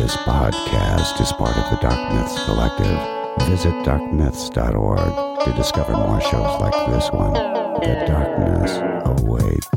[0.00, 3.46] This podcast is part of the Dark Myths Collective.
[3.50, 7.34] Visit darkmyths.org to discover more shows like this one.
[7.34, 9.68] The darkness awaits.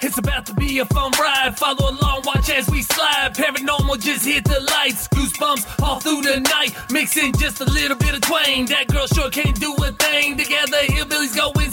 [0.00, 1.58] It's about to be a fun ride.
[1.58, 3.34] Follow along, watch as we slide.
[3.34, 5.06] Paranormal just hit the lights.
[5.08, 6.74] Goosebumps all through the night.
[6.90, 8.64] Mixing just a little bit of twang.
[8.66, 10.38] That girl sure can't do a thing.
[10.38, 11.71] Together, hillbillies go insane.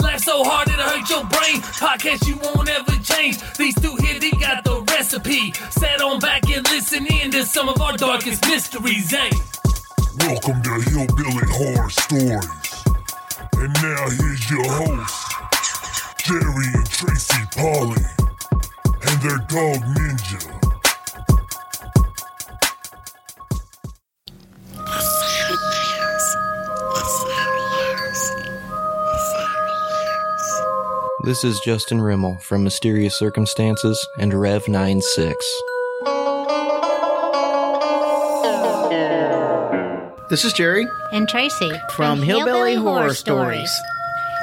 [0.00, 1.62] Laugh so hard it'll hurt your brain.
[1.78, 3.38] Podcast you won't ever change.
[3.56, 5.52] These two here, they got the recipe.
[5.70, 9.30] Sit on back and listen in to some of our darkest mysteries, eh?
[10.26, 12.84] Welcome to Hillbilly Horror Stories.
[13.62, 15.32] And now here's your host,
[16.18, 18.02] Jerry and Tracy Polly,
[19.06, 20.69] and their dog Ninja.
[31.22, 35.36] This is Justin Rimmel from Mysterious Circumstances and Rev 96.
[40.30, 43.70] This is Jerry and Tracy from Hillbilly Horror Stories.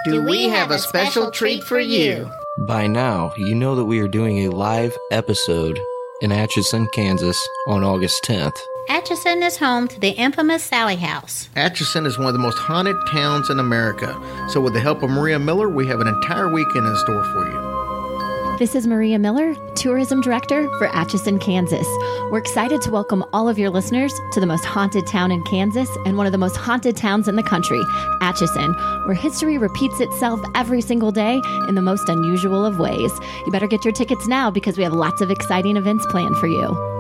[0.06, 2.30] Do we have a special treat for you?
[2.67, 5.80] By now, you know that we are doing a live episode
[6.22, 8.59] in Atchison, Kansas on August 10th.
[8.90, 11.50] Atchison is home to the infamous Sallie House.
[11.58, 14.18] Atchison is one of the most haunted towns in America.
[14.50, 17.46] So, with the help of Maria Miller, we have an entire weekend in store for
[17.46, 18.58] you.
[18.58, 21.86] This is Maria Miller, Tourism Director for Atchison, Kansas.
[22.32, 25.90] We're excited to welcome all of your listeners to the most haunted town in Kansas
[26.06, 27.84] and one of the most haunted towns in the country,
[28.22, 28.74] Atchison,
[29.06, 33.12] where history repeats itself every single day in the most unusual of ways.
[33.46, 36.48] You better get your tickets now because we have lots of exciting events planned for
[36.48, 36.97] you.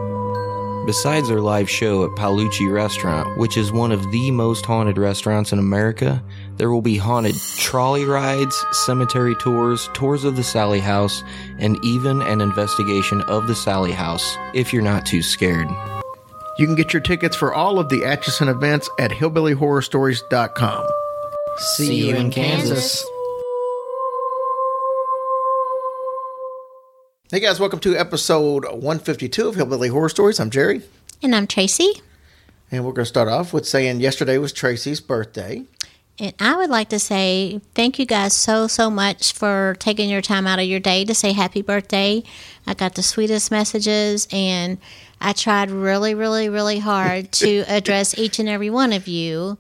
[0.87, 5.51] Besides our live show at Paolucci Restaurant, which is one of the most haunted restaurants
[5.51, 6.23] in America,
[6.55, 11.25] there will be haunted trolley rides, cemetery tours, tours of the Sallie House,
[11.59, 15.67] and even an investigation of the Sallie House, if you're not too scared.
[16.57, 20.87] You can get your tickets for all of the Atchison events at hillbillyhorrorstories.com.
[21.57, 23.05] See you in Kansas.
[27.29, 30.39] Hey guys, welcome to episode 152 of Hillbilly Horror Stories.
[30.39, 30.83] I'm Jerry.
[31.21, 32.01] And I'm Tracy.
[32.71, 35.65] And we're going to start off with saying yesterday was Tracy's birthday.
[36.19, 40.21] And I would like to say thank you guys so, so much for taking your
[40.21, 42.23] time out of your day to say happy birthday.
[42.65, 44.77] I got the sweetest messages, and
[45.19, 49.57] I tried really, really, really hard to address each and every one of you.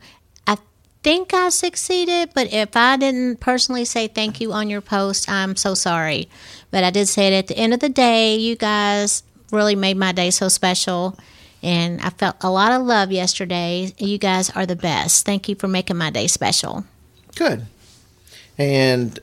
[0.47, 0.55] I
[1.03, 5.57] think I succeeded, but if I didn't personally say thank you on your post, I'm
[5.57, 6.29] so sorry.
[6.71, 9.97] But I did say it at the end of the day, you guys really made
[9.97, 11.17] my day so special.
[11.63, 13.91] And I felt a lot of love yesterday.
[13.97, 15.25] You guys are the best.
[15.25, 16.85] Thank you for making my day special.
[17.35, 17.65] Good.
[18.57, 19.19] And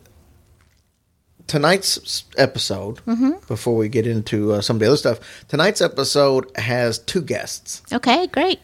[1.47, 3.01] tonight's episode,
[3.47, 7.83] before we get into uh, some of the other stuff, tonight's episode has two guests.
[7.93, 8.61] Okay, great.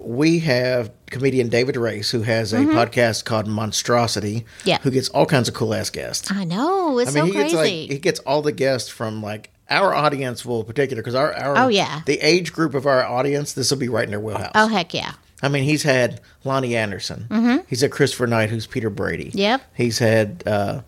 [0.00, 4.78] We have comedian David Race, who has a podcast called Monstrosity, Yeah.
[4.78, 6.30] who gets all kinds of cool ass guests.
[6.30, 6.98] I know.
[6.98, 7.42] It's I mean, so he crazy.
[7.50, 11.32] gets like he gets all the guests from like our audience will particular because our
[11.34, 12.00] our Oh, yeah.
[12.06, 14.52] the age group of our audience this will be right in their wheelhouse.
[14.54, 15.12] oh, heck yeah.
[15.42, 17.26] I mean, he's had Loni Anderson.
[17.30, 17.56] Mm-hmm.
[17.68, 19.30] He's had Christopher Knight, who's Peter Brady.
[19.34, 19.60] Yep.
[19.74, 20.80] He's had uh,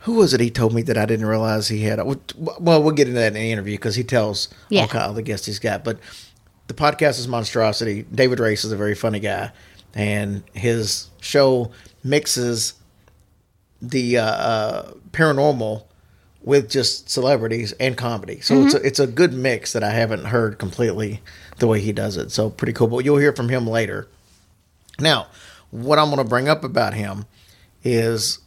[0.00, 0.40] who was it?
[0.40, 1.98] He told me that I didn't realize he had.
[2.04, 4.82] Well, we'll get into that in the interview because he tells Yeah.
[4.82, 5.82] all kind of the guests he's got.
[5.82, 5.98] But
[6.66, 8.04] the podcast is Monstrosity.
[8.12, 9.52] David Race is a very funny guy,
[9.94, 11.70] and his show
[12.02, 12.74] mixes
[13.80, 15.84] the uh, uh, paranormal
[16.42, 18.40] with just celebrities and comedy.
[18.40, 21.20] So it's a, it's a good mix that I haven't heard completely
[21.58, 22.30] the way he does it.
[22.30, 22.86] So pretty cool.
[22.86, 24.06] But you'll hear from him later.
[25.00, 25.26] Now,
[25.72, 27.26] what I'm going to bring up about him
[27.82, 28.38] is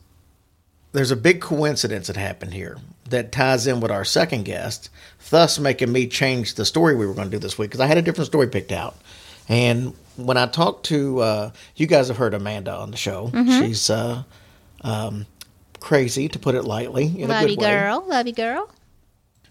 [0.93, 2.77] there's a big coincidence that happened here
[3.09, 4.89] that ties in with our second guest,
[5.29, 7.87] thus making me change the story we were going to do this week because I
[7.87, 8.95] had a different story picked out.
[9.47, 13.89] And when I talked to uh, you guys have heard Amanda on the show, she's
[13.89, 14.23] uh,
[14.81, 15.25] um,
[15.79, 17.69] crazy to put it lightly in a good you, way.
[17.69, 18.05] girl.
[18.07, 18.69] Love you, girl.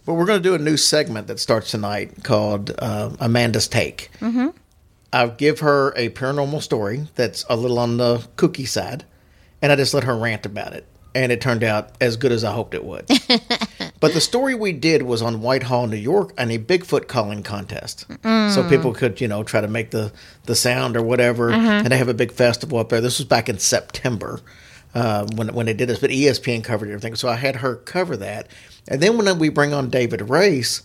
[0.06, 4.10] But we're going to do a new segment that starts tonight called uh, Amanda's Take.
[4.20, 4.48] Mm-hmm.
[5.12, 9.04] I'll give her a paranormal story that's a little on the kooky side,
[9.60, 10.86] and I just let her rant about it.
[11.18, 13.06] And it turned out as good as I hoped it would.
[14.00, 18.06] but the story we did was on Whitehall, New York, and a Bigfoot calling contest.
[18.54, 20.12] So people could, you know, try to make the,
[20.44, 21.50] the sound or whatever.
[21.50, 23.00] And they have a big festival up there.
[23.00, 24.40] This was back in September
[24.94, 27.14] uh, when when they did this, but ESPN covered everything.
[27.14, 28.48] So I had her cover that,
[28.88, 30.82] and then when we bring on David Race,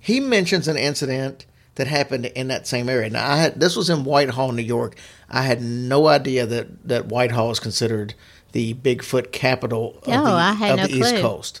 [0.00, 3.10] he mentions an incident that happened in that same area.
[3.10, 4.96] Now I had this was in Whitehall, New York.
[5.28, 8.14] I had no idea that that Whitehall is considered
[8.52, 11.16] the Bigfoot capital of, Oh, the, I had of no the East.
[11.16, 11.60] Coast.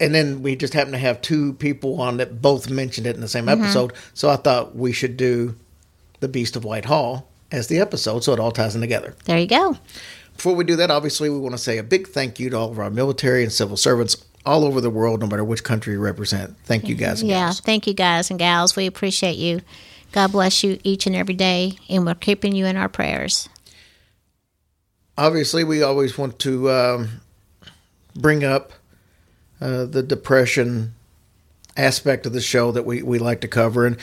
[0.00, 3.20] And then we just happened to have two people on that both mentioned it in
[3.20, 3.62] the same Mm-hmm.
[3.62, 3.92] episode.
[4.14, 5.54] So I thought we should do
[6.20, 9.14] the Beast of Whitehall as the episode, so it all ties in together.
[9.26, 9.76] There you go.
[10.36, 12.70] Before we do that, obviously, we want to say a big thank you to all
[12.70, 14.16] of our military and civil servants
[14.46, 16.56] all over the world, no matter which country you represent.
[16.64, 17.20] Thank you, guys.
[17.20, 17.46] And Yeah.
[17.46, 17.60] gals.
[17.60, 18.74] Thank you, guys and gals.
[18.74, 19.60] We appreciate you.
[20.12, 23.49] God bless you each and every day, and we're keeping you in our prayers.
[25.18, 27.20] Obviously, we always want to um,
[28.14, 28.72] bring up
[29.60, 30.94] uh, the depression
[31.76, 33.86] aspect of the show that we, we like to cover.
[33.86, 33.96] And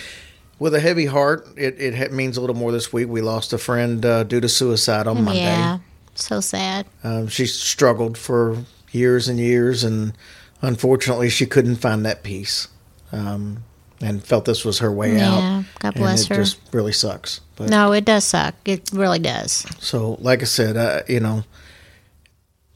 [0.59, 3.07] with a heavy heart, it, it ha- means a little more this week.
[3.07, 5.41] We lost a friend uh, due to suicide on Monday.
[5.41, 5.79] Yeah.
[6.15, 6.85] So sad.
[7.03, 10.13] Um, she struggled for years and years, and
[10.61, 12.67] unfortunately, she couldn't find that peace,
[13.11, 13.63] um,
[14.01, 15.39] and felt this was her way out.
[15.39, 16.35] Yeah, God and bless it her.
[16.35, 17.41] Just really sucks.
[17.55, 18.53] But No, it does suck.
[18.65, 19.65] It really does.
[19.79, 21.43] so, like I said, uh, you know,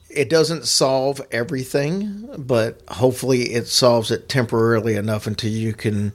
[0.10, 6.14] it doesn't solve everything, but hopefully, it solves it temporarily enough until you can.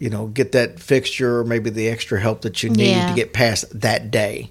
[0.00, 3.08] You know, get that fixture or maybe the extra help that you need Yeah.
[3.10, 4.50] to get past that day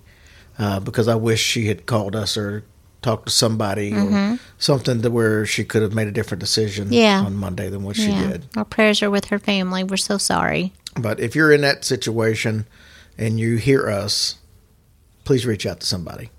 [0.57, 2.63] uh, because I wish she had called us or
[3.01, 6.93] talked to somebody or something to where she could have made a different decision Mm-hmm.
[6.93, 7.21] Yeah.
[7.21, 8.27] on Monday than what she yeah.
[8.27, 8.45] did.
[8.55, 9.83] Our prayers are with her family.
[9.83, 10.71] We're so sorry.
[10.99, 12.65] But if you're in that situation
[13.17, 14.35] and you hear us,
[15.23, 16.29] please reach out to somebody.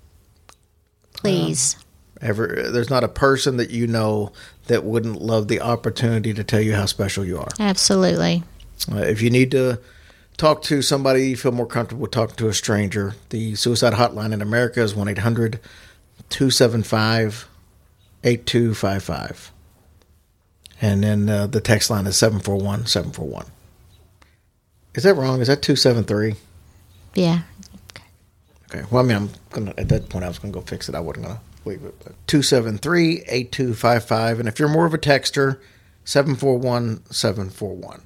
[1.13, 1.77] Please.
[2.21, 4.31] Ever, there's not a person that you know
[4.67, 7.49] that wouldn't love the opportunity to tell you how special you are.
[7.59, 8.43] Absolutely.
[8.89, 9.79] Uh, if you need to
[10.37, 14.41] talk to somebody, you feel more comfortable talking to a stranger, the suicide hotline in
[14.41, 15.59] America is 1 800
[16.33, 17.47] 275
[18.23, 19.51] 8255.
[20.81, 23.45] And then uh, the text line is 741 741.
[24.95, 25.41] Is that wrong?
[25.41, 26.35] Is that 273?
[27.13, 27.43] Yeah.
[28.69, 28.83] Okay.
[28.89, 30.95] Well, I mean, I'm gonna at that point I was gonna go fix it.
[30.95, 31.93] I wasn't gonna leave it.
[32.25, 35.59] Two seven three eight two five five, and if you're more of a texter,
[36.03, 38.01] seven four one seven four one.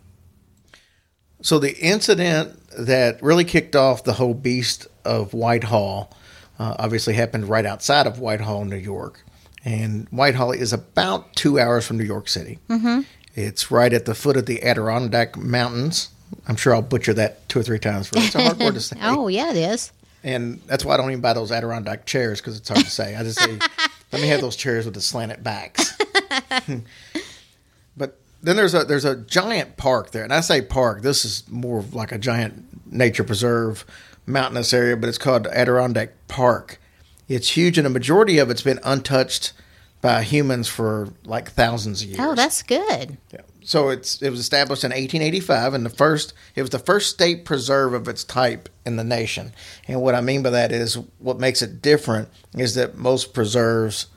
[1.42, 6.12] So the incident that really kicked off the whole beast of Whitehall
[6.60, 9.22] uh, obviously happened right outside of Whitehall, New York,
[9.64, 12.60] and Whitehall is about two hours from New York City.
[12.70, 13.02] Mm-hmm.
[13.36, 16.10] It's right at the foot of the Adirondack Mountains.
[16.48, 18.08] I'm sure I'll butcher that two or three times.
[18.08, 18.98] For it's a hard word to say.
[19.02, 19.92] Oh, yeah, it is.
[20.24, 23.16] And that's why I don't even buy those Adirondack chairs because it's hard to say.
[23.16, 23.60] I just say,
[24.12, 25.96] let me have those chairs with the slanted backs.
[27.98, 31.02] but then there's a there's a giant park there, and I say park.
[31.02, 33.86] This is more of like a giant nature preserve,
[34.28, 36.80] mountainous area, but it's called Adirondack Park.
[37.28, 39.54] It's huge, and a majority of it's been untouched
[40.02, 42.20] by humans for like thousands of years.
[42.22, 43.18] Oh, that's good.
[43.34, 43.42] Yeah.
[43.64, 47.44] So it's it was established in 1885, and the first it was the first state
[47.44, 49.52] preserve of its type in the nation.
[49.88, 54.08] And what I mean by that is what makes it different is that most preserves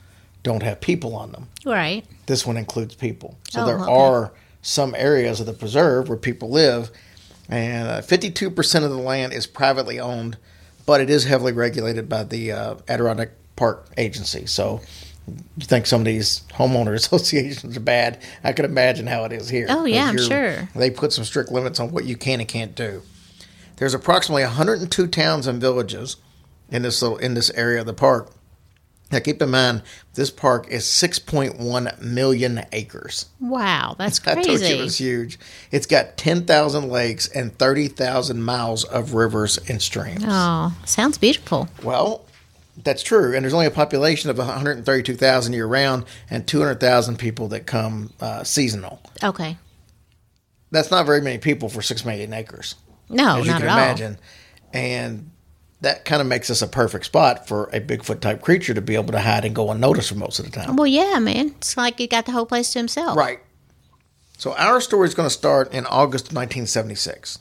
[0.44, 1.48] don't have people on them.
[1.66, 2.04] Right.
[2.26, 3.38] This one includes people.
[3.50, 3.90] So Oh, there okay.
[3.90, 4.32] are
[4.62, 6.90] some areas of the preserve where people live,
[7.50, 10.38] and uh, 52% of the land is privately owned,
[10.86, 14.46] but it is heavily regulated by the uh, Adirondack Park Agency.
[14.46, 14.80] So
[15.26, 18.22] you think some of these homeowner associations are bad?
[18.44, 19.66] I can imagine how it is here.
[19.68, 20.68] Oh, yeah, I'm sure.
[20.74, 23.02] They put some strict limits on what you can and can't do.
[23.76, 26.16] There's approximately 102 towns and villages
[26.70, 28.30] in this little in this area of the park.
[29.12, 29.82] Now, keep in mind,
[30.14, 33.26] this park is 6.1 million acres.
[33.40, 34.38] Wow, that's crazy.
[34.40, 35.38] I told you it was huge.
[35.72, 40.22] It's got 10,000 lakes and 30,000 miles of rivers and streams.
[40.26, 41.68] Oh, sounds beautiful.
[41.82, 42.24] Well,
[42.84, 43.34] that's true.
[43.34, 48.44] And there's only a population of 132,000 year round and 200,000 people that come uh,
[48.44, 49.00] seasonal.
[49.24, 49.56] Okay.
[50.70, 52.76] That's not very many people for 6 million acres,
[53.08, 53.78] No, as you not can at all.
[53.84, 54.18] imagine.
[54.72, 55.30] And
[55.80, 58.94] that kind of makes us a perfect spot for a Bigfoot type creature to be
[58.94, 60.76] able to hide and go unnoticed for most of the time.
[60.76, 61.54] Well, yeah, man.
[61.58, 63.16] It's like he got the whole place to himself.
[63.16, 63.40] Right.
[64.36, 67.38] So our story is going to start in August of 1976.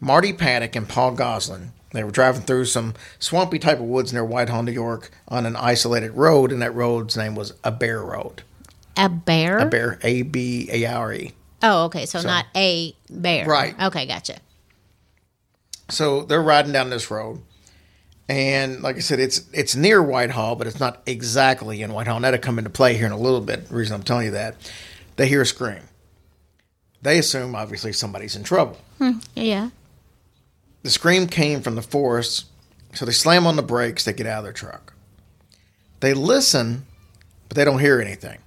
[0.00, 4.24] Marty Paddock and Paul Goslin, they were driving through some swampy type of woods near
[4.24, 8.42] Whitehall, New York, on an isolated road, and that road's name was A Bear Road.
[8.96, 9.58] A bear?
[9.58, 11.32] A Bear, A B A R E.
[11.62, 12.06] Oh, okay.
[12.06, 13.46] So, not a bear.
[13.46, 13.74] Right.
[13.80, 14.38] Okay, gotcha.
[15.88, 17.40] So they're riding down this road,
[18.28, 22.16] and like I said, it's it's near Whitehall, but it's not exactly in Whitehall.
[22.16, 23.68] And that'll come into play here in a little bit.
[23.68, 24.56] The reason I'm telling you that,
[25.16, 25.82] they hear a scream.
[27.02, 28.78] They assume obviously somebody's in trouble.
[28.98, 29.70] Hmm, yeah.
[30.82, 32.46] The scream came from the forest,
[32.94, 34.94] so they slam on the brakes, they get out of their truck.
[36.00, 36.86] They listen,
[37.48, 38.38] but they don't hear anything.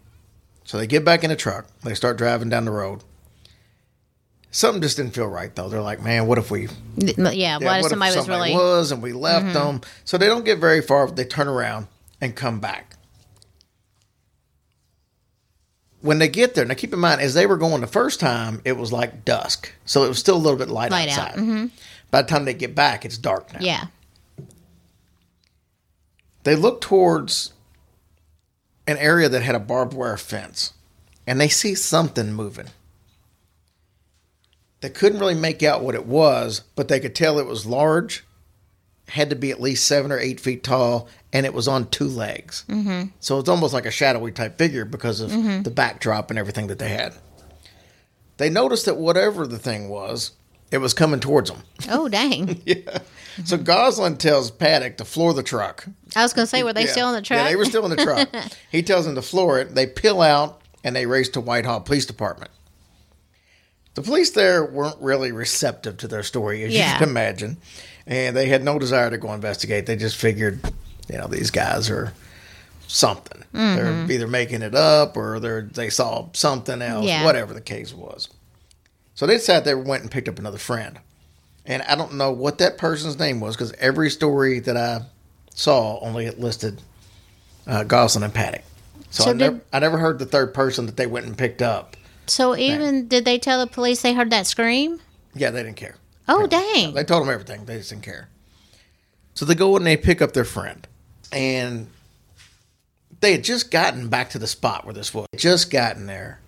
[0.63, 3.03] So they get back in the truck, they start driving down the road.
[4.51, 5.70] Something just didn't feel right though.
[5.70, 7.32] They're like, man, what if we Yeah.
[7.32, 8.50] yeah, what if somebody was really.
[8.50, 8.58] Mm-hmm.
[8.58, 9.82] was and we left them?
[10.06, 11.88] So they don't get very far, they turn around
[12.20, 12.96] and come back.
[16.01, 18.62] when they get there, now keep in mind, as they were going the first time,
[18.63, 21.63] it was like dusk, so it was still a little bit light, Light out, mm-hmm.
[21.63, 21.72] outside.
[22.12, 23.60] By the time they get back, it's dark now.
[23.62, 23.88] Yeah.
[26.44, 27.53] They look towards
[28.88, 30.74] an area that had a barbed wire fence,
[31.27, 32.68] and they see something moving.
[34.81, 38.24] They couldn't really make out what it was, but they could tell it was large,
[39.09, 42.07] had to be at least seven or eight feet tall, and it was on two
[42.07, 42.63] legs.
[42.69, 43.09] Mm-hmm.
[43.19, 45.31] So it's almost like a shadowy type figure because of
[45.63, 47.13] the backdrop and everything that they had.
[48.38, 50.31] They noticed that whatever the thing was,
[50.71, 51.63] it was coming towards them.
[51.89, 52.62] Oh, dang.
[52.65, 53.00] Yeah.
[53.45, 55.86] So Goslin tells Paddock to floor the truck.
[56.15, 56.91] I was going to say, were they Yeah.
[56.91, 57.38] still in the truck?
[57.39, 58.29] Yeah, they were still in the truck.
[58.71, 59.75] he tells them to floor it.
[59.75, 62.51] They peel out and they race to Whitehall Police Department.
[64.00, 66.94] The police there weren't really receptive to their story, as Yeah.
[66.94, 67.58] you can imagine,
[68.08, 69.88] and they had no desire to go investigate.
[69.88, 70.62] They just figured,
[71.10, 72.13] you know, these guys are
[72.88, 73.44] something.
[73.53, 73.75] Mm-hmm.
[74.08, 77.25] They're either making it up or they're they saw something else, Yeah.
[77.25, 78.29] whatever the case was.
[79.15, 80.98] So they decided they went and picked up another friend.
[81.65, 85.01] And I don't know what that person's name was because every story that I
[85.53, 86.82] saw only listed
[87.68, 88.63] uh, Goslin and Paddock.
[89.10, 91.62] So, So I, never, I never heard the third person that they went and picked
[91.62, 91.98] up.
[92.29, 95.00] So even did they tell the police they heard that scream?
[95.36, 95.95] Yeah, they didn't care.
[96.27, 96.93] Oh, dang.
[96.93, 97.65] They told them everything.
[97.65, 98.29] They just didn't care.
[99.33, 100.88] So they go and they pick up their friend.
[101.31, 101.88] And
[103.21, 105.27] they had just gotten back to the spot where this was.
[105.36, 106.39] Just gotten there.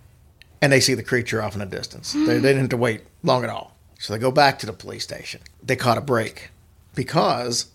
[0.60, 2.12] And they see the creature off in the distance.
[2.12, 3.76] they, they didn't have to wait long at all.
[3.98, 5.40] So they go back to the police station.
[5.62, 6.50] They caught a break
[6.94, 7.66] because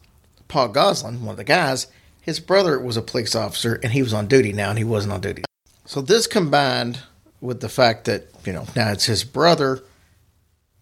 [0.47, 1.87] Paul Goslin, one of the guys,
[2.21, 5.13] his brother was a police officer and he was on duty now and he wasn't
[5.13, 5.43] on duty.
[5.85, 6.99] So this combined
[7.41, 9.83] with the fact that, you know, now it's his brother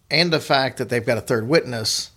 [0.09, 2.11] and the fact that they've got a third witness,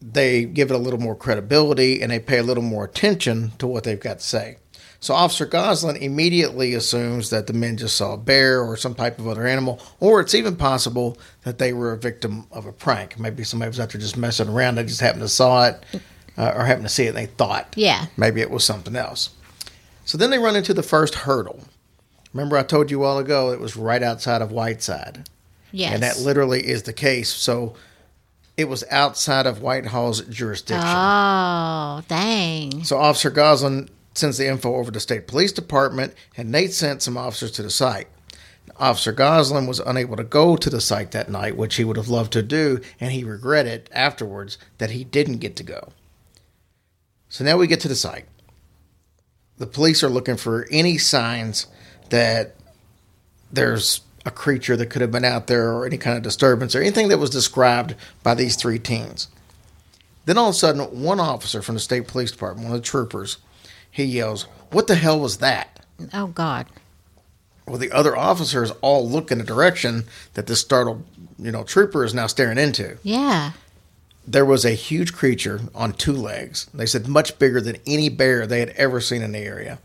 [0.00, 3.66] they give it a little more credibility and they pay a little more attention to
[3.66, 4.58] what they've got to say.
[5.00, 9.18] So Officer Goslin immediately assumes that the men just saw a bear or some type
[9.18, 13.18] of other animal, or it's even possible that they were a victim of a prank.
[13.18, 14.76] Maybe somebody was out there just messing around.
[14.76, 15.84] They just happened to saw it
[16.38, 18.06] uh, or happened to see it and they thought Yeah.
[18.16, 19.30] maybe it was something else.
[20.06, 21.60] So then they run into the first hurdle.
[22.34, 25.28] Remember, I told you a while ago it was right outside of Whiteside.
[25.70, 25.94] Yes.
[25.94, 27.32] And that literally is the case.
[27.32, 27.74] So
[28.56, 30.86] it was outside of Whitehall's jurisdiction.
[30.86, 32.84] oh, dang.
[32.84, 37.16] So Officer Goslin sends the info over to State Police Department, and Nate sent some
[37.16, 38.08] officers to the site.
[38.78, 42.08] Officer Goslin was unable to go to the site that night, which he would have
[42.08, 45.92] loved to do, and he regretted afterwards that he didn't get to go.
[47.28, 48.26] So now we get to the site.
[49.58, 51.68] The police are looking for any signs
[52.10, 52.54] that
[53.52, 56.80] there's a creature that could have been out there or any kind of disturbance or
[56.80, 59.28] anything that was described by these three teens.
[60.24, 62.88] Then all of a sudden, one officer from the state police department, one of the
[62.88, 63.38] troopers,
[63.90, 65.84] he yells, What the hell was that?
[66.12, 66.66] Oh, God.
[67.66, 71.04] Well, the other officers all look in the direction that this startled,
[71.38, 72.98] you know, trooper is now staring into.
[73.02, 73.52] Yeah.
[74.26, 76.68] There was a huge creature on two legs.
[76.72, 79.78] They said much bigger than any bear they had ever seen in the area.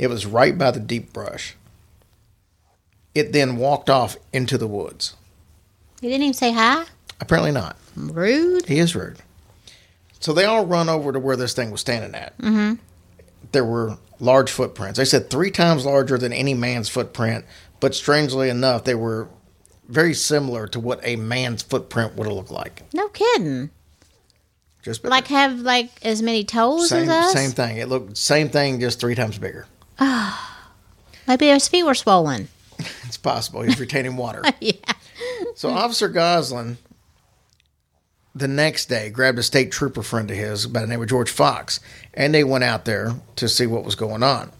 [0.00, 1.56] It was right by the deep brush.
[3.14, 5.14] It then walked off into the woods.
[6.00, 6.84] You didn't even say hi?
[7.20, 7.76] Apparently not.
[7.94, 8.64] Rude.
[8.64, 9.18] He is rude.
[10.18, 12.36] So they all run over to where this thing was standing at.
[12.38, 12.76] Mm-hmm.
[13.52, 14.96] There were large footprints.
[14.96, 17.44] They said three times larger than any man's footprint,
[17.78, 19.28] but strangely enough, they were
[19.86, 22.84] very similar to what a man's footprint would have looked like.
[22.94, 23.68] No kidding.
[24.82, 25.10] Just bigger.
[25.10, 27.32] Like have like as many toes same as us?
[27.34, 27.76] same thing.
[27.76, 29.66] It looked same thing, just three times bigger.
[31.28, 32.48] Maybe his feet were swollen.
[33.04, 34.42] It's possible he's retaining water.
[34.60, 34.72] yeah.
[35.56, 36.78] So Officer Goslin,
[38.34, 41.28] the next day, grabbed a state trooper friend of his by the name of George
[41.30, 41.80] Fox,
[42.14, 44.52] and they went out there to see what was going on.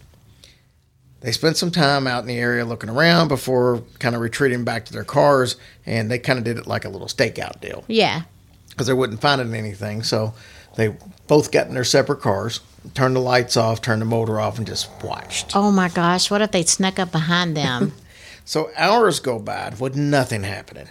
[1.21, 4.85] They spent some time out in the area looking around before kind of retreating back
[4.85, 5.55] to their cars,
[5.85, 8.23] and they kind of did it like a little stakeout deal Yeah.
[8.69, 10.03] because they wouldn't find anything.
[10.03, 10.33] So
[10.75, 10.95] they
[11.27, 12.59] both got in their separate cars,
[12.93, 15.55] turned the lights off, turned the motor off, and just watched.
[15.55, 17.93] Oh my gosh, what if they snuck up behind them?
[18.43, 20.87] So hours go by with nothing happening.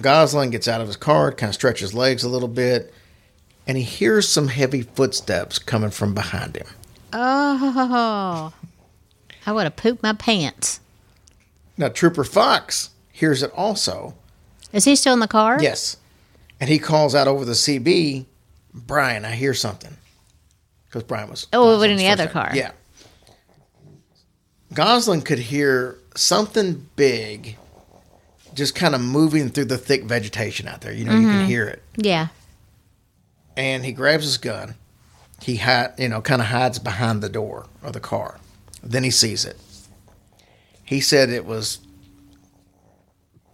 [0.00, 2.92] Gosling gets out of his car, kind of stretches his legs a little bit,
[3.66, 6.66] and he hears some heavy footsteps coming from behind him.
[7.12, 8.52] oh.
[9.46, 10.80] I would have pooped my pants.
[11.76, 14.14] Now, Trooper Fox hears it also.
[14.72, 15.58] Is he still in the car?
[15.60, 15.96] Yes.
[16.60, 18.26] And he calls out over the CB,
[18.74, 19.96] Brian, I hear something.
[20.96, 21.46] Because Brian was.
[21.52, 22.50] Oh, in the other car.
[22.54, 22.70] Yeah.
[24.72, 27.58] Goslin could hear something big
[28.54, 30.92] just kind of moving through the thick vegetation out there.
[30.94, 31.30] You know, you Mm-hmm.
[31.40, 31.82] can hear it.
[31.98, 32.28] Yeah.
[33.58, 34.74] and he grabs his gun.
[35.42, 38.38] He hide, you know, kind of hides behind the door of the car.
[38.82, 39.58] Then he sees it.
[40.82, 41.80] He said it was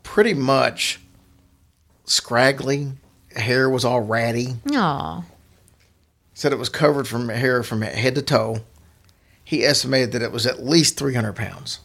[0.04, 1.00] pretty much
[2.04, 2.92] scraggly.
[3.34, 4.54] Hair was all ratty.
[4.72, 5.24] Oh,
[6.34, 8.60] Said it was covered from hair from head to toe.
[9.44, 11.80] He estimated that it was at least 300 pounds.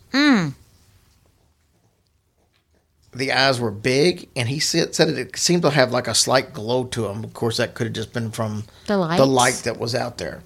[3.13, 6.53] The eyes were big, and he said, said it seemed to have like a slight
[6.53, 7.23] glow to them.
[7.23, 10.43] Of course, that could have just been from The the light that was out there.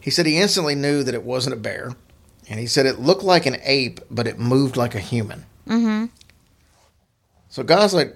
[0.00, 1.92] He said he instantly knew that it wasn't a bear,
[2.48, 5.44] and he said it looked like an ape, but it moved like a human.
[5.66, 6.06] Mm-hmm.
[7.48, 8.12] So Gosling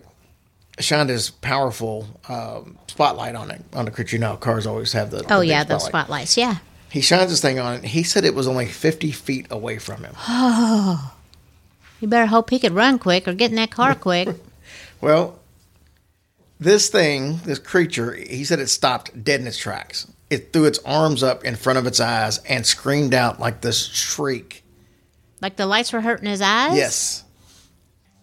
[0.79, 4.17] shined his powerful um, spotlight on it on the creature.
[4.17, 5.25] You know, cars always have the.
[5.33, 6.29] oh the yeah, those spotlight.
[6.29, 6.37] spotlights.
[6.37, 6.57] Yeah.
[6.91, 7.85] He shines this thing on it.
[7.85, 10.13] He said it was only 50 feet away from him.
[10.29, 11.15] Oh,
[12.01, 14.29] You better hope he could run quick or get in that car quick.
[15.03, 15.39] Well,
[16.59, 20.07] this thing, this creature, he said it stopped dead in its tracks.
[20.29, 23.87] It threw its arms up in front of its eyes and screamed out like this
[23.87, 24.63] shriek.
[25.41, 26.77] like the lights were hurting his eyes.
[26.77, 27.25] Yes.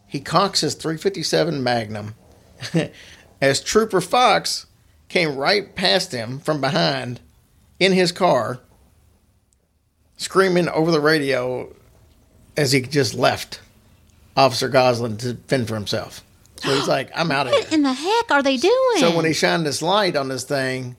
[0.05, 2.13] He cocks his 357 Magnum
[3.41, 4.66] as Trooper Fox
[5.10, 7.20] came right past him from behind
[7.80, 8.60] in his car,
[10.18, 11.74] screaming over the radio
[12.56, 13.62] as he just left
[14.36, 16.24] Officer Goslin to fend for himself.
[16.58, 17.62] So he's like, I'm out of here.
[17.64, 18.98] What in the heck are they doing?
[19.00, 20.96] So when he shined this light on this thing,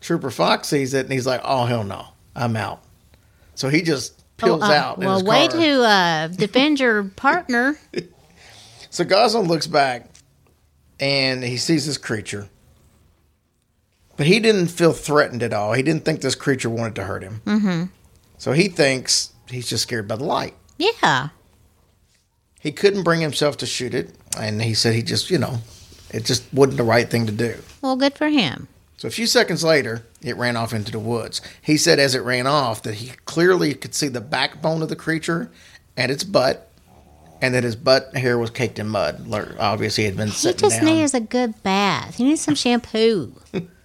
[0.00, 2.82] Trooper Fox sees it and he's like, "Oh hell no, I'm out."
[3.54, 4.98] So he just peels Oh, uh, out.
[4.98, 5.60] Well, way car.
[5.60, 7.78] to uh, defend your partner.
[8.88, 10.08] So Goslin looks back
[10.98, 12.48] and he sees this creature,
[14.20, 15.72] but he didn't feel threatened at all.
[15.72, 17.40] He didn't think this creature wanted to hurt him.
[17.46, 17.84] Mm-hmm.
[18.36, 20.52] So he thinks he's just scared by the light.
[20.76, 21.30] Yeah.
[22.60, 25.60] He couldn't bring himself to shoot it, and he said he just, you know,
[26.10, 27.54] it just wasn't the right thing to do.
[27.80, 28.68] Well, good for him.
[28.98, 31.40] So a few seconds later, it ran off into the woods.
[31.62, 34.96] He said as it ran off that he clearly could see the backbone of the
[34.96, 35.50] creature
[35.96, 36.70] and its butt,
[37.40, 39.32] and that his butt hair was caked in mud.
[39.58, 40.84] Obviously, he had been He just down.
[40.84, 42.16] needs a good bath.
[42.16, 43.32] He needs some shampoo.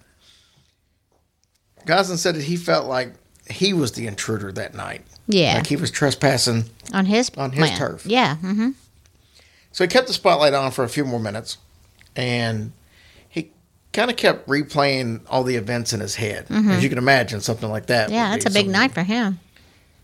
[1.86, 3.14] Goslin said that he felt like
[3.48, 5.02] he was the intruder that night.
[5.26, 5.54] Yeah.
[5.56, 6.64] Like he was trespassing.
[6.92, 7.76] on his On his land.
[7.78, 8.04] turf.
[8.06, 8.36] Yeah.
[8.36, 8.70] hmm
[9.72, 11.58] So he kept the spotlight on for a few more minutes,
[12.14, 12.72] and
[13.28, 13.50] he
[13.92, 16.46] kind of kept replaying all the events in his head.
[16.50, 18.06] As you can imagine, something like that.
[18.06, 18.14] Mm-hmm.
[18.14, 19.38] Yeah, that's a big night for him.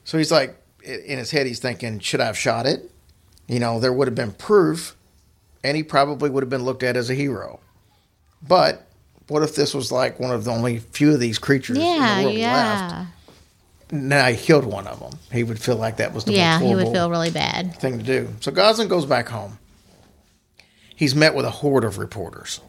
[0.05, 2.91] So he's like, in his head, he's thinking, should I have shot it?
[3.49, 4.97] You know, there would have been proof,
[5.63, 7.61] and he probably would have been looked at as a hero.
[8.47, 8.87] But
[9.29, 12.19] what if this was like one of the only few of these creatures in Yeah,
[12.19, 12.39] the world left?
[12.39, 13.07] yeah.
[13.91, 15.19] Now he killed one of them.
[15.31, 17.79] He would feel like that was the Yeah, most he would feel really bad.
[17.79, 18.29] thing to do.
[18.41, 19.59] So Goslin goes back home.
[20.97, 22.61] He's met with a horde of reporters.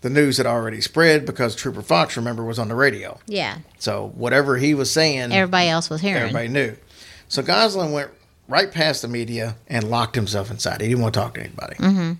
[0.00, 3.18] The news had already spread because Trooper Fox, remember, was on the radio.
[3.26, 3.58] Yeah.
[3.78, 6.22] So whatever he was saying, Everybody else was hearing.
[6.22, 6.76] everybody knew.
[7.28, 8.10] So Goslin went
[8.46, 10.80] right past the media and locked himself inside.
[10.80, 11.76] He didn't want to talk to anybody.
[11.76, 12.12] Mm-hmm.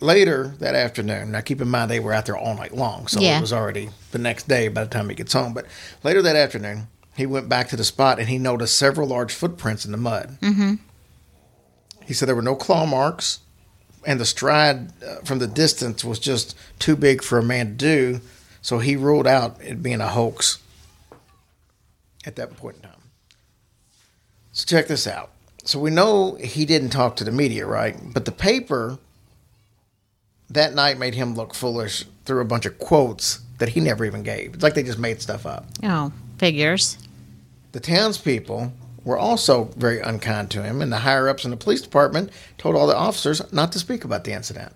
[0.00, 3.20] Later that afternoon, now keep in mind they were out there all night long, so
[3.20, 3.38] Yeah.
[3.38, 5.52] it was already the next day by the time he gets home.
[5.52, 5.66] But
[6.04, 9.84] later that afternoon, he went back to the spot and he noticed several large footprints
[9.84, 10.38] in the mud.
[10.40, 10.74] Mm-hmm.
[12.06, 13.40] He said there were no claw marks,
[14.06, 17.72] and the stride uh, from the distance was just too big for a man to
[17.74, 18.20] do.
[18.62, 20.58] So he ruled out it being a hoax
[22.24, 22.92] at that point in time.
[24.52, 25.30] So check this out.
[25.64, 27.96] So we know he didn't talk to the media, right?
[28.14, 28.98] But the paper
[30.50, 34.22] that night made him look foolish through a bunch of quotes that he never even
[34.22, 34.54] gave.
[34.54, 35.66] It's like they just made stuff up.
[35.82, 36.98] Oh, figures.
[37.72, 38.72] The townspeople
[39.04, 42.76] were also very unkind to him, and the higher ups in the police department told
[42.76, 44.72] all the officers not to speak about the incident.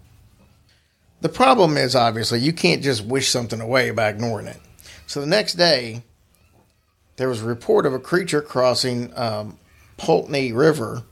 [1.20, 4.58] The problem is obviously you can't just wish something away by ignoring it.
[5.06, 6.02] So the next day,
[7.16, 9.58] there was a report of a creature crossing um,
[9.98, 11.04] Poultney River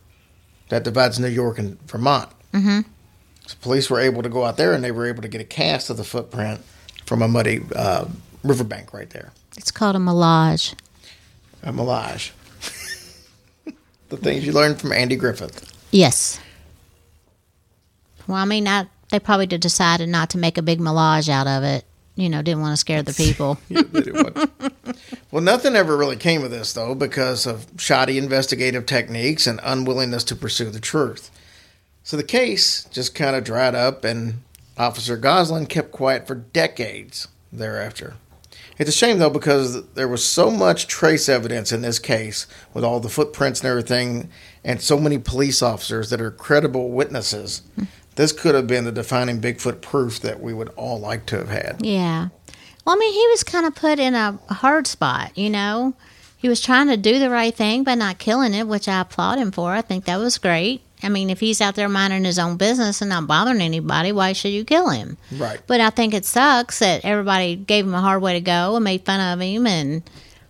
[0.68, 2.30] that divides New York and Vermont.
[2.52, 2.80] Mm-hmm.
[3.50, 5.44] So police were able to go out there and they were able to get a
[5.44, 6.60] cast of the footprint
[7.04, 8.04] from a muddy uh,
[8.44, 9.32] riverbank right there.
[9.56, 10.76] It's called a moulage.
[11.64, 12.30] A moulage.
[14.08, 15.68] the things you learned from Andy Griffith.
[15.90, 16.38] Yes.
[18.28, 21.48] Well, I mean, not, they probably did decided not to make a big moulage out
[21.48, 21.84] of it.
[22.14, 23.58] You know, didn't want to scare the people.
[25.32, 30.22] well, nothing ever really came of this, though, because of shoddy investigative techniques and unwillingness
[30.24, 31.32] to pursue the truth.
[32.10, 34.42] So the case just kind of dried up, and
[34.76, 38.14] Officer Goslin kept quiet for decades thereafter.
[38.78, 42.82] It's a shame, though, because there was so much trace evidence in this case with
[42.82, 44.28] all the footprints and everything,
[44.64, 47.62] and so many police officers that are credible witnesses.
[47.76, 47.84] Hmm.
[48.16, 51.50] This could have been the defining Bigfoot proof that we would all like to have
[51.50, 51.86] had.
[51.86, 52.30] Yeah.
[52.84, 55.94] Well, I mean, he was kind of put in a hard spot, you know.
[56.36, 59.38] he was trying to do the right thing by not killing it, which I applaud
[59.38, 59.74] him for.
[59.74, 60.82] I think that was great.
[61.02, 64.32] I mean, if he's out there minding his own business and not bothering anybody, why
[64.32, 65.16] should you kill him?
[65.32, 65.60] Right.
[65.66, 68.84] But I think it sucks that everybody gave him a hard way to go and
[68.84, 70.02] made fun of him, and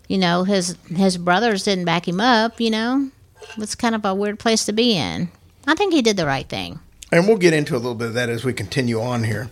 [0.09, 2.61] you know his his brothers didn't back him up.
[2.61, 3.11] You know,
[3.57, 5.31] it's kind of a weird place to be in.
[5.67, 6.81] I think he did the right thing.
[7.13, 9.51] And we'll get into a little bit of that as we continue on here.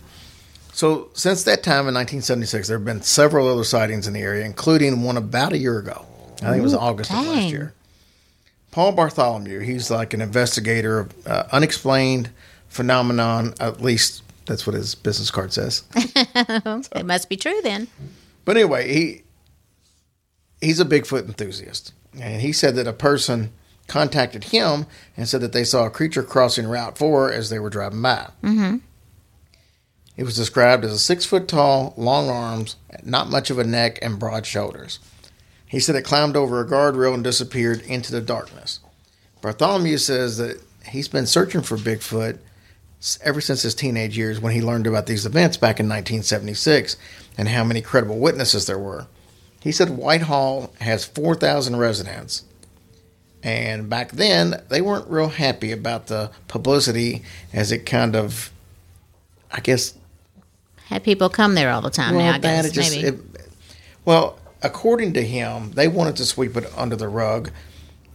[0.72, 4.44] So, since that time in 1976, there have been several other sightings in the area,
[4.44, 6.06] including one about a year ago.
[6.36, 7.74] I think it was August of last year.
[8.78, 12.30] Paul Bartholomew, he's like an investigator of uh, unexplained
[12.68, 15.82] phenomenon, at least that's what his business card says.
[16.94, 17.88] It must be true then.
[18.44, 19.22] But anyway, he
[20.60, 23.52] he's a Bigfoot enthusiast, and he said that a person
[23.88, 24.86] contacted him
[25.16, 28.30] and said that they saw a creature crossing Route Four as they were driving by.
[28.44, 28.76] Mm-hmm.
[30.16, 33.98] It was described as a six foot tall, long arms, not much of a neck,
[34.02, 35.00] and broad shoulders.
[35.68, 38.80] He said it climbed over a guardrail and disappeared into the darkness.
[39.42, 42.38] Bartholomew says that he's been searching for Bigfoot
[43.22, 46.96] ever since his teenage years when he learned about these events back in 1976
[47.36, 49.06] and how many credible witnesses there were.
[49.60, 52.44] He said Whitehall has 4,000 residents.
[53.42, 58.50] And back then, they weren't real happy about the publicity as it kind of,
[59.52, 59.94] I guess,
[60.86, 62.32] Had people come there all the time now.
[62.32, 63.08] I guess It just, maybe.
[63.08, 63.20] it-
[64.04, 67.50] well, according to him, they wanted to sweep it under the rug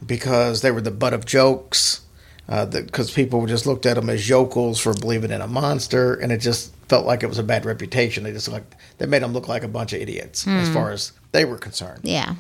[0.05, 2.01] because they were the butt of jokes.
[2.47, 6.39] Because people just looked at them as yokels for believing in a monster, and it
[6.39, 8.23] just felt like it was a bad reputation.
[8.25, 8.63] They just like
[8.97, 10.73] they made them look like a bunch of idiots as Hmm.
[10.73, 12.01] far as they were concerned.
[12.03, 12.35] yeah,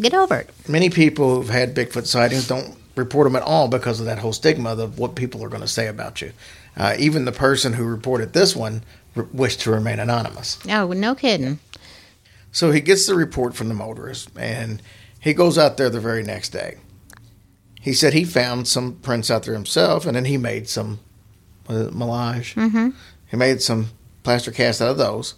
[0.00, 0.50] get over it.
[0.66, 4.32] Many people who've had Bigfoot sightings don't report them at all because of that whole
[4.32, 6.32] stigma of what people are going to say about you.
[6.76, 8.82] Uh, even the person who reported this one
[9.16, 10.58] r- wished to remain anonymous.
[10.68, 11.60] Oh, no kidding.
[12.58, 14.82] So he gets the report from the motorist and
[15.20, 16.78] he goes out there the very next day.
[17.80, 20.98] He said he found some prints out there himself and then he made some
[21.68, 22.54] uh, moulage.
[22.54, 22.88] Mm-hmm.
[23.30, 23.90] He made some
[24.24, 25.36] plaster casts out of those.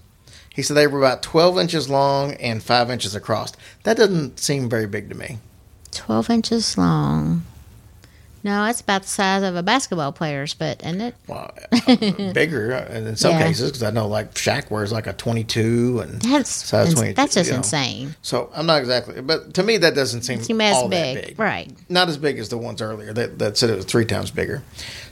[0.49, 3.53] He said they were about 12 inches long and 5 inches across.
[3.83, 5.41] That doesn't seem very big to me.
[5.91, 7.45] 12 inches long.
[8.43, 11.15] No, it's about the size of a basketball player's, but isn't it?
[11.27, 11.97] Well, uh,
[12.33, 13.43] bigger uh, in some Yeah.
[13.47, 17.15] cases because I know like Shaq wears like a 22 and That's size ins- 22.
[17.15, 17.59] that's just you know.
[17.59, 18.17] insane.
[18.23, 21.17] So I'm not exactly, but to me that doesn't seem Seem as all big.
[21.17, 21.39] that big.
[21.39, 21.71] Right.
[21.91, 24.63] Not as big as the ones earlier that, that said it was three times bigger.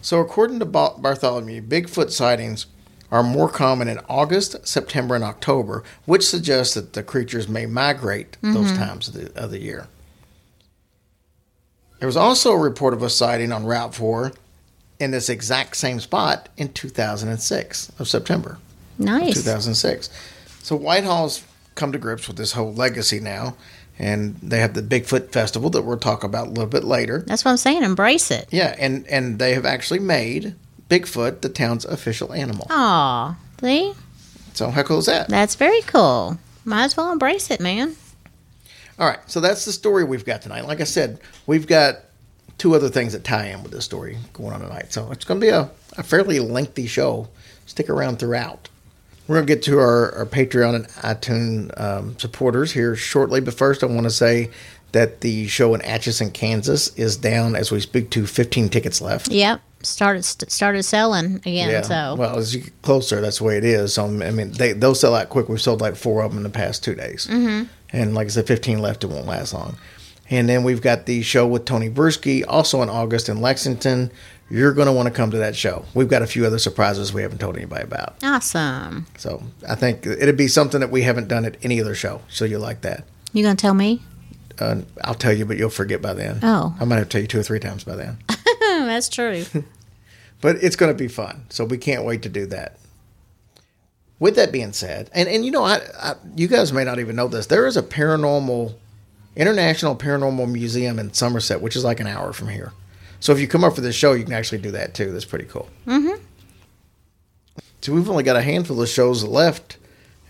[0.01, 2.67] So according to Ba- Bartholomew, Bigfoot sightings
[3.11, 8.37] are more common in August, September, and October, which suggests that the creatures may migrate
[8.43, 9.87] those times of the, of the year.
[11.99, 14.33] There was also a report of a sighting on Route 4
[15.01, 18.59] in this exact same spot in 2006 of September.
[18.99, 19.35] Nice.
[19.35, 20.11] 2006.
[20.63, 23.57] So Whitehall's come to grips with this whole legacy now,
[23.99, 27.25] and they have the Bigfoot Festival that we'll talk about a little bit later.
[27.27, 27.83] That's what I'm saying.
[27.83, 28.49] Embrace it.
[28.51, 30.55] Yeah, and and they have actually made
[30.89, 32.67] Bigfoot the town's official animal.
[32.71, 33.95] Aw, see?
[34.55, 35.29] So how cool is that?
[35.29, 36.39] That's very cool.
[36.65, 37.97] Might as well embrace it, man.
[38.99, 40.67] All right, so that's the story we've got tonight.
[40.67, 42.01] Like I said, we've got
[42.59, 44.93] two other things that tie in with this story going on tonight.
[44.93, 47.29] So it's going to be a, a fairly lengthy show.
[47.67, 48.69] Stick around throughout.
[49.29, 53.41] We're going to get to our, our Patreon and iTunes um, supporters here shortly.
[53.41, 54.51] But first, I want to say
[54.93, 59.29] that the show in Atchison, Kansas is down as we speak to 15 tickets left.
[59.29, 59.61] Yep.
[59.81, 61.85] Started started selling again.
[61.85, 63.95] So Well, as you get closer, that's the way it is.
[63.95, 65.49] So, I mean, they, they'll sell out quick.
[65.49, 67.29] We've sold like four of them in the past two days.
[67.31, 67.65] Mm-hmm.
[67.91, 69.05] And like I said, 15 left.
[69.05, 69.77] It won't last long.
[70.31, 74.11] And then we've got the show with Tony Bursky, also in August in Lexington.
[74.51, 75.85] You're going to want to come to that show.
[75.95, 78.17] We've got a few other surprises we haven't told anybody about.
[78.23, 79.07] awesome.
[79.17, 82.23] So I think it'd be something that we haven't done at any other show.
[82.29, 83.05] So you'll like that.
[83.33, 84.03] You gonna tell me?
[84.61, 86.41] Uh, I'll tell you, but you'll forget by then.
[86.43, 86.75] Oh.
[86.81, 88.19] I might have to tell you two or three times by then.
[88.61, 89.45] That's true.
[90.41, 91.47] but it's going to be fun.
[91.49, 92.79] So we can't wait to do that.
[94.19, 97.15] With that being said, and, and you know, I, I you guys may not even
[97.15, 97.47] know this.
[97.47, 98.75] There is a paranormal,
[99.37, 102.73] international paranormal museum in Somerset, which is like an hour from here.
[103.21, 105.13] So if you come up for this show, you can actually do that too.
[105.13, 105.69] That's pretty cool.
[105.87, 106.21] Mm-hmm.
[107.81, 109.77] So we've only got a handful of shows left.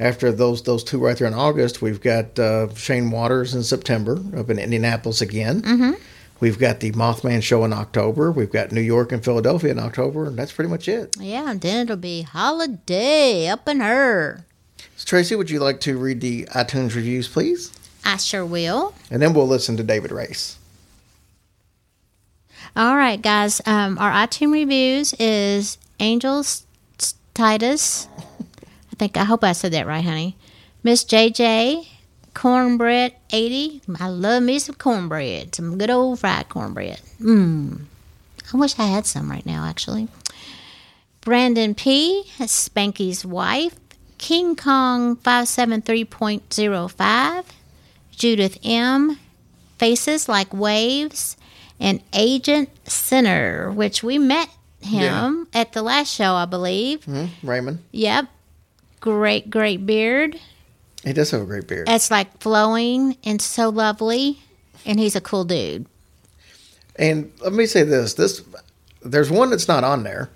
[0.01, 4.21] After those those two right there in August, we've got uh, Shane Waters in September
[4.37, 5.63] up in Indianapolis again.
[5.63, 5.93] Mm-hmm.
[6.41, 8.31] We've got the Mothman show in October.
[8.31, 11.17] We've got New York and Philadelphia in October, and that's pretty much it.
[11.19, 14.45] yeah, and then it'll be holiday up in her.
[14.97, 17.73] So Tracy, would you like to read the iTunes reviews, please?
[18.05, 18.95] I sure will.
[19.11, 20.57] And then we'll listen to David Race.
[22.77, 23.61] All right, guys.
[23.67, 26.65] Um, our iTunes reviews is Angels
[27.35, 28.07] Titus.
[28.99, 30.37] I think I hope I said that right, honey.
[30.83, 31.87] Miss JJ
[32.35, 33.83] Cornbread 80.
[34.01, 37.01] I love me some cornbread, some good old fried cornbread.
[37.21, 37.83] Mmm.
[38.53, 40.09] I wish I had some right now, actually.
[41.21, 42.25] Brandon P.
[42.39, 43.77] Spanky's wife.
[44.19, 47.45] King Kong 573.05.
[48.11, 49.17] Judith M.
[49.79, 51.37] Faces Like Waves.
[51.79, 54.49] And Agent Sinner, which we met
[54.81, 57.07] him at the last show, I believe.
[57.07, 57.49] Mm-hmm.
[57.49, 57.85] Raymond.
[57.93, 58.27] Yep.
[59.01, 60.39] Great, great beard.
[61.05, 61.89] He does have a great beard.
[61.89, 64.41] It's like flowing and so lovely.
[64.85, 65.87] And he's a cool dude.
[66.97, 68.43] And let me say this: this
[69.03, 70.31] there's one that's not on there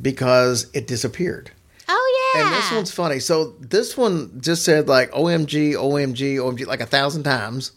[0.00, 1.50] because it disappeared.
[1.88, 2.46] Oh, yeah.
[2.46, 3.20] And this one's funny.
[3.20, 7.72] So this one just said like OMG, OMG, OMG like a thousand times.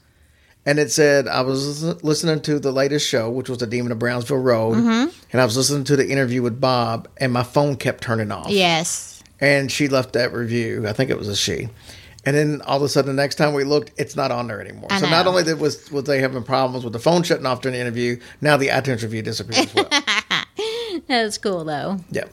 [0.66, 4.00] And it said I was listening to the latest show, which was the Demon of
[4.00, 5.10] Brownsville Road, Mm-hmm.
[5.32, 8.50] and I was listening to the interview with Bob, and my phone kept turning off.
[8.50, 9.17] Yes.
[9.40, 10.88] And she left that review.
[10.88, 11.70] I think it was a she.
[12.26, 14.60] And then all of a sudden, the next time we looked, it's not on there
[14.60, 14.88] anymore.
[14.92, 17.62] I so not only did was was they having problems with the phone shutting off
[17.62, 19.90] during the interview, now the iTunes review disappeared as well.
[21.08, 22.00] That's cool, though.
[22.12, 22.26] yeah.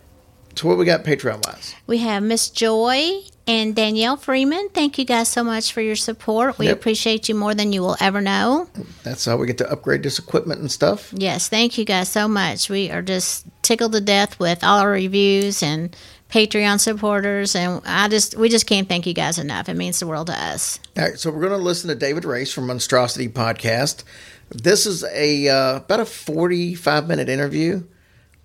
[0.56, 1.74] So what we got Patreon wise?
[1.88, 4.68] We have Miss Joy and Danielle Freeman.
[4.72, 6.58] Thank you guys so much for your support.
[6.60, 6.76] We Yep.
[6.78, 8.68] appreciate you more than you will ever know.
[9.02, 11.12] That's how we get to upgrade this equipment and stuff.
[11.12, 12.70] Yes, thank you guys so much.
[12.70, 15.94] We are just tickled to death with all our reviews and
[16.30, 19.68] Patreon supporters, and I just we just can't thank you guys enough.
[19.68, 20.80] It means the world to us.
[20.96, 24.02] All right, so we're going to listen to David Race from Monstrosity Podcast.
[24.50, 27.84] This is a uh, about a forty-five minute interview,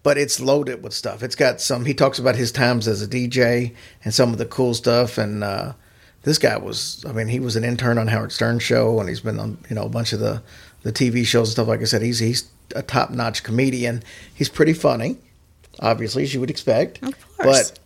[0.04, 1.24] but it's loaded with stuff.
[1.24, 1.86] It's got some.
[1.86, 5.18] He talks about his times as a DJ and some of the cool stuff.
[5.18, 5.74] And uh,
[6.24, 9.22] this guy was, I mean, he was an intern on Howard Stern show, and he's
[9.22, 10.44] been on you know a bunch of the
[10.84, 11.68] the TV shows and stuff.
[11.68, 14.04] Like I said, he's he's a top notch comedian.
[14.34, 15.18] He's pretty funny,
[15.80, 17.02] obviously, as you would expect.
[17.04, 17.72] Of course.
[17.72, 17.80] But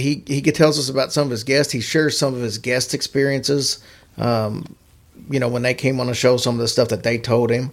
[0.00, 1.72] he he tells us about some of his guests.
[1.72, 3.82] He shares some of his guest experiences.
[4.18, 4.76] Um,
[5.30, 7.50] you know, when they came on the show, some of the stuff that they told
[7.50, 7.70] him.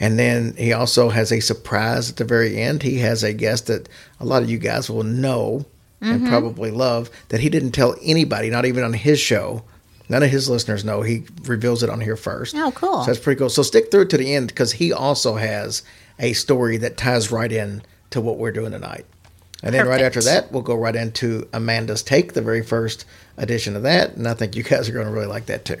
[0.00, 2.84] And then he also has a surprise at the very end.
[2.84, 3.88] He has a guest that
[4.20, 5.66] a lot of you guys will know
[6.00, 6.28] and Mm-hmm.
[6.28, 9.64] probably love that he didn't tell anybody, not even on his show.
[10.08, 11.02] None of his listeners know.
[11.02, 12.54] He reveals it on here first.
[12.56, 13.00] Oh, cool.
[13.02, 13.50] So that's pretty cool.
[13.50, 15.82] So stick through to the end because he also has
[16.20, 19.06] a story that ties right in to what we're doing tonight.
[19.62, 23.04] And then right after that, we'll go right into Amanda's Take, the very first
[23.36, 24.14] edition of that.
[24.14, 25.80] And I think you guys are going to really like that too.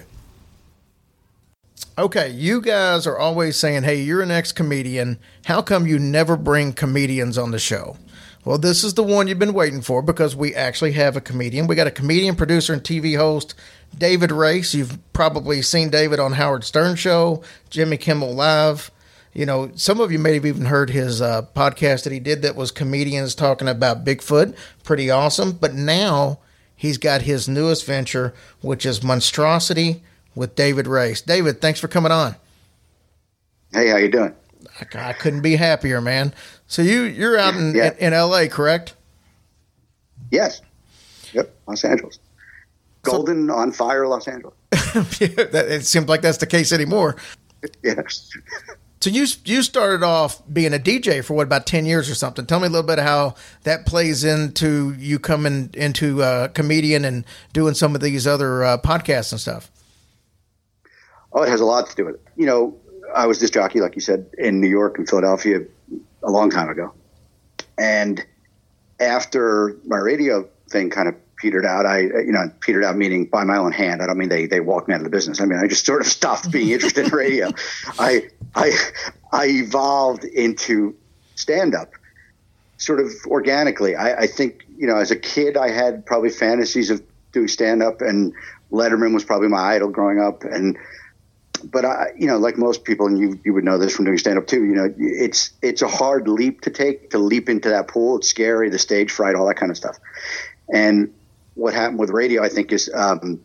[1.96, 5.18] Okay, you guys are always saying, hey, you're an ex comedian.
[5.44, 7.96] How come you never bring comedians on the show?
[8.44, 11.66] Well, this is the one you've been waiting for because we actually have a comedian.
[11.66, 13.54] We got a comedian, producer, and TV host,
[13.96, 14.74] David Race.
[14.74, 18.90] You've probably seen David on Howard Stern Show, Jimmy Kimmel Live.
[19.34, 22.42] You know, some of you may have even heard his uh, podcast that he did
[22.42, 24.56] that was comedians talking about Bigfoot.
[24.84, 25.52] Pretty awesome.
[25.52, 26.38] But now
[26.74, 30.02] he's got his newest venture, which is Monstrosity
[30.34, 31.20] with David Race.
[31.20, 32.36] David, thanks for coming on.
[33.72, 34.34] Hey, how you doing?
[34.94, 36.32] I, I couldn't be happier, man.
[36.66, 37.92] So you you're out in, Yeah.
[37.92, 38.94] in, in L.A., correct?
[40.30, 40.62] Yes.
[41.32, 42.18] Yep, Los Angeles.
[43.02, 44.54] Golden on fire, Los Angeles.
[45.20, 47.16] it seems like that's the case anymore.
[47.82, 48.30] Yes.
[49.00, 52.46] So you you started off being a DJ for what about ten years or something?
[52.46, 57.24] Tell me a little bit how that plays into you coming into uh, comedian and
[57.52, 59.70] doing some of these other uh, podcasts and stuff.
[61.32, 62.22] Oh, it has a lot to do with it.
[62.36, 62.76] You know,
[63.14, 65.60] I was disc jockey, like you said, in New York and Philadelphia
[66.22, 66.92] a long time ago.
[67.78, 68.24] And
[68.98, 73.26] after my radio thing kind of petered out, I, uh, you know, petered out meaning
[73.26, 74.02] by my own hand.
[74.02, 75.40] I don't mean they, they walked me out of the business.
[75.40, 77.50] I mean, I just sort of stopped being interested in radio.
[77.98, 78.72] I, I,
[79.32, 80.96] I evolved into
[81.34, 81.92] stand up
[82.76, 83.96] sort of organically.
[83.96, 87.82] I, I think, you know, as a kid, I had probably fantasies of doing stand
[87.82, 88.32] up and
[88.70, 90.44] Letterman was probably my idol growing up.
[90.44, 90.76] And,
[91.64, 94.18] but I, you know, like most people, and you, you would know this from doing
[94.18, 97.70] stand up too, you know, it's, it's a hard leap to take to leap into
[97.70, 98.18] that pool.
[98.18, 99.98] It's scary, the stage fright, all that kind of stuff.
[100.72, 101.12] And
[101.58, 103.42] what happened with radio, I think is, um,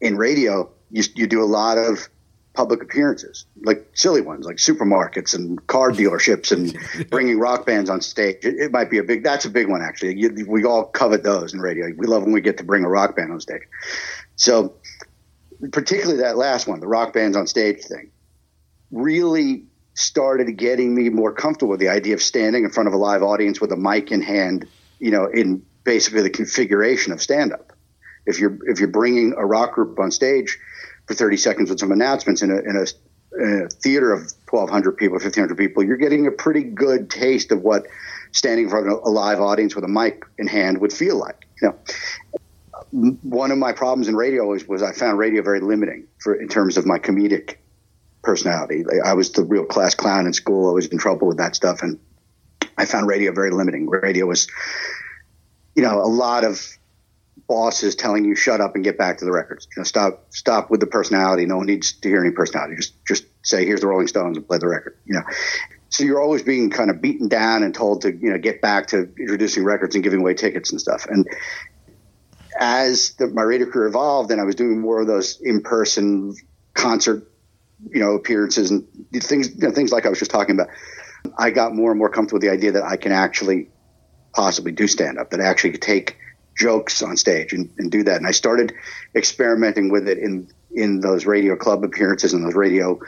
[0.00, 2.08] in radio, you, you do a lot of
[2.52, 6.76] public appearances, like silly ones, like supermarkets and car dealerships and
[7.10, 8.44] bringing rock bands on stage.
[8.44, 10.18] It, it might be a big, that's a big one actually.
[10.18, 11.86] You, we all covet those in radio.
[11.96, 13.62] We love when we get to bring a rock band on stage.
[14.36, 14.74] So
[15.72, 18.10] particularly that last one, the rock bands on stage thing,
[18.90, 22.96] really started getting me more comfortable with the idea of standing in front of a
[22.96, 24.66] live audience with a mic in hand,
[24.98, 27.72] you know, in basically the configuration of stand up.
[28.26, 30.58] If you're if you're bringing a rock group on stage
[31.06, 34.20] for 30 seconds with some announcements in a in a, in a theater of
[34.50, 37.86] 1,200 people, 1,500 people, you're getting a pretty good taste of what
[38.32, 41.46] standing in front of a live audience with a mic in hand would feel like.
[41.62, 46.06] You know, one of my problems in radio was, was I found radio very limiting
[46.18, 47.56] for in terms of my comedic
[48.22, 48.84] personality.
[48.84, 50.68] Like, I was the real class clown in school.
[50.68, 51.98] I was in trouble with that stuff, and
[52.76, 53.88] I found radio very limiting.
[53.88, 54.48] Radio was,
[55.78, 56.60] you know, a lot of
[57.46, 59.68] bosses telling you shut up and get back to the records.
[59.70, 61.46] You know, stop stop with the personality.
[61.46, 62.74] No one needs to hear any personality.
[62.74, 64.98] Just just say here's the Rolling Stones and play the record.
[65.04, 65.22] You know.
[65.90, 68.88] So you're always being kind of beaten down and told to, you know, get back
[68.88, 71.06] to introducing records and giving away tickets and stuff.
[71.06, 71.24] And
[72.58, 76.34] as the, my radio career evolved and I was doing more of those in-person
[76.74, 77.30] concert,
[77.88, 80.68] you know, appearances and things, you know, things like I was just talking about,
[81.38, 83.70] I got more and more comfortable with the idea that I can actually
[84.32, 86.16] possibly do stand up, that I actually could take
[86.58, 88.16] jokes on stage and, and do that.
[88.16, 88.74] And I started
[89.14, 92.98] experimenting with it in, in those radio club appearances and those radio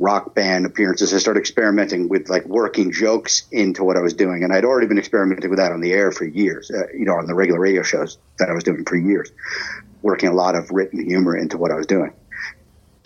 [0.00, 1.12] rock band appearances.
[1.12, 4.44] I started experimenting with like working jokes into what I was doing.
[4.44, 7.14] And I'd already been experimenting with that on the air for years, uh, you know,
[7.14, 9.30] on the regular radio shows that I was doing for years,
[10.02, 12.12] working a lot of written humor into what I was doing.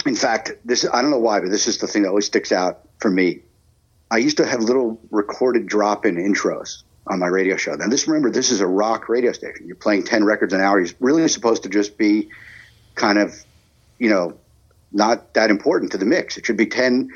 [0.06, 2.52] In fact, this, I don't know why, but this is the thing that always sticks
[2.52, 3.40] out for me.
[4.10, 7.74] I used to have little recorded drop in intros on my radio show.
[7.74, 9.66] Now, this remember, this is a rock radio station.
[9.66, 10.80] You're playing 10 records an hour.
[10.80, 12.30] You're really supposed to just be
[12.94, 13.34] kind of,
[13.98, 14.38] you know,
[14.92, 16.36] not that important to the mix.
[16.38, 17.10] It should be 10,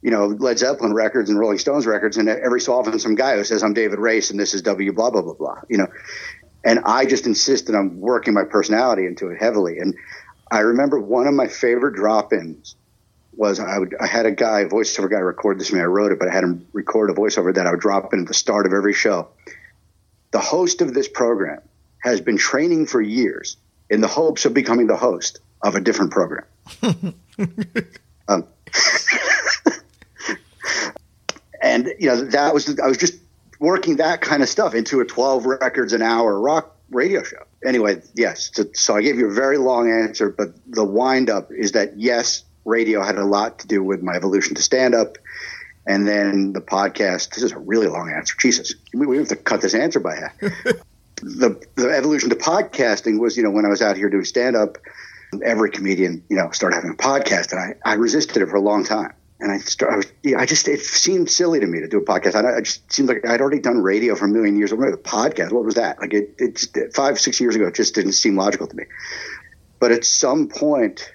[0.00, 2.16] you know, Led Zeppelin records and Rolling Stones records.
[2.16, 4.92] And every so often, some guy who says, I'm David Race and this is W,
[4.92, 5.88] blah, blah, blah, blah, you know.
[6.64, 9.78] And I just insisted on working my personality into it heavily.
[9.78, 9.94] And
[10.50, 12.76] I remember one of my favorite drop ins
[13.36, 15.80] was I would I had a guy, a voiceover guy, record this to me.
[15.80, 18.20] I wrote it, but I had him record a voiceover that I would drop in
[18.20, 19.28] at the start of every show.
[20.30, 21.60] The host of this program
[21.98, 23.56] has been training for years
[23.88, 26.44] in the hopes of becoming the host of a different program.
[26.82, 27.14] um,
[31.62, 33.18] and you know that was I was just
[33.58, 37.44] working that kind of stuff into a 12 records an hour rock radio show.
[37.64, 38.50] Anyway, yes.
[38.52, 41.98] So, so I gave you a very long answer, but the wind up is that
[41.98, 45.18] yes, radio had a lot to do with my evolution to stand up.
[45.86, 48.34] And then the podcast, this is a really long answer.
[48.38, 50.40] Jesus, we have to cut this answer by half.
[51.22, 54.56] the, the evolution to podcasting was, you know, when I was out here doing stand
[54.56, 54.78] up,
[55.44, 58.60] every comedian, you know, started having a podcast, and I, I resisted it for a
[58.60, 59.12] long time.
[59.38, 61.98] And I, started, I, was, yeah, I just, it seemed silly to me to do
[61.98, 62.34] a podcast.
[62.34, 64.72] I, I just seemed like I'd already done radio for a million years.
[64.72, 65.52] What the podcast?
[65.52, 66.00] What was that?
[66.00, 68.84] Like it, it just, five, six years ago, it just didn't seem logical to me.
[69.78, 71.12] But at some point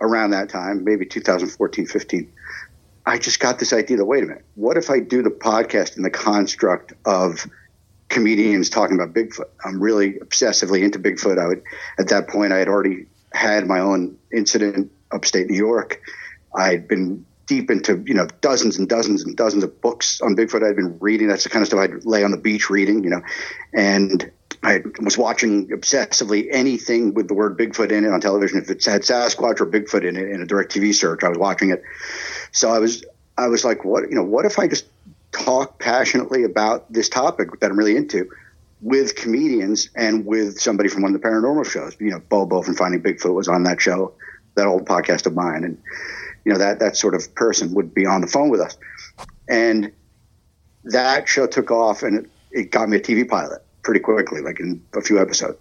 [0.00, 2.32] around that time, maybe 2014, 15,
[3.06, 5.96] I just got this idea that, wait a minute, what if I do the podcast
[5.96, 7.46] in the construct of
[8.08, 9.48] comedians talking about Bigfoot?
[9.64, 11.38] I'm really obsessively into Bigfoot.
[11.38, 11.62] I would,
[11.98, 16.00] at that point, I had already had my own incident upstate New York.
[16.56, 20.66] I'd been deep into you know dozens and dozens and dozens of books on Bigfoot.
[20.66, 21.28] I'd been reading.
[21.28, 23.20] That's the kind of stuff I'd lay on the beach reading, you know,
[23.74, 24.30] and
[24.64, 28.58] I was watching obsessively anything with the word Bigfoot in it on television.
[28.58, 31.38] If it had Sasquatch or Bigfoot in it in a direct TV search, I was
[31.38, 31.82] watching it.
[32.52, 33.04] So I was
[33.36, 34.86] I was like, what you know, what if I just
[35.32, 38.30] talk passionately about this topic that I'm really into?
[38.80, 41.96] with comedians and with somebody from one of the paranormal shows.
[41.98, 44.12] You know, Bobo from Finding Bigfoot was on that show,
[44.56, 45.80] that old podcast of mine, and
[46.44, 48.76] you know that that sort of person would be on the phone with us,
[49.48, 49.90] and
[50.84, 54.58] that show took off, and it, it got me a TV pilot pretty quickly, like
[54.58, 55.58] in a few episodes,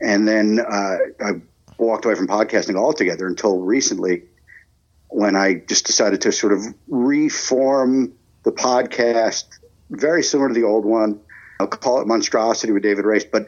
[0.00, 1.32] and then uh, I
[1.78, 4.22] walked away from podcasting altogether until recently,
[5.08, 9.44] when I just decided to sort of reform the podcast
[9.90, 11.20] very similar to the old one.
[11.60, 13.46] I'll call it monstrosity with David Race, but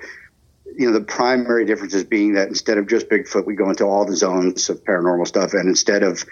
[0.76, 3.84] you know the primary difference is being that instead of just Bigfoot, we go into
[3.84, 6.24] all the zones of paranormal stuff, and instead of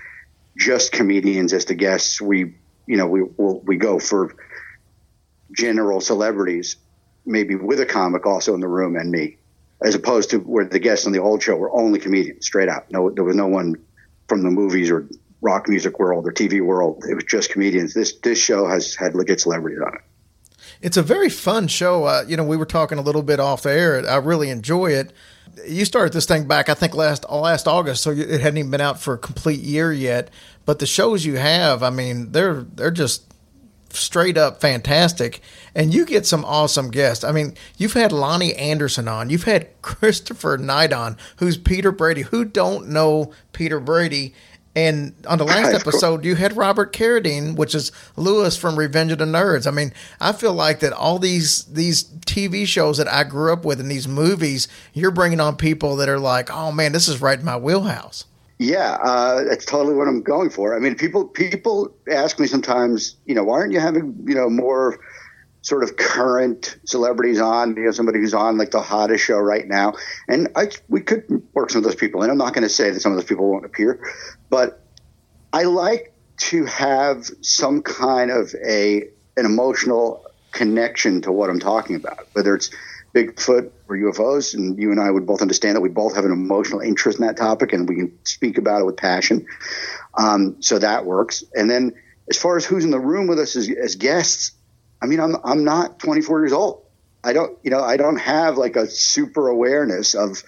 [0.57, 2.55] just comedians as the guests, we
[2.87, 4.35] you know we we go for
[5.53, 6.77] general celebrities,
[7.27, 9.37] maybe with a comic also in the room and me,
[9.83, 12.91] as opposed to where the guests on the old show were only comedians, straight out.
[12.91, 13.75] No, there was no one
[14.29, 15.09] from the movies or
[15.41, 17.05] rock music world or TV world.
[17.09, 17.95] It was just comedians.
[17.95, 20.01] This this show has had legit celebrities on it
[20.81, 22.05] it's a very fun show.
[22.05, 24.09] Uh, you know, we were talking a little bit off the air.
[24.09, 25.12] I really enjoy it.
[25.67, 28.81] You started this thing back, I think last last August, so it hadn't even been
[28.81, 30.31] out for a complete year yet.
[30.67, 33.25] But the shows you have, I mean, they're they're just
[33.97, 35.40] straight up fantastic.
[35.75, 37.25] And you get some awesome guests.
[37.25, 42.23] I mean, you've had Loni Anderson on, you've had Christopher Knight on, who's Peter Brady.
[42.23, 44.35] Who don't know Peter Brady?
[44.77, 49.17] And on the last episode, you had Robert Carradine, which is Lewis from Revenge of
[49.17, 49.67] the Nerds.
[49.67, 49.90] I mean,
[50.21, 53.90] I feel like that all these these TV shows that I grew up with and
[53.90, 57.44] these movies, you're bringing on people that are like, oh man, this is right in
[57.47, 58.27] my wheelhouse.
[58.59, 60.75] Yeah, uh, that's totally what I'm going for.
[60.75, 64.48] I mean, people people ask me sometimes, you know, why aren't you having you know
[64.48, 64.98] more
[65.67, 69.67] sort of current celebrities on, you know, somebody who's on like the hottest show right
[69.67, 69.94] now.
[70.29, 72.31] And I, we could work some of those people in.
[72.31, 74.00] I'm not going to say that some of those people won't appear,
[74.48, 74.81] but
[75.52, 81.96] I like to have some kind of a, an emotional connection to what I'm talking
[81.96, 82.71] about, whether it's
[83.17, 84.54] Bigfoot or UFOs.
[84.54, 87.27] And you and I would both understand that we both have an emotional interest in
[87.27, 89.46] that topic and we can speak about it with passion.
[90.19, 91.42] Um, so that works.
[91.54, 91.94] And then
[92.29, 94.52] as far as who's in the room with us as, as guests,
[95.00, 96.83] I mean, I'm, I'm not 24 years old.
[97.25, 100.42] I don't, you know, I don't have like a super awareness of,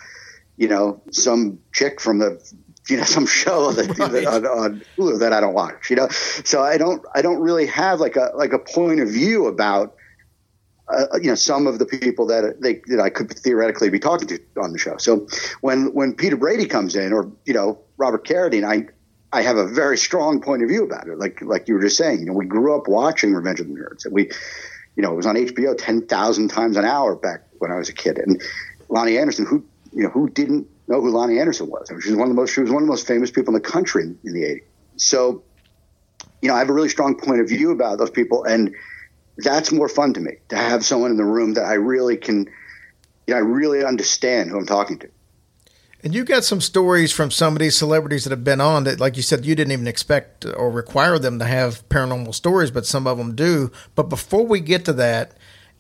[0.57, 2.55] you know, some chick from the,
[2.89, 4.27] you know, some show that, right.
[4.27, 6.09] on, on Hulu that I don't watch, you know?
[6.09, 9.95] So I don't, I don't really have like a, like a point of view about,
[10.91, 14.29] uh, you know, some of the people that they, that I could theoretically be talking
[14.29, 14.97] to on the show.
[14.97, 15.27] So
[15.61, 18.89] when, when Peter Brady comes in or, you know, Robert Carradine, I,
[19.37, 21.19] I have a very strong point of view about it.
[21.19, 23.75] Like, like you were just saying, you know, we grew up watching Revenge of the
[23.75, 24.31] Nerds and we,
[24.97, 27.95] you know, it was on HBO 10,000 times an hour back when I was a
[27.95, 28.19] kid.
[28.19, 28.43] And
[28.89, 31.91] Loni Anderson, who, you know, who didn't know who Loni Anderson was?
[31.91, 33.31] I mean, she was one of the most, she was one of the most famous
[33.31, 34.63] people in the country in, in the 80s.
[34.97, 35.43] So,
[36.41, 38.45] you know, I have a really strong point of view about those people.
[38.45, 38.75] And,
[39.39, 42.49] that's more fun to me to have someone in the room that I really can,
[43.27, 45.09] you know, I really understand who I'm talking to.
[46.05, 49.01] And you got some stories from some of these celebrities that have been on that,
[49.01, 52.87] like you said, you didn't even expect or require them to have paranormal stories, but
[52.87, 53.73] some of them do.
[53.97, 55.33] But before we get to that,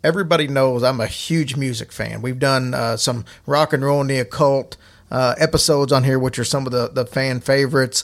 [0.02, 2.20] everybody knows I'm a huge music fan.
[2.20, 4.76] We've done uh, some rock and roll and the occult
[5.10, 8.02] uh, episodes on here, which are some of the, the fan favorites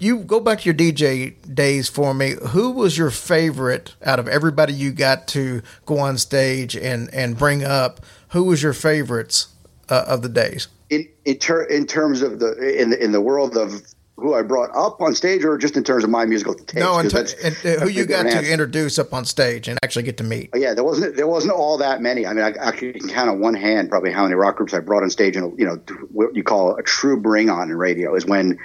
[0.00, 2.34] you go back to your DJ days for me.
[2.48, 7.38] Who was your favorite out of everybody you got to go on stage and and
[7.38, 8.00] bring up?
[8.30, 9.48] Who was your favorites
[9.88, 10.68] uh, of the days?
[10.88, 13.82] In in, ter- in terms of the in the, in the world of
[14.16, 16.74] who I brought up on stage, or just in terms of my musical taste?
[16.74, 18.52] No, in t- and uh, who you got to answer.
[18.52, 20.50] introduce up on stage and actually get to meet.
[20.54, 22.26] Yeah, there wasn't there wasn't all that many.
[22.26, 24.80] I mean, I actually can count on one hand probably how many rock groups I
[24.80, 25.76] brought on stage, and you know
[26.10, 28.58] what you call a true bring on in radio is when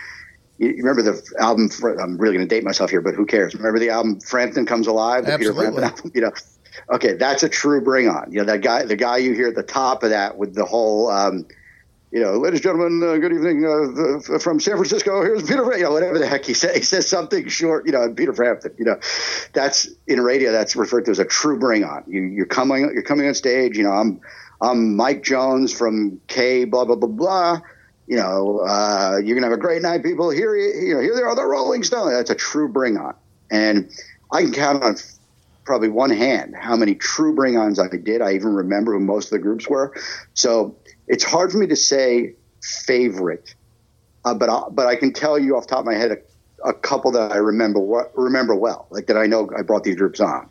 [0.57, 1.69] you remember the album?
[1.83, 3.53] I'm really going to date myself here, but who cares?
[3.55, 5.25] Remember the album "Frampton Comes Alive"?
[5.25, 5.65] The Absolutely.
[5.65, 6.11] Peter Frampton album.
[6.15, 6.31] You know,
[6.95, 8.31] okay, that's a true bring on.
[8.31, 10.63] You know that guy, the guy you hear at the top of that with the
[10.63, 11.45] whole, um,
[12.11, 15.21] you know, ladies and gentlemen, uh, good evening uh, from San Francisco.
[15.23, 16.75] Here's Peter, you know, whatever the heck he says.
[16.75, 18.73] He says something short, you know, Peter Frampton.
[18.77, 18.99] You know,
[19.51, 20.53] that's in radio.
[20.53, 22.05] That's referred to as a true bring on.
[22.07, 23.77] You, you're coming, you're coming on stage.
[23.77, 24.21] You know, I'm,
[24.61, 26.63] I'm Mike Jones from K.
[26.63, 27.61] Blah blah blah blah
[28.07, 30.29] you know, uh, you're gonna have a great night, people.
[30.29, 32.11] Here, you know, here they are, the Rolling Stones.
[32.11, 33.15] That's a true bring on,
[33.49, 33.91] and
[34.31, 34.95] I can count on
[35.63, 38.21] probably one hand how many true bring ons I did.
[38.21, 39.93] I even remember who most of the groups were.
[40.35, 40.75] So
[41.07, 43.55] it's hard for me to say favorite,
[44.23, 46.73] uh, but I, but I can tell you off top of my head a, a
[46.73, 47.79] couple that I remember
[48.13, 50.49] remember well, like that I know I brought these groups on.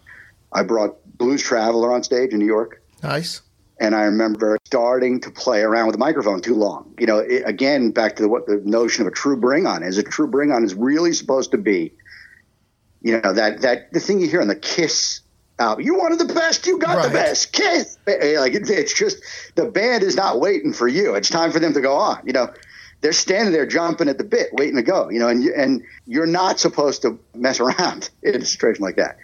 [0.53, 2.83] I brought Blues Traveler on stage in New York.
[3.03, 3.43] Nice.
[3.81, 6.95] And I remember starting to play around with the microphone too long.
[6.99, 9.83] You know, it, again, back to the, what the notion of a true bring on
[9.83, 9.99] is.
[9.99, 11.93] A true bring on is really supposed to be,
[13.03, 15.21] you know, that that the thing you hear on the Kiss
[15.59, 15.85] album.
[15.85, 17.07] You wanted the best, you got right.
[17.07, 17.53] the best.
[17.53, 19.19] Kiss, eh, eh, like it, it's just
[19.55, 21.15] the band is not waiting for you.
[21.15, 22.23] It's time for them to go on.
[22.25, 22.53] You know,
[23.01, 25.11] they're standing there jumping at the bit, waiting to go.
[25.11, 28.97] You know, and you, and you're not supposed to mess around in a situation like
[28.97, 29.19] that.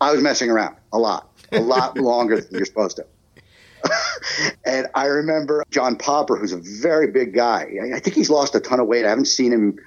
[0.00, 3.06] I was messing around a lot, a lot longer than you're supposed to.
[4.64, 7.68] and I remember John Popper, who's a very big guy.
[7.94, 9.04] I think he's lost a ton of weight.
[9.04, 9.78] I haven't seen him,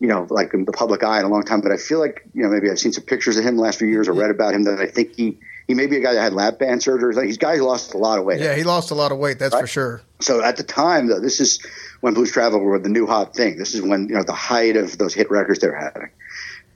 [0.00, 2.26] you know, like in the public eye in a long time, but I feel like,
[2.34, 4.30] you know, maybe I've seen some pictures of him the last few years or read
[4.30, 6.82] about him that I think he, he may be a guy that had lap band
[6.82, 7.14] surgery.
[7.26, 8.40] He's a guy who lost a lot of weight.
[8.40, 9.38] Yeah, he lost a lot of weight.
[9.38, 9.62] That's right?
[9.62, 10.02] for sure.
[10.20, 11.64] So at the time, though, this is
[12.00, 13.56] when Blues Travel were the new hot thing.
[13.56, 16.10] This is when, you know, the height of those hit records they were having.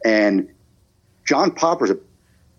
[0.05, 0.49] And
[1.25, 1.99] John Popper's a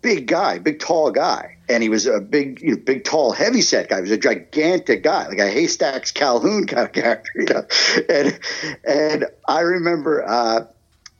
[0.02, 3.60] big guy, big tall guy, and he was a big, you know, big tall, heavy
[3.60, 3.96] set guy.
[3.96, 7.66] He was a gigantic guy, like a haystacks Calhoun kind of character, you know.
[8.08, 8.40] And
[8.86, 10.66] and I remember uh,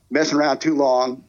[0.09, 1.23] messing around too long,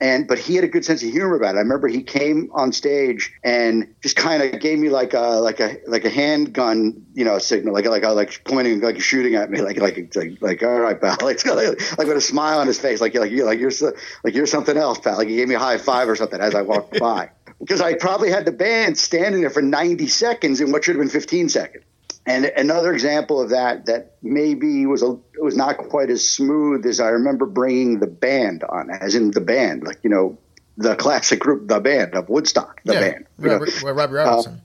[0.00, 1.58] and but he had a good sense of humor about it.
[1.58, 5.60] I remember he came on stage and just kind of gave me like a like
[5.60, 9.60] a like a handgun, you know, signal, like like like pointing, like shooting at me,
[9.62, 12.78] like like like, like all right, pal, like, like, like with a smile on his
[12.78, 13.72] face, like like you like you're
[14.24, 15.16] like you're something else, pal.
[15.16, 17.94] Like he gave me a high five or something as I walked by, because I
[17.94, 21.48] probably had the band standing there for 90 seconds in what should have been 15
[21.48, 21.84] seconds.
[22.28, 27.00] And another example of that that maybe was a was not quite as smooth as
[27.00, 30.36] I remember bringing the band on, as in the band, like you know,
[30.76, 34.54] the classic group, the band of Woodstock, the yeah, band, Robert, well, Robbie Robertson.
[34.54, 34.58] Uh,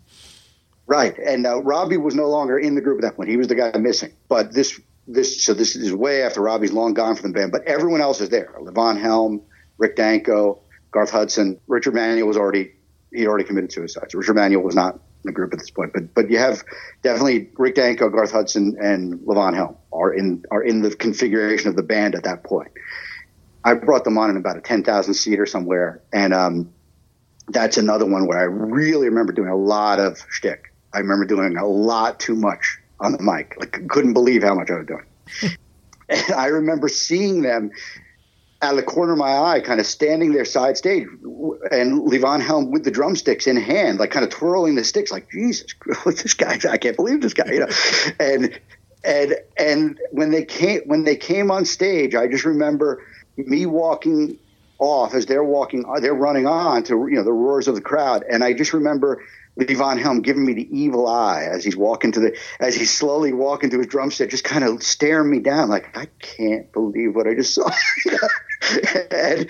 [0.88, 3.47] right, and uh, Robbie was no longer in the group at that point; he was
[3.47, 4.11] the guy missing.
[4.28, 7.64] But this this so this is way after Robbie's long gone from the band, but
[7.64, 9.41] everyone else is there: Levon Helm,
[9.78, 10.59] Rick Danko,
[10.91, 12.74] Garth Hudson, Richard Manuel was already
[13.14, 14.11] he'd already committed suicide.
[14.11, 15.94] So Richard Manuel was not the group at this point.
[15.94, 16.64] But but you have
[17.02, 21.76] definitely Rick Danko, Garth Hudson, and Levon Helm are in are in the configuration of
[21.76, 22.72] the band at that point.
[23.64, 26.74] I brought them on in about a ten thousand seater somewhere, and um,
[27.48, 30.74] that's another one where I really remember doing a lot of shtick.
[30.94, 33.56] I remember doing a lot too much on the mic.
[33.60, 35.06] Like couldn't believe how much I was doing.
[36.10, 37.72] and I remember seeing them
[38.64, 41.05] out of the corner of my eye, kind of standing there side stage,
[41.72, 45.30] and Levon Helm with the drumsticks in hand, like kind of twirling the sticks, like
[45.30, 45.74] Jesus,
[46.05, 47.68] this guy, I can't believe this guy, you know.
[48.20, 48.59] and
[49.03, 53.03] and and when they came when they came on stage, I just remember
[53.36, 54.39] me walking
[54.80, 58.24] off as they're walking, they're running on to you know the roars of the crowd,
[58.30, 59.22] and I just remember
[59.59, 63.34] Levon Helm giving me the evil eye as he's walking to the as he's slowly
[63.34, 67.16] walking to his drum set, just kind of staring me down like I can't believe
[67.16, 67.70] what I just saw.
[69.11, 69.49] and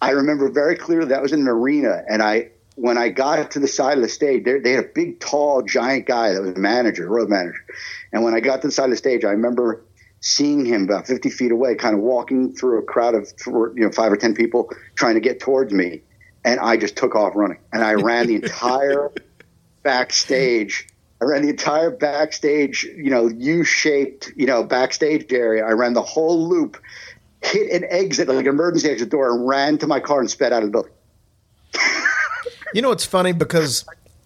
[0.00, 3.60] I remember very clearly that was in an arena, and I when I got to
[3.60, 6.56] the side of the stage, they, they had a big, tall, giant guy that was
[6.56, 7.64] a manager, road manager,
[8.12, 9.82] and when I got to the side of the stage, I remember
[10.20, 13.90] seeing him about 50 feet away, kind of walking through a crowd of you know
[13.90, 16.02] five or ten people trying to get towards me,
[16.44, 19.12] and I just took off running, and I ran the entire
[19.82, 20.88] backstage.
[21.20, 25.64] I ran the entire backstage, you know, U-shaped, you know, backstage area.
[25.64, 26.82] I ran the whole loop,
[27.42, 30.52] hit an exit, like an emergency exit door, and ran to my car and sped
[30.52, 30.92] out of the building.
[32.74, 33.84] You know, it's funny because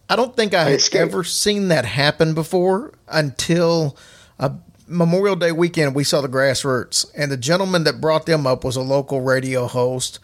[0.09, 3.97] I don't think I had ever seen that happen before until
[4.39, 4.51] uh,
[4.87, 5.95] Memorial Day weekend.
[5.95, 9.67] We saw the grassroots, and the gentleman that brought them up was a local radio
[9.67, 10.21] host,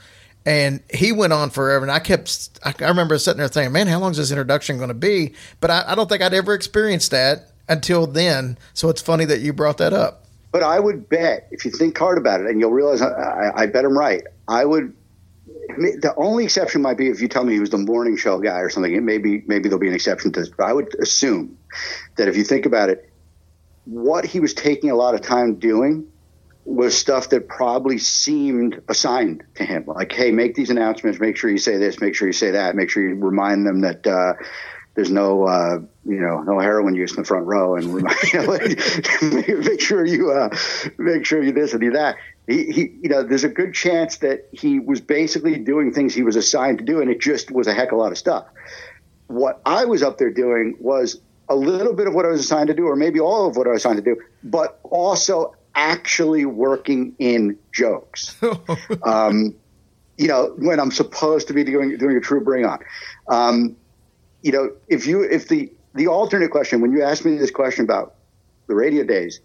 [0.47, 1.85] and he went on forever.
[1.85, 4.77] And I kept, I, I remember sitting there thinking, "Man, how long is this introduction
[4.77, 8.59] going to be?" But I, I don't think I'd ever experienced that until then.
[8.75, 10.22] So it's funny that you brought that up.
[10.53, 13.63] But I would bet, if you think hard about it, and you'll realize I, I,
[13.63, 14.23] I bet I'm right.
[14.47, 14.95] I would.
[15.69, 18.59] The only exception might be if you tell me he was the morning show guy
[18.59, 18.93] or something.
[18.95, 20.51] It maybe maybe there'll be an exception to this.
[20.51, 21.59] But I would assume
[22.17, 23.11] that if you think about it,
[23.85, 26.07] what he was taking a lot of time doing
[26.65, 29.85] was stuff that probably seemed assigned to him.
[29.87, 31.19] Like, hey, make these announcements.
[31.19, 32.01] Make sure you say this.
[32.01, 32.77] Make sure you say that.
[32.77, 34.35] Make sure you remind them that uh,
[34.95, 37.85] there's no, uh, you know, no heroin use in the front row, and
[38.33, 40.55] you know, make sure you uh,
[40.99, 42.17] make sure you this and do that.
[42.47, 46.23] He, he, you know, there's a good chance that he was basically doing things he
[46.23, 48.47] was assigned to do, and it just was a heck of a lot of stuff.
[49.29, 52.69] What I was up there doing was a little bit of what I was assigned
[52.69, 56.45] to do, or maybe all of what I was assigned to do, but also actually
[56.45, 58.37] working in jokes.
[59.05, 59.55] um,
[60.19, 62.81] you know, when I'm supposed to be doing doing a true bring on.
[63.29, 63.77] Um,
[64.43, 67.85] you know, if you if the the alternate question when you asked me this question
[67.85, 68.15] about
[68.67, 69.41] the radio days,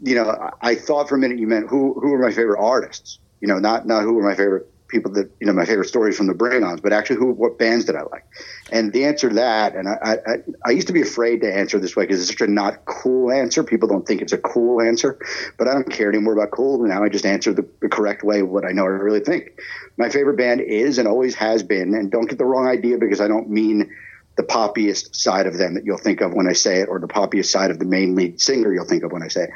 [0.00, 2.60] you know, I, I thought for a minute you meant who who were my favorite
[2.60, 3.18] artists.
[3.40, 6.16] You know, not not who were my favorite people that you know my favorite stories
[6.16, 8.24] from the bring-ons, but actually who what bands did I like?
[8.72, 11.78] And the answer to that, and I I, I used to be afraid to answer
[11.78, 13.62] this way because it's such a not cool answer.
[13.62, 15.18] People don't think it's a cool answer,
[15.56, 16.84] but I don't care anymore about cool.
[16.84, 19.60] Now I just answer the, the correct way what I know I really think.
[19.96, 23.20] My favorite band is and always has been, and don't get the wrong idea because
[23.20, 23.94] I don't mean
[24.38, 27.08] the poppiest side of them that you'll think of when I say it, or the
[27.08, 29.50] poppiest side of the main lead singer you'll think of when I say it.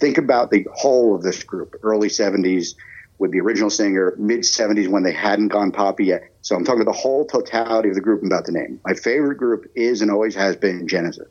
[0.00, 2.74] Think about the whole of this group, early 70s
[3.18, 6.32] with the original singer, mid 70s when they hadn't gone poppy yet.
[6.42, 8.80] So I'm talking about the whole totality of the group about the name.
[8.84, 11.28] My favorite group is and always has been Genesis.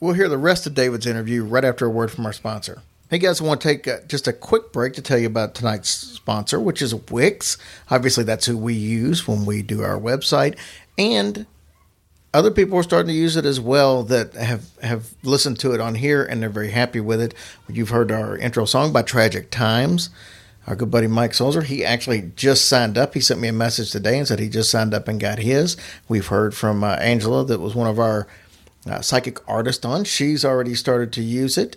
[0.00, 2.80] We'll hear the rest of David's interview right after a word from our sponsor.
[3.10, 5.54] Hey guys, I want to take uh, just a quick break to tell you about
[5.54, 7.58] tonight's sponsor, which is Wix.
[7.90, 10.56] Obviously, that's who we use when we do our website,
[10.96, 11.44] and
[12.34, 15.80] other people are starting to use it as well that have have listened to it
[15.80, 17.34] on here and they're very happy with it.
[17.68, 20.10] You've heard our intro song by Tragic Times.
[20.66, 23.14] Our good buddy Mike Solzer, he actually just signed up.
[23.14, 25.76] He sent me a message today and said he just signed up and got his.
[26.08, 28.28] We've heard from uh, Angela, that was one of our
[28.86, 30.04] uh, psychic artists on.
[30.04, 31.76] She's already started to use it.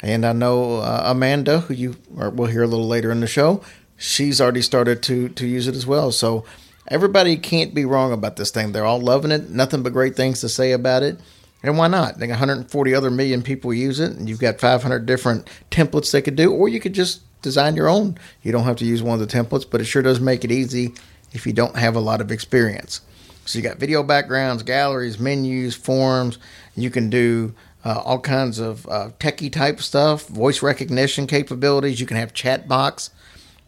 [0.00, 3.62] And I know uh, Amanda, who you we'll hear a little later in the show,
[3.96, 6.10] she's already started to to use it as well.
[6.12, 6.44] So
[6.90, 8.72] everybody can't be wrong about this thing.
[8.72, 9.48] They're all loving it.
[9.48, 11.18] Nothing but great things to say about it.
[11.62, 12.18] And why not?
[12.18, 16.36] Got 140 other million people use it, and you've got 500 different templates they could
[16.36, 18.18] do, or you could just design your own.
[18.42, 20.50] You don't have to use one of the templates, but it sure does make it
[20.50, 20.94] easy
[21.32, 23.02] if you don't have a lot of experience.
[23.44, 26.38] So you got video backgrounds, galleries, menus, forms.
[26.76, 32.00] You can do uh, all kinds of uh, techie type stuff, voice recognition capabilities.
[32.00, 33.10] You can have chat box.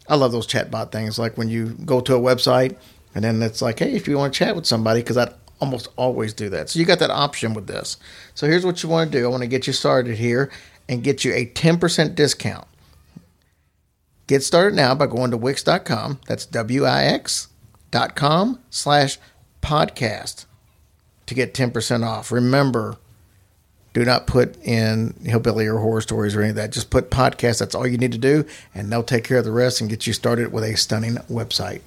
[0.07, 2.75] I love those chat bot things, like when you go to a website
[3.15, 5.87] and then it's like, hey, if you want to chat with somebody, because I almost
[5.95, 6.69] always do that.
[6.69, 7.97] So you got that option with this.
[8.35, 9.25] So here's what you want to do.
[9.25, 10.51] I want to get you started here
[10.89, 12.67] and get you a 10% discount.
[14.27, 16.19] Get started now by going to Wix.com.
[16.27, 17.47] That's W-I-X
[17.91, 19.19] dot com slash
[19.61, 20.45] podcast
[21.27, 22.31] to get 10% off.
[22.31, 22.97] Remember,
[23.93, 26.71] do not put in hillbilly or horror stories or any of that.
[26.71, 27.59] Just put podcast.
[27.59, 30.07] That's all you need to do, and they'll take care of the rest and get
[30.07, 31.81] you started with a stunning website.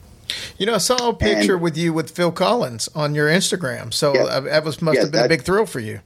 [0.58, 3.92] You know, I saw a picture And- with you with Phil Collins on your Instagram.
[3.92, 4.22] So Yeah.
[4.24, 6.00] uh, that was must Yeah, have been a big thrill for you.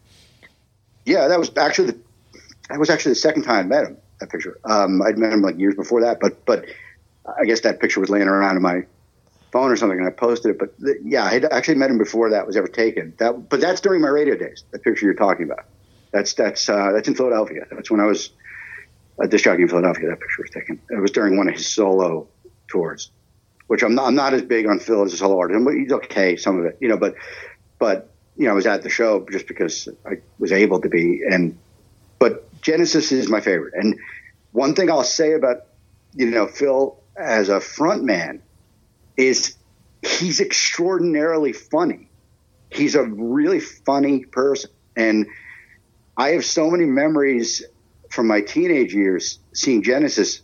[1.06, 1.98] Yeah, that was actually the,
[2.68, 3.96] that was actually the second time I met him.
[4.20, 4.58] That picture.
[4.64, 6.66] Um, I'd met him like years before that, but but
[7.38, 8.84] I guess that picture was laying around in my
[9.50, 10.58] phone or something, and I posted it.
[10.58, 13.14] But th- yeah, I had actually met him before that was ever taken.
[13.18, 14.62] That, but that's during my radio days.
[14.72, 15.64] The picture you're talking about.
[16.12, 17.66] That's that's uh, that's in Philadelphia.
[17.70, 18.30] That's when I was
[19.18, 20.08] a disc jockey in Philadelphia.
[20.10, 20.80] That picture was taken.
[20.90, 22.28] It was during one of his solo
[22.68, 23.10] tours,
[23.70, 24.08] which I'm not.
[24.08, 25.64] I'm not as big on Phil as solo artist.
[25.70, 26.96] He's okay, some of it, you know.
[26.96, 27.14] But
[27.78, 31.22] but you know, I was at the show just because I was able to be.
[31.30, 31.56] And
[32.18, 33.74] but Genesis is my favorite.
[33.76, 33.96] And
[34.50, 35.66] one thing I'll say about
[36.14, 38.42] you know Phil as a front man
[39.16, 39.56] is
[40.02, 42.10] he's extraordinarily funny.
[42.70, 45.28] He's a really funny person, and
[46.16, 47.62] I have so many memories
[48.10, 50.42] from my teenage years seeing Genesis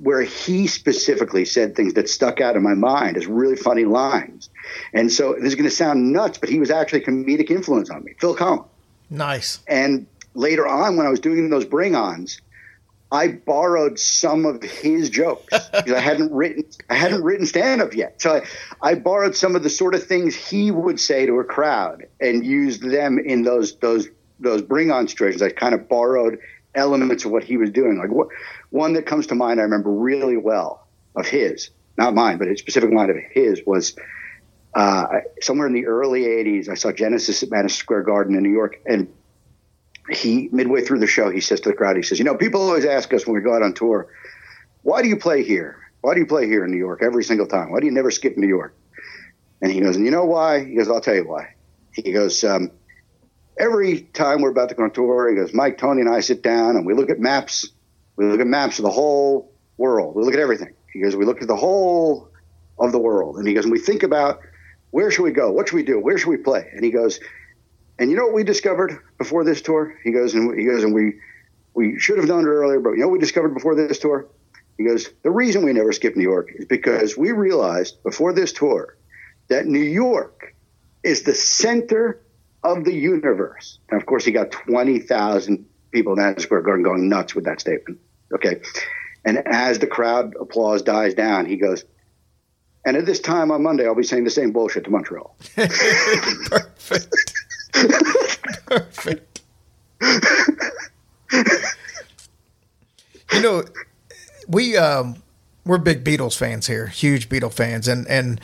[0.00, 4.50] where he specifically said things that stuck out in my mind as really funny lines.
[4.92, 7.90] And so this is going to sound nuts, but he was actually a comedic influence
[7.90, 8.66] on me, Phil Collins.
[9.10, 9.60] Nice.
[9.68, 12.40] And later on, when I was doing those bring ons,
[13.10, 17.94] I borrowed some of his jokes because I hadn't written I hadn't written stand up
[17.94, 18.20] yet.
[18.20, 18.36] So
[18.82, 22.06] I, I borrowed some of the sort of things he would say to a crowd
[22.20, 24.08] and used them in those those
[24.40, 25.42] those bring on situations.
[25.42, 26.38] I kind of borrowed
[26.74, 27.98] elements of what he was doing.
[27.98, 28.28] Like what,
[28.70, 32.56] one that comes to mind I remember really well of his, not mine, but a
[32.56, 33.96] specific line of his was
[34.74, 35.06] uh,
[35.40, 36.68] somewhere in the early 80s.
[36.68, 39.12] I saw Genesis at Madison Square Garden in New York and
[40.10, 42.62] he midway through the show he says to the crowd he says you know people
[42.62, 44.08] always ask us when we go out on tour
[44.82, 45.76] why do you play here?
[46.00, 47.72] Why do you play here in new york every single time?
[47.72, 48.74] Why do you never skip new york?
[49.60, 50.64] And he goes and you know why?
[50.64, 51.54] He goes i'll tell you why.
[51.92, 52.70] He goes um,
[53.58, 56.42] every time we're about to go on tour he goes mike tony and i sit
[56.42, 57.68] down and we look at maps
[58.18, 61.24] we look at maps of the whole world we look at everything he goes we
[61.24, 62.28] look at the whole
[62.78, 64.40] of the world and he goes and we think about
[64.90, 67.18] where should we go what should we do where should we play and he goes
[67.98, 69.96] and you know what we discovered before this tour?
[70.04, 71.14] He goes and he goes and we
[71.74, 74.26] we should have done it earlier, but you know what we discovered before this tour?
[74.76, 78.52] He goes, the reason we never skipped New York is because we realized before this
[78.52, 78.96] tour
[79.48, 80.54] that New York
[81.02, 82.20] is the center
[82.62, 83.78] of the universe.
[83.90, 87.44] And of course, he got twenty thousand people in Madison Square Garden going nuts with
[87.44, 87.98] that statement.
[88.34, 88.60] Okay,
[89.24, 91.84] and as the crowd applause dies down, he goes.
[92.84, 95.36] And at this time on Monday, I'll be saying the same bullshit to Montreal.
[95.56, 97.34] Perfect.
[98.66, 99.40] Perfect.
[103.32, 103.64] you know,
[104.46, 105.22] we um,
[105.66, 108.40] we're big Beatles fans here, huge Beatle fans, and and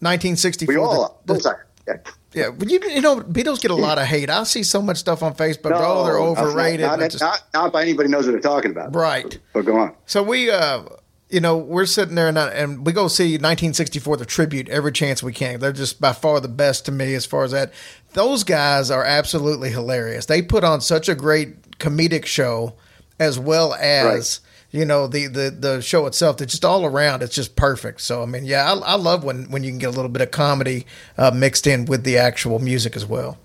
[0.00, 0.74] 1964.
[0.74, 1.58] We all, the- sides.
[1.86, 1.96] Yeah.
[2.32, 4.30] Yeah, but you, you know, Beatles get a lot of hate.
[4.30, 5.72] I see so much stuff on Facebook.
[5.74, 6.86] oh, they're overrated.
[6.86, 8.94] Not, not, just- not, not by anybody knows what they're talking about.
[8.94, 9.38] right.
[9.52, 9.94] But go on.
[10.06, 10.82] So we, uh,
[11.28, 14.92] you know, we're sitting there and, uh, and we go see 1964, the tribute, every
[14.92, 15.60] chance we can.
[15.60, 17.72] They're just by far the best to me as far as that.
[18.14, 20.26] Those guys are absolutely hilarious.
[20.26, 22.74] They put on such a great comedic show
[23.18, 24.40] as well as.
[24.70, 26.40] You know the, the the show itself.
[26.40, 27.22] It's just all around.
[27.22, 28.00] It's just perfect.
[28.00, 30.22] So I mean, yeah, I, I love when when you can get a little bit
[30.22, 30.86] of comedy
[31.18, 33.38] uh, mixed in with the actual music as well.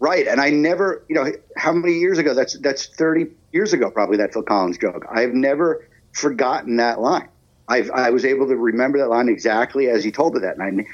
[0.00, 0.28] Right.
[0.28, 2.32] And I never, you know, how many years ago?
[2.32, 5.04] That's that's 30 years ago, probably that Phil Collins joke.
[5.10, 7.28] I've never forgotten that line.
[7.68, 10.86] I've, I was able to remember that line exactly as he told it that night.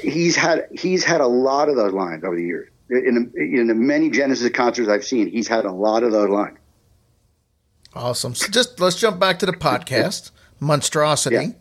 [0.00, 2.68] He's had he's had a lot of those lines over the years.
[2.88, 6.58] In in the many Genesis concerts I've seen, he's had a lot of those lines.
[7.96, 8.34] Awesome.
[8.34, 10.30] So just let's jump back to the podcast,
[10.60, 11.36] Monstrosity.
[11.36, 11.52] Yeah.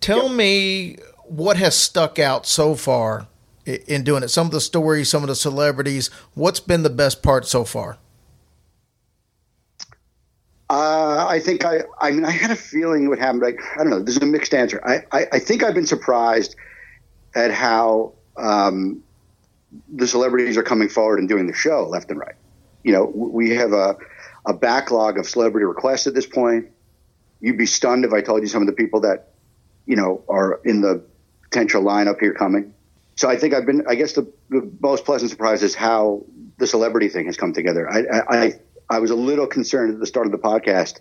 [0.00, 3.28] Tell me what has stuck out so far
[3.64, 4.28] in doing it.
[4.28, 6.10] Some of the stories, some of the celebrities.
[6.34, 7.98] What's been the best part so far?
[10.68, 13.40] Uh, I think I, I mean, I had a feeling it would happen.
[13.40, 14.00] Like, I don't know.
[14.00, 14.80] This is a mixed answer.
[14.84, 16.56] I, I, I think I've been surprised
[17.34, 19.02] at how um,
[19.94, 22.34] the celebrities are coming forward and doing the show left and right.
[22.82, 23.96] You know, we have a,
[24.46, 26.68] a backlog of celebrity requests at this point.
[27.40, 29.30] You'd be stunned if I told you some of the people that,
[29.86, 31.04] you know, are in the
[31.42, 32.74] potential lineup here coming.
[33.16, 36.24] So I think I've been, I guess the, the most pleasant surprise is how
[36.58, 37.88] the celebrity thing has come together.
[37.88, 38.52] I, I,
[38.90, 41.00] I, was a little concerned at the start of the podcast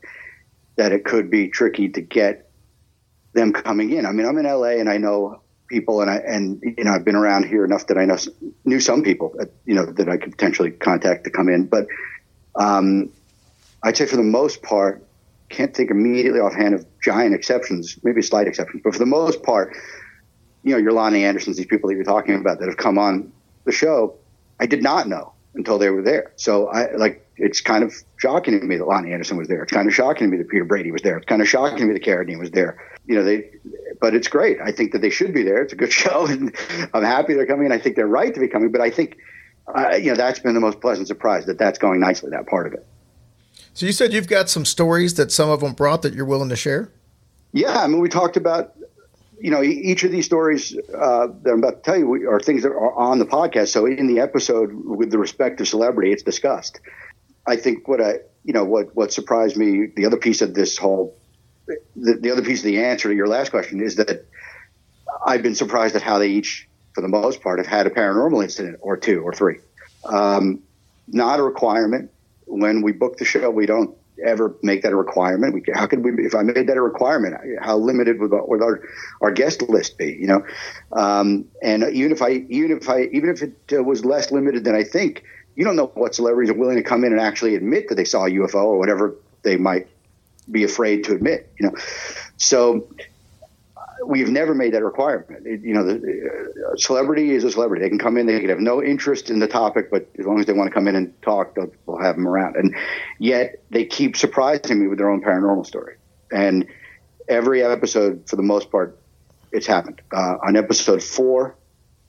[0.76, 2.50] that it could be tricky to get
[3.34, 4.06] them coming in.
[4.06, 7.06] I mean, I'm in LA and I know people and I, and, you know, I've
[7.06, 8.18] been around here enough that I know,
[8.64, 9.36] knew some people
[9.66, 11.66] you know, that I could potentially contact to come in.
[11.66, 11.88] But,
[12.56, 13.12] um,
[13.84, 15.06] I'd say for the most part,
[15.50, 19.76] can't think immediately offhand of giant exceptions, maybe slight exceptions, but for the most part,
[20.64, 23.32] you know, your Loni Andersons, these people that you're talking about that have come on
[23.66, 24.16] the show,
[24.60, 26.32] I did not know until they were there.
[26.38, 29.64] So I like it's kind of shocking to me that Loni Anderson was there.
[29.64, 31.18] It's kind of shocking to me that Peter Brady was there.
[31.18, 32.78] It's kind of shocking to me that Carradine was there.
[33.06, 33.50] You know, they,
[34.00, 34.58] but it's great.
[34.64, 35.62] I think that they should be there.
[35.62, 36.56] It's a good show, and
[36.94, 37.72] I'm happy they're coming.
[37.72, 38.72] I think they're right to be coming.
[38.72, 39.18] But I think,
[39.68, 42.30] uh, you know, that's been the most pleasant surprise that that's going nicely.
[42.32, 42.86] That part of it.
[43.74, 46.50] So you said you've got some stories that some of them brought that you're willing
[46.50, 46.90] to share.
[47.52, 48.76] Yeah, I mean, we talked about
[49.44, 52.64] you know, each of these stories uh, that I'm about to tell you are things
[52.64, 53.68] that are on the podcast.
[53.68, 56.80] So in the episode with the respective celebrity, it's discussed.
[57.46, 60.78] I think what I, you know, what what surprised me, the other piece of this
[60.78, 61.18] whole,
[61.68, 64.26] the, the other piece of the answer to your last question is that
[65.26, 68.42] I've been surprised at how they each, for the most part, have had a paranormal
[68.42, 69.58] incident or two or three.
[70.06, 70.64] Um,
[71.10, 72.12] not a requirement.
[72.46, 75.54] When we book the show, we don't ever make that a requirement.
[75.54, 78.82] We, how could we, if I made that a requirement, how limited would, would our,
[79.22, 80.46] our guest list be, you know?
[80.92, 84.64] Um, and even if I, even if I, even if it uh, was less limited
[84.64, 85.24] than I think,
[85.56, 88.06] you don't know what celebrities are willing to come in and actually admit that they
[88.06, 89.88] saw a UFO or whatever they might
[90.50, 91.76] be afraid to admit, you know?
[92.38, 92.88] So
[94.06, 95.46] we've never made that requirement.
[95.46, 97.84] It, you know, the uh, celebrity is a celebrity.
[97.84, 100.40] They can come in, they can have no interest in the topic, but as long
[100.40, 102.56] as they want to come in and talk, we'll have them around.
[102.56, 102.76] And
[103.20, 105.96] yet they keep surprising me with their own paranormal story.
[106.32, 106.68] And
[107.28, 108.98] every episode, for the most part,
[109.52, 110.02] it's happened.
[110.12, 111.56] Uh, on episode four,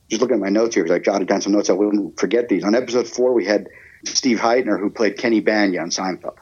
[0.08, 1.70] just looking at my notes here because I jotted down some notes.
[1.70, 2.64] I wouldn't forget these.
[2.64, 3.68] On episode four, we had
[4.04, 6.36] Steve Hytner, who played Kenny Bania on Seinfeld.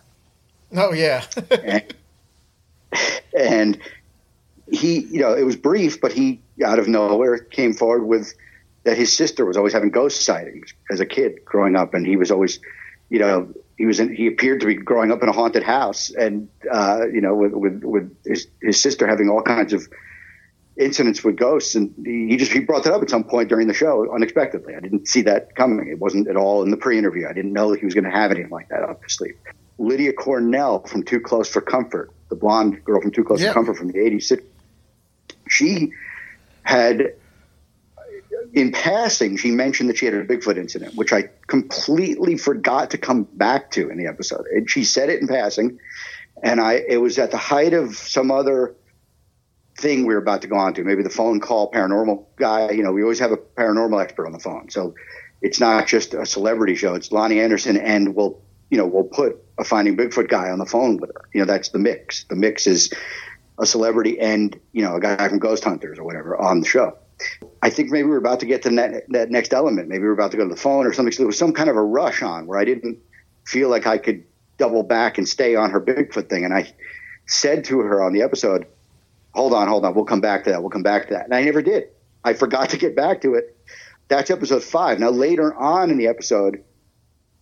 [0.75, 1.25] Oh yeah.
[1.65, 1.95] and,
[3.37, 3.79] and
[4.73, 8.33] he, you know, it was brief, but he out of nowhere came forward with
[8.85, 12.17] that his sister was always having ghost sightings as a kid growing up, and he
[12.17, 12.59] was always,
[13.11, 16.11] you know, he was in, he appeared to be growing up in a haunted house,
[16.11, 19.87] and uh, you know, with with, with his, his sister having all kinds of
[20.79, 23.75] incidents with ghosts, and he just he brought that up at some point during the
[23.75, 24.75] show unexpectedly.
[24.75, 25.87] I didn't see that coming.
[25.89, 27.29] It wasn't at all in the pre-interview.
[27.29, 29.37] I didn't know that he was going to have anything like that up his sleeve.
[29.79, 33.77] Lydia Cornell from Too Close for Comfort, the blonde girl from Too Close for Comfort
[33.77, 34.25] from the '80s
[35.53, 35.93] she
[36.63, 37.15] had
[38.55, 42.99] in passing, she mentioned that she had a Bigfoot incident, which I completely forgot to
[42.99, 44.47] come back to in the episode.
[44.47, 45.79] And she said it in passing,
[46.43, 48.75] and I it was at the height of some other
[49.79, 52.71] thing we were about to go on to, maybe the phone call paranormal guy.
[52.71, 54.95] You know, we always have a paranormal expert on the phone, so
[55.41, 56.95] it's not just a celebrity show.
[56.95, 58.41] It's Loni Anderson, and we'll
[58.71, 61.29] you know we'll put a Finding Bigfoot guy on the phone with her.
[61.33, 62.25] You know, that's the mix.
[62.25, 62.93] The mix is
[63.59, 66.97] a celebrity and you know a guy from Ghost Hunters or whatever on the show.
[67.63, 69.89] I think maybe we were about to get to that, that next element.
[69.89, 71.13] Maybe we were about to go to the phone or something.
[71.13, 72.99] So there was some kind of a rush on where I didn't
[73.47, 74.25] feel like I could
[74.59, 76.45] double back and stay on her Bigfoot thing.
[76.45, 76.73] And I
[77.27, 78.67] said to her on the episode,
[79.35, 79.95] "Hold on, hold on.
[79.95, 80.63] We'll come back to that.
[80.63, 81.85] We'll come back to that." And I never did.
[82.25, 83.57] I forgot to get back to it.
[84.09, 84.99] That's episode five.
[84.99, 86.63] Now later on in the episode,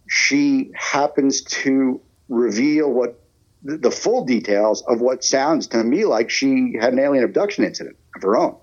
[0.08, 3.19] she happens to reveal what
[3.62, 7.96] the full details of what sounds to me like she had an alien abduction incident
[8.16, 8.56] of her own.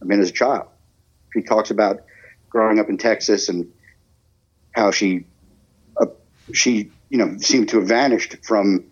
[0.00, 0.68] I mean, as a child,
[1.32, 2.02] she talks about
[2.48, 3.72] growing up in Texas and
[4.72, 5.24] how she,
[5.96, 6.06] uh,
[6.52, 8.84] she, you know, seemed to have vanished from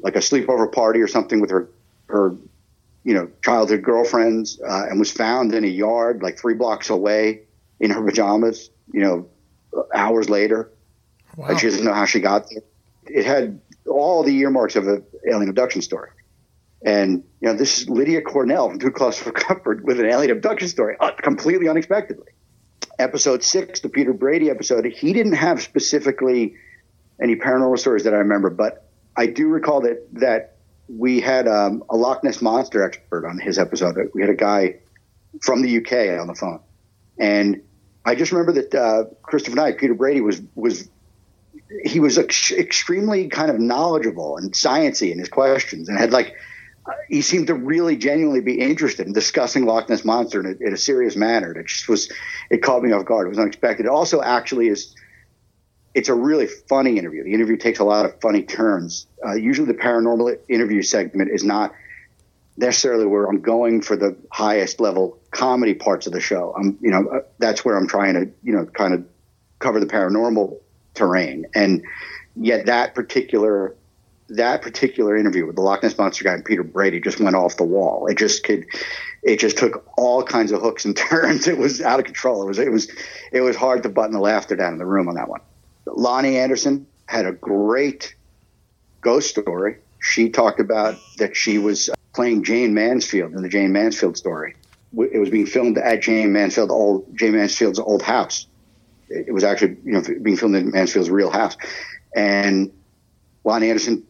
[0.00, 1.68] like a sleepover party or something with her,
[2.06, 2.36] her,
[3.04, 7.42] you know, childhood girlfriends, uh, and was found in a yard like three blocks away
[7.80, 9.28] in her pajamas, you know,
[9.94, 10.70] hours later.
[11.36, 11.48] Wow.
[11.48, 12.62] Like she doesn't know how she got there.
[13.06, 16.10] It had all the earmarks of an alien abduction story.
[16.84, 20.30] And you know, this is Lydia Cornell from Too Close for Comfort with an alien
[20.30, 22.28] abduction story, uh, completely unexpectedly.
[22.98, 26.56] Episode six, the Peter Brady episode, he didn't have specifically
[27.20, 30.56] any paranormal stories that I remember, but I do recall that that
[30.88, 33.96] we had um, a Loch Ness monster expert on his episode.
[34.14, 34.76] We had a guy
[35.42, 36.60] from the UK on the phone,
[37.18, 37.62] and
[38.04, 40.88] I just remember that uh, Christopher Knight, Peter Brady, was was
[41.84, 46.34] he was ex- extremely kind of knowledgeable and sciency in his questions, and had like
[47.08, 50.72] he seemed to really genuinely be interested in discussing Loch Ness monster in a, in
[50.72, 51.52] a serious manner.
[51.52, 52.10] It just was
[52.50, 53.26] it caught me off guard.
[53.26, 53.86] It was unexpected.
[53.86, 54.94] It also, actually, is
[55.94, 57.24] it's a really funny interview.
[57.24, 59.06] The interview takes a lot of funny turns.
[59.24, 61.74] Uh, usually, the paranormal interview segment is not
[62.56, 66.54] necessarily where I'm going for the highest level comedy parts of the show.
[66.58, 69.06] I'm, you know, uh, that's where I'm trying to, you know, kind of
[69.60, 70.58] cover the paranormal
[70.98, 71.46] terrain.
[71.54, 71.82] And
[72.36, 73.74] yet that particular
[74.30, 77.56] that particular interview with the Loch Ness monster guy and Peter Brady just went off
[77.56, 78.06] the wall.
[78.08, 78.66] It just could
[79.22, 81.48] it just took all kinds of hooks and turns.
[81.48, 82.42] It was out of control.
[82.42, 82.90] It was it was
[83.32, 85.40] it was hard to button the laughter down in the room on that one.
[85.86, 88.14] Loni Anderson had a great
[89.00, 89.78] ghost story.
[90.00, 94.54] She talked about that she was uh, playing Jayne Mansfield in the Jayne Mansfield story
[94.96, 98.46] it was being filmed at Jayne Mansfield old Jayne Mansfield's old house.
[99.10, 101.56] It, was actually you know being filmed in Mansfield's real house,
[102.14, 102.72] and
[103.44, 104.06] Loni Anderson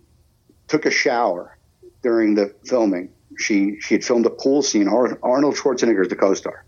[0.67, 1.57] took a shower
[2.03, 3.11] during the filming.
[3.39, 4.89] She she had filmed a pool scene.
[4.89, 6.65] Ar- Arnold Schwarzenegger is the co-star,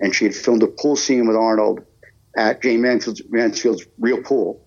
[0.00, 1.84] and she had filmed a pool scene with Arnold
[2.36, 4.64] at Jayne Mansfield's, Mansfield's real pool,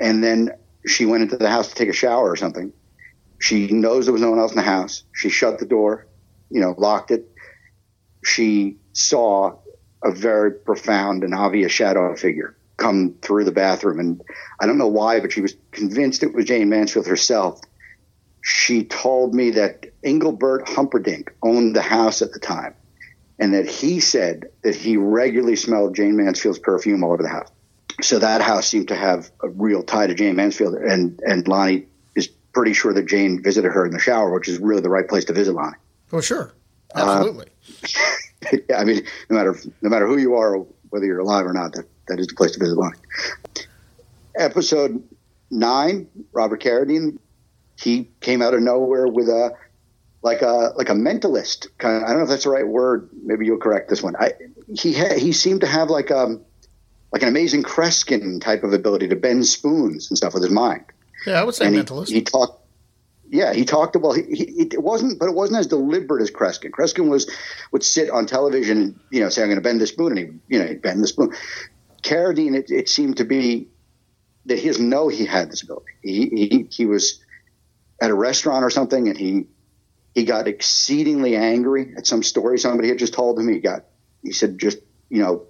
[0.00, 0.50] and then
[0.86, 2.72] she went into the house to take a shower or something.
[3.40, 5.04] She knows there was no one else in the house.
[5.12, 6.06] She shut the door,
[6.50, 7.30] you know, locked it.
[8.24, 9.58] She saw
[10.02, 13.98] a very profound and obvious shadow figure come through the bathroom.
[13.98, 14.22] And
[14.60, 17.60] I don't know why, but she was convinced it was Jayne Mansfield herself.
[18.40, 22.74] She told me that Engelbert Humperdinck owned the house at the time
[23.38, 27.50] and that he said that he regularly smelled Jayne Mansfield's perfume all over the house.
[28.00, 30.74] So that house seemed to have a real tie to Jayne Mansfield.
[30.74, 34.58] And, and Loni is pretty sure that Jayne visited her in the shower, which is
[34.58, 35.74] really the right place to visit Loni.
[36.10, 36.52] Well, sure,
[36.94, 37.46] absolutely.
[37.82, 38.14] yeah, uh,
[38.74, 40.58] I mean, no matter no matter who you are,
[40.90, 42.94] whether you're alive or not, that, that is the place to visit Loni.
[44.36, 45.02] Episode
[45.50, 47.18] nine, Robert Carradine,
[47.76, 49.52] he came out of nowhere with a
[50.22, 51.96] like a like a mentalist kind.
[51.96, 53.08] Of, I don't know if that's the right word.
[53.22, 54.16] Maybe you'll correct this one.
[54.16, 54.32] I,
[54.74, 56.44] he ha, he seemed to have like um
[57.12, 60.84] like an amazing Kreskin type of ability to bend spoons and stuff with his mind.
[61.26, 62.08] yeah, I would say and he, mentalist.
[62.08, 62.62] he talked.
[63.30, 64.16] Yeah, he talked about.
[64.16, 66.70] He, he, it wasn't, but it wasn't as deliberate as Kreskin.
[66.70, 67.30] Kreskin was
[67.72, 70.18] would sit on television and you know say, "I'm going to bend the spoon," and
[70.18, 71.34] he you know he'd bend the spoon.
[72.02, 73.68] Carradine, it, it seemed to be
[74.46, 75.92] that he doesn't know he had this ability.
[76.02, 77.20] He, he he was
[78.00, 79.46] at a restaurant or something, and he
[80.14, 83.48] he got exceedingly angry at some story somebody had just told him.
[83.48, 83.84] He got
[84.22, 84.78] he said just
[85.10, 85.46] you know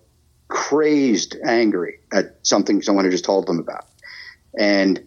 [0.48, 3.86] crazed angry at something someone had just told him about,
[4.58, 5.06] and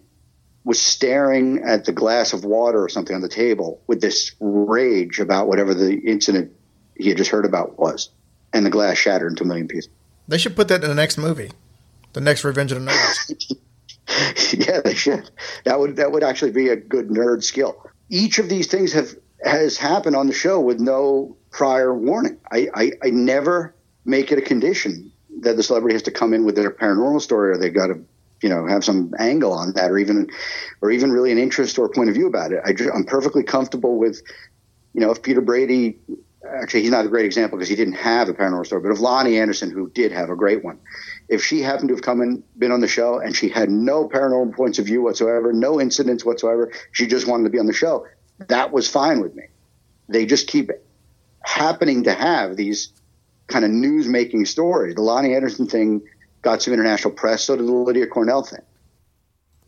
[0.64, 5.18] was staring at the glass of water or something on the table with this rage
[5.18, 6.52] about whatever the incident
[6.96, 8.10] he had just heard about was,
[8.52, 9.90] and the glass shattered into a million pieces.
[10.28, 11.50] They should put that in the next movie,
[12.12, 13.56] the next Revenge of the Nerds.
[14.68, 15.30] yeah, they should.
[15.64, 17.84] That would that would actually be a good nerd skill.
[18.08, 22.38] Each of these things have has happened on the show with no prior warning.
[22.50, 26.44] I, I, I never make it a condition that the celebrity has to come in
[26.44, 28.04] with their paranormal story or they've got to
[28.42, 30.28] you know have some angle on that or even
[30.80, 32.60] or even really an interest or point of view about it.
[32.64, 34.22] I, i'm perfectly comfortable with
[34.92, 35.98] you know if Peter Brady
[36.44, 38.98] actually he's not a great example because he didn't have a paranormal story, but if
[38.98, 40.78] Loni Anderson who did have a great one,
[41.28, 44.08] if she happened to have come and been on the show and she had no
[44.08, 47.72] paranormal points of view whatsoever, no incidents whatsoever, she just wanted to be on the
[47.72, 48.06] show,
[48.48, 49.44] that was fine with me.
[50.08, 50.70] They just keep
[51.42, 52.92] happening to have these
[53.46, 54.94] kind of news making stories.
[54.94, 56.02] The Loni Anderson thing
[56.42, 58.62] got some international press, so did the Lydia Cornell thing.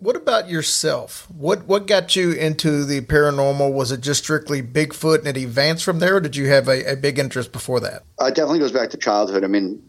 [0.00, 1.26] What about yourself?
[1.30, 3.72] What what got you into the paranormal?
[3.72, 6.92] Was it just strictly Bigfoot and it advanced from there, or did you have a,
[6.92, 8.02] a big interest before that?
[8.20, 9.44] Uh, it definitely goes back to childhood.
[9.44, 9.82] I mean,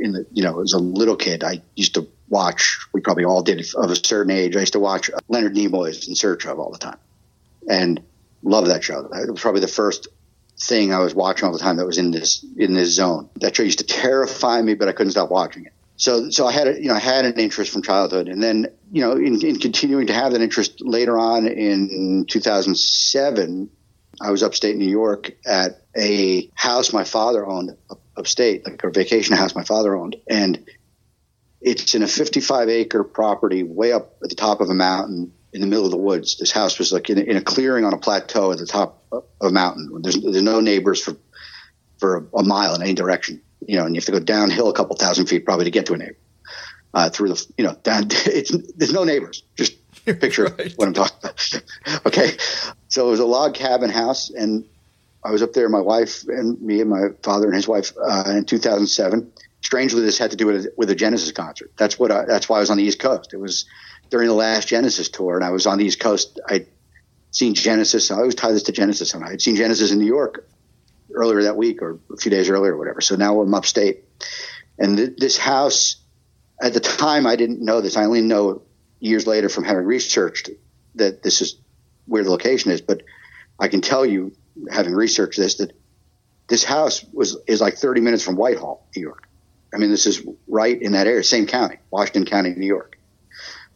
[0.00, 2.80] in the you know, as a little kid, I used to watch.
[2.92, 4.56] We probably all did of a certain age.
[4.56, 6.98] I used to watch Leonard Nimoy's In Search of all the time,
[7.68, 8.02] and
[8.42, 9.00] love that show.
[9.00, 10.08] It was probably the first
[10.58, 13.28] thing I was watching all the time that was in this in this zone.
[13.36, 15.71] That show used to terrify me, but I couldn't stop watching it.
[15.96, 18.66] So, so I had a, you know I had an interest from childhood, and then
[18.90, 23.70] you know in, in continuing to have that interest later on in 2007,
[24.20, 27.76] I was upstate New York at a house my father owned
[28.16, 30.64] upstate, like a vacation house my father owned, and
[31.60, 35.60] it's in a 55 acre property way up at the top of a mountain in
[35.60, 36.38] the middle of the woods.
[36.38, 39.04] This house was like in, a- in a clearing on a plateau at the top
[39.12, 39.88] of a mountain.
[40.02, 41.16] There's, there's no neighbors for
[41.98, 44.68] for a, a mile in any direction, you know, and you have to go downhill
[44.68, 46.16] a couple thousand feet probably to get to a neighbor.
[46.94, 49.42] Uh, through the, you know, down, it's, there's no neighbors.
[49.56, 50.72] Just picture Right.
[50.76, 51.62] what I'm talking about.
[52.06, 52.36] okay.
[52.88, 54.64] So it was a log cabin house and
[55.24, 58.24] I was up there, my wife and me and my father and his wife, uh,
[58.28, 59.32] in 2007.
[59.62, 61.70] Strangely, this had to do with, with a Genesis concert.
[61.76, 63.32] That's what I, that's why I was on the East Coast.
[63.32, 63.64] It was
[64.10, 66.40] during the last Genesis tour and I was on the East Coast.
[66.48, 66.66] I'd
[67.30, 68.10] seen Genesis.
[68.10, 69.14] I always tie this to Genesis.
[69.14, 70.46] And I had seen Genesis in New York
[71.14, 73.00] earlier that week or a few days earlier or whatever.
[73.00, 74.04] So now I'm upstate.
[74.78, 75.96] And th- this house,
[76.60, 77.96] at the time, I didn't know this.
[77.96, 78.62] I only know
[79.00, 80.50] years later from having researched
[80.94, 81.56] that this is
[82.06, 82.80] where the location is.
[82.80, 83.02] But
[83.58, 84.32] I can tell you,
[84.70, 85.72] having researched this, that
[86.48, 89.28] this house was is like 30 minutes from Whitehall, New York.
[89.74, 92.98] I mean, this is right in that area, same county, Washington County, New York.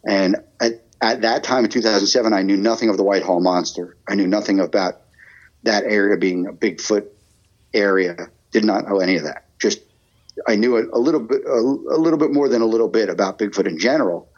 [0.06, 3.96] And at, at that time in 2007, I knew nothing of the Whitehall monster.
[4.06, 5.00] I knew nothing about
[5.62, 7.08] that area being a Bigfoot
[7.74, 8.28] area.
[8.50, 9.46] Did not know any of that.
[9.58, 9.80] Just
[10.46, 13.08] I knew a, a little bit, a, a little bit more than a little bit
[13.08, 14.30] about Bigfoot in general.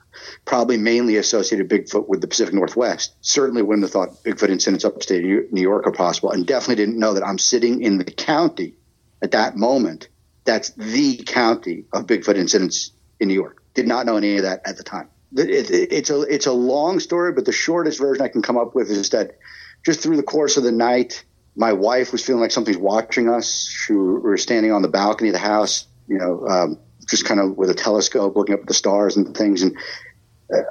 [0.45, 3.15] Probably mainly associated Bigfoot with the Pacific Northwest.
[3.21, 6.99] Certainly wouldn't have thought Bigfoot incidents upstate New New York are possible, and definitely didn't
[6.99, 8.75] know that I'm sitting in the county
[9.23, 10.09] at that moment,
[10.45, 13.63] that's the county of Bigfoot incidents in New York.
[13.75, 15.09] Did not know any of that at the time.
[15.37, 18.57] It, it, it's a it's a long story, but the shortest version I can come
[18.57, 19.39] up with is that
[19.85, 21.25] just through the course of the night,
[21.59, 23.69] my wife was feeling like something's watching us.
[23.69, 26.79] She, we were standing on the balcony of the house, you know, um,
[27.11, 29.63] just kind of with a telescope looking up at the stars and things.
[29.63, 29.77] And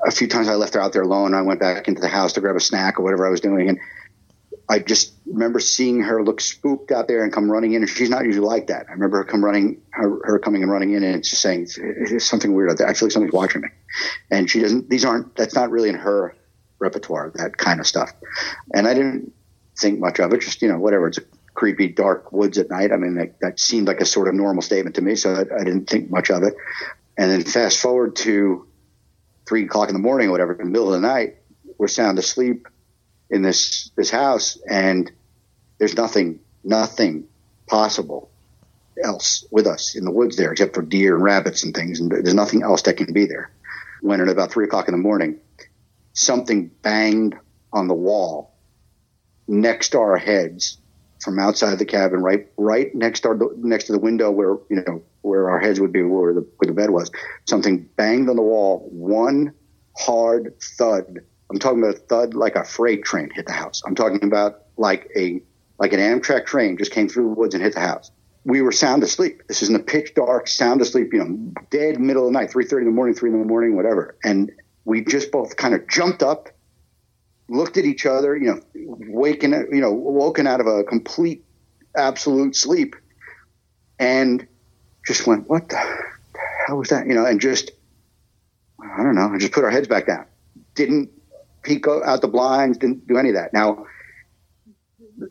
[0.07, 1.33] a few times I left her out there alone.
[1.33, 3.67] I went back into the house to grab a snack or whatever I was doing,
[3.67, 3.79] and
[4.69, 7.81] I just remember seeing her look spooked out there and come running in.
[7.81, 8.85] And she's not usually like that.
[8.89, 12.25] I remember her come running, her, her coming and running in and just saying, it's
[12.25, 12.87] something weird out there.
[12.87, 13.69] I feel like somebody's watching me.
[14.31, 16.35] And she doesn't, these aren't, that's not really in her
[16.79, 18.13] repertoire, that kind of stuff.
[18.73, 19.33] And I didn't
[19.79, 20.41] think much of it.
[20.41, 21.07] Just, you know, whatever.
[21.07, 21.23] It's a
[21.53, 22.91] creepy, dark woods at night.
[22.91, 25.15] I mean, that, that seemed like a sort of normal statement to me.
[25.15, 26.55] So I, I didn't think much of it.
[27.17, 28.67] And then fast forward to
[29.47, 31.37] three o'clock in the morning or whatever, in the middle of the night,
[31.77, 32.67] we're sound asleep
[33.29, 35.11] in this this house, and
[35.77, 37.27] there's nothing nothing
[37.67, 38.29] possible
[39.03, 42.11] else with us in the woods there except for deer and rabbits and things, and
[42.11, 43.51] there's nothing else that can be there.
[44.01, 45.39] When at about three o'clock in the morning,
[46.13, 47.35] something banged
[47.73, 48.53] on the wall
[49.47, 50.77] next to our heads
[51.21, 54.83] from outside the cabin, right right next to our, next to the window where you
[54.85, 57.11] know where our heads would be, where the where the bed was.
[57.45, 58.87] Something banged on the wall.
[58.91, 59.53] One
[59.95, 63.81] hard thud I'm talking about a thud like a freight train hit the house.
[63.85, 65.41] I'm talking about like a
[65.79, 68.11] like an Amtrak train just came through the woods and hit the house.
[68.43, 69.43] We were sound asleep.
[69.47, 72.49] This is in the pitch dark, sound asleep, you know, dead middle of the night,
[72.49, 74.17] three thirty in the morning, three in the morning, whatever.
[74.23, 74.51] And
[74.85, 76.49] we just both kind of jumped up,
[77.49, 78.61] looked at each other, you know,
[79.07, 81.43] waking, you know, woken out of a complete,
[81.95, 82.95] absolute sleep,
[83.99, 84.47] and
[85.05, 85.77] just went, "What the
[86.65, 87.71] hell was that?" You know, and just,
[88.81, 90.25] I don't know, just put our heads back down.
[90.75, 91.09] Didn't
[91.63, 93.53] peek out the blinds, didn't do any of that.
[93.53, 93.85] Now,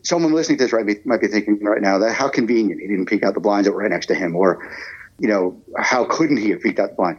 [0.02, 3.06] someone listening to this right might be thinking right now that how convenient he didn't
[3.06, 4.68] peek out the blinds that were right next to him, or
[5.18, 7.18] you know how couldn't he have peeked out the blind?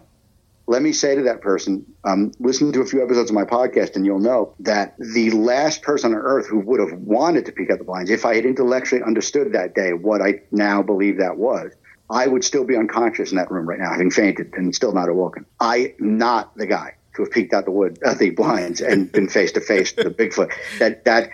[0.69, 3.95] Let me say to that person, um, listen to a few episodes of my podcast,
[3.95, 7.71] and you'll know that the last person on earth who would have wanted to peek
[7.71, 11.37] out the blinds, if I had intellectually understood that day what I now believe that
[11.37, 11.71] was,
[12.09, 15.09] I would still be unconscious in that room right now, having fainted and still not
[15.09, 15.45] awoken.
[15.59, 19.11] I am not the guy to have peeked out the wood, uh, the blinds, and
[19.13, 20.51] been face to face with the Bigfoot.
[20.79, 21.31] That that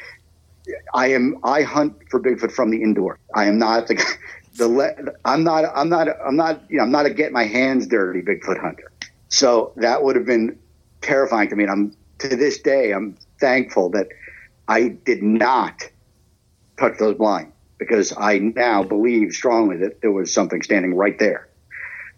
[0.93, 1.39] I am.
[1.43, 3.19] I hunt for Bigfoot from the indoor.
[3.35, 4.03] I am not the
[4.55, 4.67] the.
[4.67, 4.91] Le,
[5.25, 5.65] I'm not.
[5.75, 6.07] I'm not.
[6.25, 6.63] I'm not.
[6.69, 6.83] You know.
[6.83, 8.91] I'm not a get my hands dirty Bigfoot hunter.
[9.33, 10.59] So that would have been
[11.01, 11.63] terrifying to me.
[11.63, 12.91] And I'm to this day.
[12.93, 14.09] I'm thankful that
[14.67, 15.89] I did not
[16.79, 21.49] touch those blinds because I now believe strongly that there was something standing right there.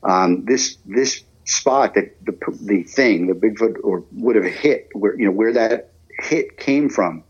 [0.04, 5.18] Um, this this spot that the the thing, the Bigfoot, or would have hit where
[5.18, 7.24] you know where that hit came from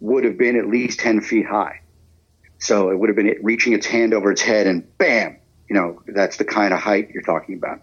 [0.00, 1.80] would have been at least ten feet high.
[2.58, 5.38] So it would have been it reaching its hand over its head and bam,
[5.70, 7.80] you know that's the kind of height you're talking about.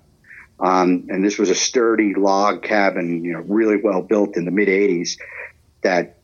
[0.64, 4.52] Um, and this was a sturdy log cabin, you know, really well built in the
[4.52, 5.20] mid '80s.
[5.82, 6.18] That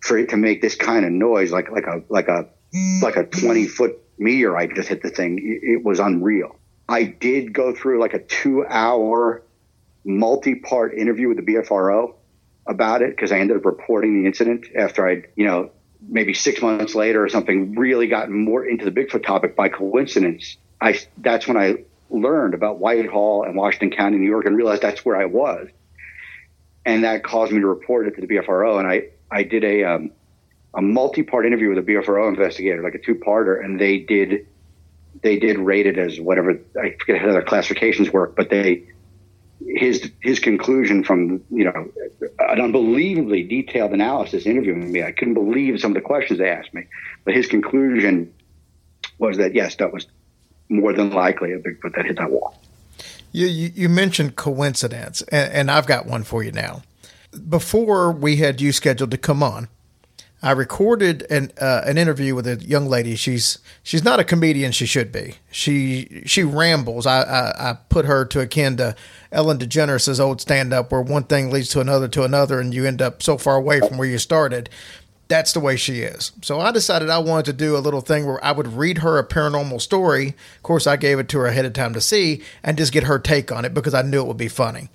[0.00, 2.48] for it to make this kind of noise, like like a like a
[3.02, 6.56] like a 20 foot meteorite just hit the thing, it, it was unreal.
[6.88, 9.42] I did go through like a two hour
[10.04, 12.14] multi part interview with the BFRO
[12.66, 15.70] about it because I ended up reporting the incident after I'd, you know,
[16.08, 20.56] maybe six months later or something, really gotten more into the Bigfoot topic by coincidence.
[20.80, 25.04] I, that's when I learned about Whitehall and Washington County, New York, and realized that's
[25.04, 25.68] where I was.
[26.84, 28.78] And that caused me to report it to the BFRO.
[28.78, 30.12] And I, I did a, um,
[30.74, 34.46] a multi part interview with a BFRO investigator, like a two parter, and they did
[35.22, 38.84] they did rate it as whatever I forget how their classifications work, but they
[39.66, 41.90] his his conclusion from you know
[42.38, 45.02] an unbelievably detailed analysis interviewing me.
[45.02, 46.86] I couldn't believe some of the questions they asked me,
[47.24, 48.32] but his conclusion
[49.18, 50.06] was that yes, that was
[50.68, 52.60] more than likely a Bigfoot that hit that wall.
[53.32, 56.82] You you, mentioned coincidence, and, and I've got one for you now.
[57.48, 59.68] Before we had you scheduled to come on,
[60.42, 63.14] I recorded an uh, an interview with a young lady.
[63.14, 64.72] She's she's not a comedian.
[64.72, 65.34] She should be.
[65.50, 67.06] She she rambles.
[67.06, 68.96] I I, I put her to akin to
[69.32, 72.86] Ellen DeGeneres' old stand up, where one thing leads to another to another, and you
[72.86, 74.70] end up so far away from where you started.
[75.28, 76.32] That's the way she is.
[76.42, 79.18] So I decided I wanted to do a little thing where I would read her
[79.18, 80.28] a paranormal story.
[80.28, 83.04] Of course, I gave it to her ahead of time to see and just get
[83.04, 84.88] her take on it because I knew it would be funny.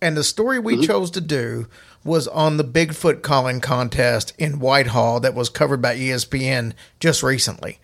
[0.00, 0.84] And the story we mm-hmm.
[0.84, 1.66] chose to do
[2.04, 7.78] was on the Bigfoot calling contest in Whitehall that was covered by ESPN just recently.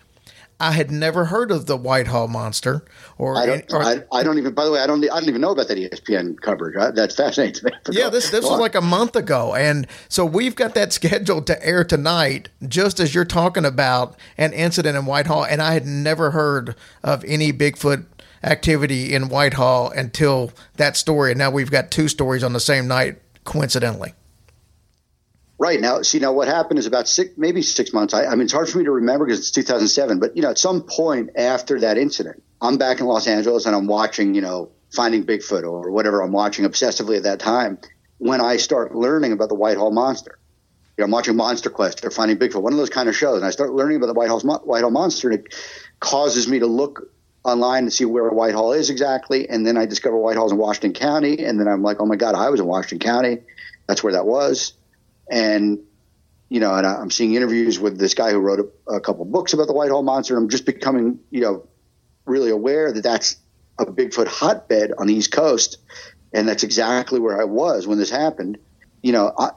[0.61, 2.85] I had never heard of the Whitehall monster,
[3.17, 3.73] or, I don't.
[3.73, 4.55] or I, I don't even.
[4.55, 5.05] By the way, I don't.
[5.05, 6.77] I don't even know about that ESPN coverage.
[6.77, 8.61] I, that's fascinating yeah, this this Go was on.
[8.61, 13.15] like a month ago, and so we've got that scheduled to air tonight, just as
[13.15, 18.07] you're talking about an incident in Whitehall, and I had never heard of any Bigfoot
[18.43, 22.89] activity in Whitehall until that story, and now we've got two stories on the same
[22.89, 24.15] night, coincidentally.
[25.61, 28.15] Right now, see now what happened is about six, maybe six months.
[28.15, 30.21] I, I mean, it's hard for me to remember because it's 2007.
[30.21, 33.75] But you know, at some point after that incident, I'm back in Los Angeles and
[33.75, 37.79] I'm watching, you know, Finding Bigfoot or whatever I'm watching obsessively at that time.
[38.19, 40.39] When I start learning about the Whitehall Monster,
[40.97, 43.37] you know, I'm watching Monster Quest or Finding Bigfoot, one of those kind of shows,
[43.37, 45.55] and I start learning about the Whitehall Whitehall Monster, and it
[45.99, 47.11] causes me to look
[47.45, 51.45] online to see where Whitehall is exactly, and then I discover Whitehall's in Washington County,
[51.45, 53.39] and then I'm like, oh my god, I was in Washington County.
[53.87, 54.75] That's where that was
[55.31, 55.81] and
[56.49, 59.25] you know, and I- I'm seeing interviews with this guy who wrote a, a couple
[59.25, 60.37] books about the Whitehall Monster.
[60.37, 61.69] I'm just becoming, you know,
[62.27, 63.37] really aware that that's
[63.79, 65.79] a Bigfoot hotbed on the East Coast,
[66.33, 68.59] and that's exactly where I was when this happened.
[69.03, 69.51] You know, I,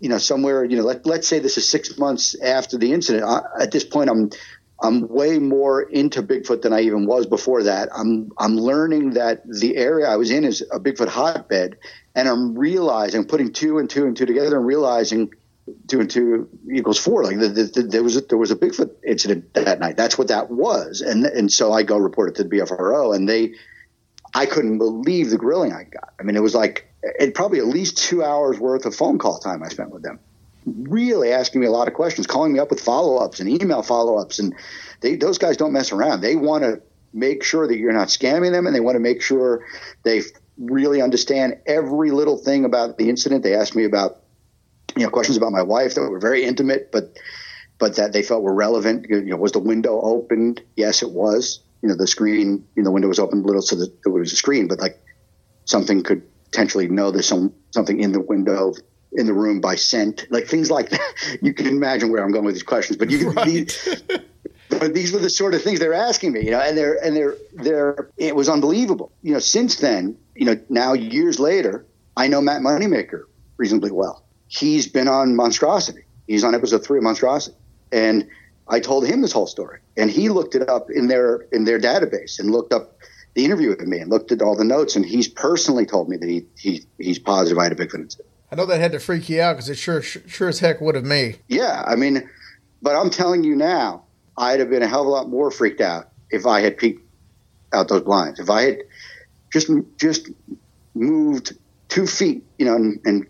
[0.00, 3.24] you know, somewhere, you know, let, let's say this is six months after the incident.
[3.24, 4.30] I, at this point, I'm
[4.80, 7.88] I'm way more into Bigfoot than I even was before that.
[7.94, 11.78] I'm I'm learning that the area I was in is a Bigfoot hotbed,
[12.14, 15.32] and I'm realizing, putting two and two and two together, and realizing
[15.88, 17.24] two and two equals four.
[17.24, 19.96] Like the, the, the, there was a, there was a Bigfoot incident that night.
[19.96, 23.28] That's what that was, and and so I go report it to the BFRO, and
[23.28, 23.54] they,
[24.32, 26.14] I couldn't believe the grilling I got.
[26.20, 29.40] I mean, it was like it probably at least two hours worth of phone call
[29.40, 30.20] time I spent with them
[30.88, 33.82] really asking me a lot of questions, calling me up with follow ups and email
[33.82, 34.38] follow ups.
[34.38, 34.54] And
[35.00, 36.20] they, those guys don't mess around.
[36.20, 36.80] They want to
[37.12, 39.64] make sure that you're not scamming them and they want to make sure
[40.02, 40.22] they
[40.58, 43.42] really understand every little thing about the incident.
[43.42, 44.22] They asked me about,
[44.96, 47.16] you know, questions about my wife that were very intimate, but,
[47.78, 49.06] but that they felt were relevant.
[49.08, 50.60] You know, was the window opened?
[50.76, 51.60] Yes, it was.
[51.82, 54.12] You know, the screen, you know, the window was open a little so that there
[54.12, 55.00] was a screen, but like
[55.64, 58.74] something could potentially know there's some, something in the window
[59.12, 61.14] in the room by scent, like things like that.
[61.42, 63.46] You can imagine where I'm going with these questions, but you can.
[63.46, 64.02] These,
[64.68, 67.16] but these were the sort of things they're asking me, you know, and they're and
[67.16, 68.10] they're they're.
[68.16, 69.38] It was unbelievable, you know.
[69.38, 71.84] Since then, you know, now years later,
[72.16, 73.24] I know Matt Moneymaker
[73.56, 74.24] reasonably well.
[74.48, 76.04] He's been on Monstrosity.
[76.26, 77.56] He's on episode three of Monstrosity,
[77.92, 78.26] and
[78.68, 81.78] I told him this whole story, and he looked it up in their in their
[81.78, 82.98] database and looked up
[83.34, 86.16] the interview with me and looked at all the notes, and he's personally told me
[86.16, 88.27] that he, he he's positive I had a Bigfoot incident.
[88.50, 90.94] I know that had to freak you out because it sure, sure as heck would
[90.94, 91.36] have me.
[91.48, 92.28] Yeah, I mean,
[92.80, 94.04] but I'm telling you now,
[94.36, 97.04] I'd have been a hell of a lot more freaked out if I had peeked
[97.72, 98.40] out those blinds.
[98.40, 98.78] If I had
[99.52, 100.30] just just
[100.94, 101.56] moved
[101.88, 103.26] two feet, you know, and, and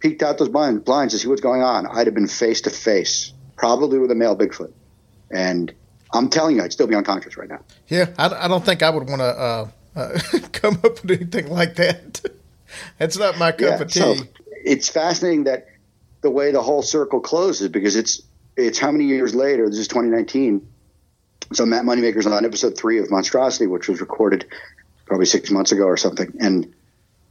[0.00, 2.70] peeked out those blinds, blinds to see what's going on, I'd have been face to
[2.70, 4.72] face, probably with a male Bigfoot.
[5.30, 5.72] And
[6.12, 7.60] I'm telling you, I'd still be unconscious right now.
[7.88, 10.18] Yeah, I, I don't think I would want to uh, uh,
[10.52, 12.20] come up with anything like that.
[12.98, 14.00] That's not my cup of tea.
[14.00, 14.16] so
[14.64, 15.66] it's fascinating that
[16.20, 18.22] the way the whole circle closes because it's
[18.56, 19.68] it's how many years later?
[19.68, 20.66] This is 2019.
[21.52, 24.46] So Matt Moneymaker's on episode three of Monstrosity, which was recorded
[25.06, 26.72] probably six months ago or something, and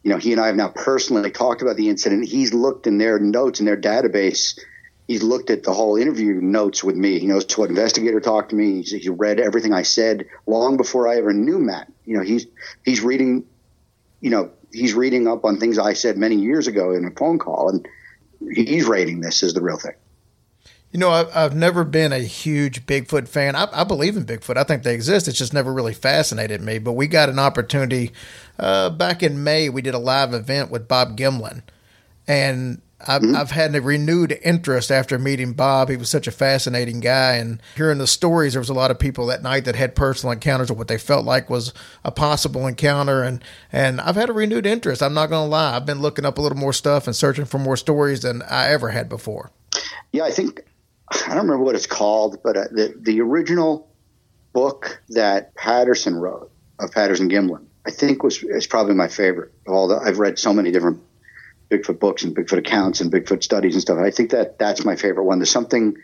[0.04, 2.28] you know he and I have now personally talked about the incident.
[2.28, 4.60] He's looked in their notes in their database.
[5.08, 7.20] He's looked at the whole interview notes with me.
[7.20, 8.84] He knows what investigator talked to me.
[8.84, 11.92] He's, he read everything I said long before I ever knew Matt.
[12.06, 12.46] You know, he's
[12.84, 13.46] he's reading,
[14.22, 17.40] you know, he's reading up on things I said many years ago in a phone
[17.40, 17.88] call, and
[18.54, 19.94] he's rating this as the real thing.
[20.92, 23.56] You know, I've, I've never been a huge Bigfoot fan.
[23.56, 24.58] I, I believe in Bigfoot.
[24.58, 25.28] I think they exist.
[25.28, 26.80] It's just never really fascinated me.
[26.80, 28.12] But we got an opportunity
[28.58, 29.70] uh, back in May.
[29.70, 31.62] We did a live event with Bob Gimlin,
[32.28, 35.90] and I've, I've had a renewed interest after meeting Bob.
[35.90, 39.00] He was such a fascinating guy, and hearing the stories, there was a lot of
[39.00, 41.74] people that night that had personal encounters of what they felt like was
[42.04, 45.02] a possible encounter, and and I've had a renewed interest.
[45.02, 45.76] I'm not going to lie.
[45.76, 48.70] I've been looking up a little more stuff and searching for more stories than I
[48.70, 49.52] ever had before.
[50.12, 50.66] Yeah, I think
[51.12, 53.90] I don't remember what it's called, but uh, the the original
[54.52, 59.74] book that Patterson wrote of Patterson Gimlin, I think was is probably my favorite of
[59.74, 59.98] all the.
[59.98, 61.02] I've read so many different
[61.70, 64.00] Bigfoot books and Bigfoot accounts and Bigfoot studies and stuff.
[64.00, 65.40] I think that that's my favorite one.
[65.40, 65.98] There's something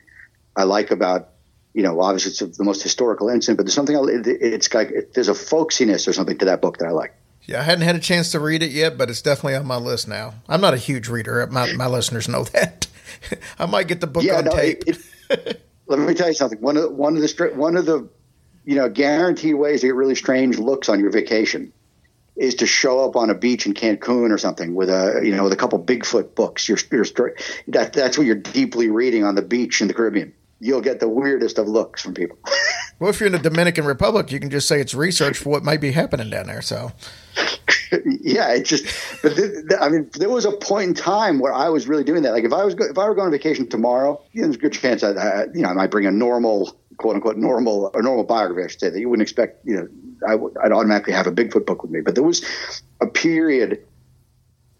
[0.55, 1.29] I like about.
[1.73, 3.97] You know, obviously it's the most historical incident, but there's something.
[4.25, 7.13] It's like there's a folksiness or something to that book that I like.
[7.47, 9.75] Yeah, I hadn't had a chance to read it yet, but it's definitely on my
[9.75, 10.35] list now.
[10.47, 11.45] I'm not a huge reader.
[11.47, 12.87] My, my listeners know that.
[13.59, 14.83] I might get the book yeah, on no, tape.
[14.87, 14.97] It,
[15.29, 16.59] it, let me tell you something.
[16.61, 18.09] One of one of the one of the
[18.63, 21.71] you know guaranteed ways to get really strange looks on your vacation
[22.35, 25.43] is to show up on a beach in Cancun or something with a you know
[25.43, 26.67] with a couple Bigfoot books.
[26.67, 27.35] You're, you're
[27.67, 30.33] that that's what you're deeply reading on the beach in the Caribbean.
[30.59, 32.37] you'll get the weirdest of looks from people.
[32.97, 35.65] Well, if you're in the Dominican Republic, you can just say it's research for what
[35.65, 36.61] might be happening down there.
[36.61, 36.93] So,
[38.21, 38.85] yeah, it just.
[39.21, 42.05] But th- th- I mean, there was a point in time where I was really
[42.05, 42.31] doing that.
[42.31, 44.55] Like if I was go- if I were going on vacation tomorrow, you know, there's
[44.55, 47.91] a good chance I, I you know I might bring a normal quote unquote normal
[47.93, 48.63] or normal biography.
[48.63, 49.65] I should say that you wouldn't expect.
[49.65, 49.87] You know,
[50.27, 52.01] I would automatically have a Bigfoot book with me.
[52.01, 52.45] But there was
[53.01, 53.85] a period,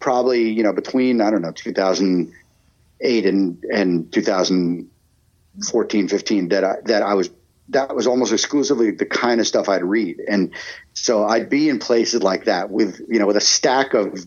[0.00, 7.02] probably you know between I don't know 2008 and and 2014 15 that I that
[7.02, 7.30] I was
[7.68, 10.20] that was almost exclusively the kind of stuff I'd read.
[10.28, 10.52] And
[10.94, 14.24] so I'd be in places like that with, you know, with a stack of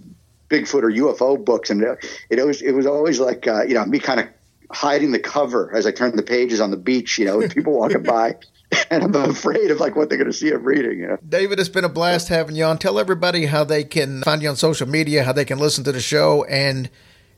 [0.50, 1.70] Bigfoot or UFO books.
[1.70, 1.84] And
[2.30, 4.28] it was, it was always like, uh, you know, me kind of
[4.72, 7.74] hiding the cover as I turned the pages on the beach, you know, with people
[7.74, 8.36] walking by.
[8.92, 11.00] And I'm afraid of like what they're going to see I'm reading.
[11.00, 11.18] You know?
[11.28, 12.78] David, it's been a blast having you on.
[12.80, 15.92] Tell everybody how they can find you on social media, how they can listen to
[15.92, 16.90] the show, and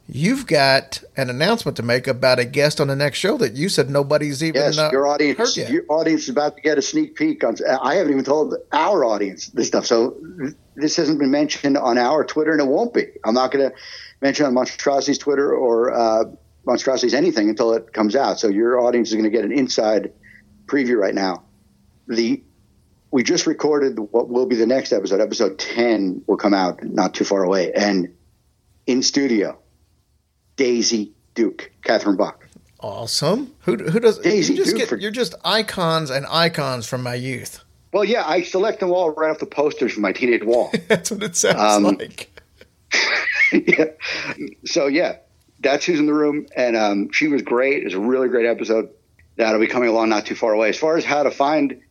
[0.07, 3.69] you've got an announcement to make about a guest on the next show that you
[3.69, 5.71] said nobody's even Yes, uh, your heard audience, yet.
[5.71, 7.55] your audience is about to get a sneak peek on.
[7.81, 10.17] I haven't even told our audience this stuff, so
[10.75, 13.07] this hasn't been mentioned on our Twitter, and it won't be.
[13.25, 13.75] I'm not going to
[14.21, 16.23] mention on Monstrosity's Twitter or uh,
[16.65, 18.39] Monstrosity's anything until it comes out.
[18.39, 20.11] So your audience is going to get an inside
[20.71, 21.43] preview right now.
[22.07, 22.41] The
[23.11, 25.19] we just recorded what will be the next episode.
[25.19, 28.07] Episode 10 will come out not too far away, and
[28.87, 29.59] in studio,
[30.55, 32.47] Daisy Duke, Catherine Bach.
[32.79, 33.53] Awesome.
[33.61, 37.03] Who who does Daisy you just Duke get for- you're just icons and icons from
[37.03, 37.63] my youth.
[37.93, 40.71] Well, yeah, I select them all right off the posters from my teenage wall.
[40.87, 42.31] That's what it sounds Um, like.
[43.53, 43.85] yeah.
[44.65, 45.17] So yeah,
[45.59, 47.83] that's who's in the room, and um, she was great.
[47.85, 48.89] It's a really great episode
[49.37, 50.69] that'll be coming along not too far away.
[50.69, 51.81] As far as how to find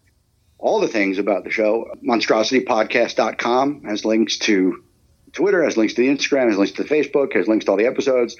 [0.59, 4.85] all the things about the show, monstrositypodcast.com has links to
[5.33, 7.77] Twitter, has links to the Instagram, has links to the Facebook, has links to all
[7.77, 8.37] the episodes.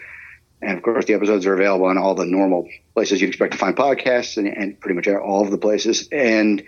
[0.63, 3.59] And of course, the episodes are available on all the normal places you'd expect to
[3.59, 6.09] find podcasts and, and pretty much all of the places.
[6.13, 6.63] And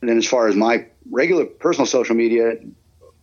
[0.00, 2.56] then as far as my regular personal social media,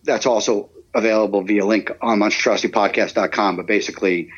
[0.03, 3.57] that's also available via link on monstrositypodcast.com.
[3.57, 4.31] But basically,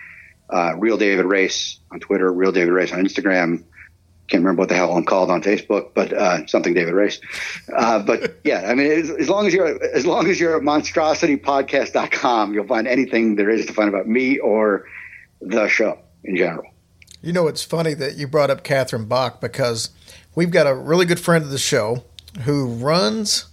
[0.49, 3.63] uh, Real David Race on Twitter, Real David Race on Instagram.
[4.29, 7.19] Can't remember what the hell I'm called on Facebook, but uh, something David Race.
[7.75, 10.61] Uh, but yeah, I mean, as, as long as you're as long as you're at
[10.61, 14.85] monstrositypodcast.com, you'll find anything there is to find about me or
[15.41, 16.69] the show in general.
[17.21, 19.89] You know, it's funny that you brought up Catherine Bach because
[20.35, 22.03] we've got a really good friend of the show
[22.41, 23.49] who runs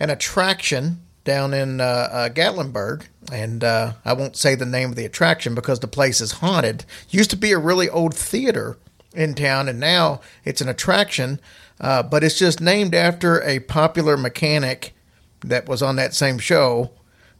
[0.00, 3.04] an attraction down in uh, uh, Gatlinburg.
[3.30, 6.86] And uh, I won't say the name of the attraction because the place is haunted.
[7.10, 8.78] Used to be a really old theater
[9.14, 11.40] in town, and now it's an attraction.
[11.80, 14.94] Uh, but it's just named after a popular mechanic
[15.40, 16.90] that was on that same show.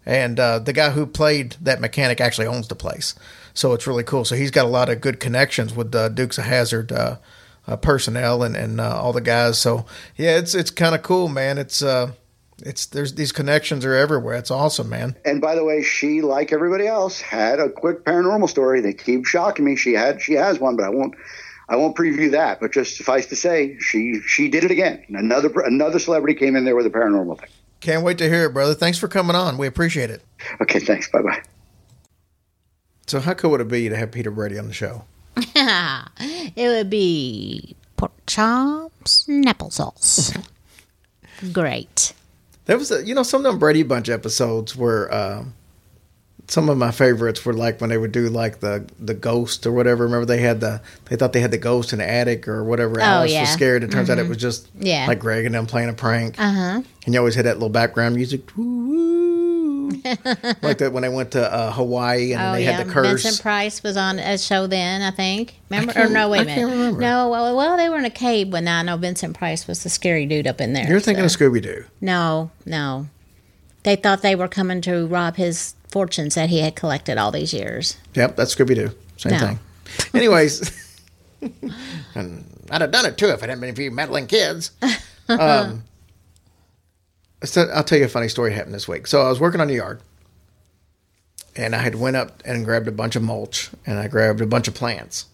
[0.07, 3.15] And uh, the guy who played that mechanic actually owns the place.
[3.53, 4.25] So it's really cool.
[4.25, 7.17] So he's got a lot of good connections with uh, Dukes of Hazzard uh,
[7.67, 9.59] uh, personnel and, and all the guys.
[9.59, 9.85] So
[10.17, 11.59] yeah, it's it's kind of cool, man.
[11.59, 11.83] It's
[12.63, 14.37] it's there's these connections are everywhere.
[14.37, 15.17] It's awesome, man.
[15.25, 18.81] And by the way, she, like everybody else, had a quick paranormal story.
[18.81, 19.77] They keep shocking me.
[19.77, 21.15] She had, she has one, but I won't,
[21.69, 22.61] I won't preview that.
[22.61, 25.05] But just suffice to say, she, she did it again.
[25.09, 27.51] Another, another celebrity came in there with a paranormal thing.
[27.81, 28.75] Can't wait to hear it, brother.
[28.75, 29.59] Thanks for coming on.
[29.59, 30.23] We appreciate it.
[30.61, 31.11] Okay, thanks.
[31.11, 31.43] Bye bye.
[33.07, 35.05] So how cool would it be to have Peter Brady on the show?
[35.37, 40.45] it would be pork chops and applesauce.
[41.53, 42.13] Great.
[42.65, 45.13] There was, a, you know, some of them Brady Bunch episodes were.
[45.15, 45.55] Um,
[46.49, 49.73] some of my favorites were like when they would do like the the ghost or
[49.73, 50.05] whatever.
[50.05, 52.99] Remember they had the they thought they had the ghost in the attic or whatever.
[53.01, 53.41] Alice yeah.
[53.43, 53.85] was scared.
[53.85, 55.07] It turns out it was just Yeah.
[55.07, 56.39] like Greg and them playing a prank.
[56.41, 56.83] Uh huh.
[57.05, 58.43] And you always had that little background music,
[60.63, 63.23] like that when they went to uh, Hawaii and Oh they yeah, had the curse.
[63.23, 65.03] Vincent Price was on a show then.
[65.03, 65.55] I think.
[65.71, 65.93] Remember?
[65.93, 66.99] can't- or no, wait I a minute.
[66.99, 69.83] No, well, well, they were in a cave, but now I know Vincent Price was
[69.83, 70.89] the scary dude up in there.
[70.89, 71.85] You're thinking so- of Scooby Doo.
[72.01, 73.07] No, no.
[73.85, 77.53] They thought they were coming to rob his fortunes that he had collected all these
[77.53, 77.97] years.
[78.15, 78.91] Yep, that's Scooby Doo.
[79.17, 79.39] Same No.
[79.39, 79.59] thing.
[80.15, 80.71] Anyways,
[82.15, 84.71] and I'd have done it too if it hadn't been for you meddling kids.
[85.29, 85.85] Um,
[87.45, 89.07] so I'll tell you a funny story happened this week.
[89.07, 90.01] So I was working on the yard,
[91.57, 94.47] and I had went up and grabbed a bunch of mulch, and I grabbed a
[94.47, 95.27] bunch of plants,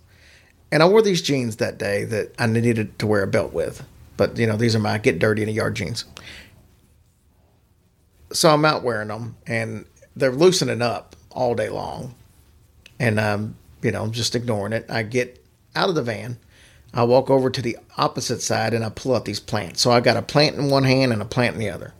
[0.70, 3.82] and I wore these jeans that day that I needed to wear a belt with.
[4.16, 6.04] But you know, these are my get dirty in the yard jeans.
[8.32, 9.84] So I'm out wearing them, and
[10.16, 12.14] they're loosening up all day long
[12.98, 14.86] and um, you know, I'm just ignoring it.
[14.88, 16.38] I get out of the van.
[16.92, 19.80] I walk over to the opposite side and I pull out these plants.
[19.82, 21.92] So I got a plant in one hand and a plant in the other.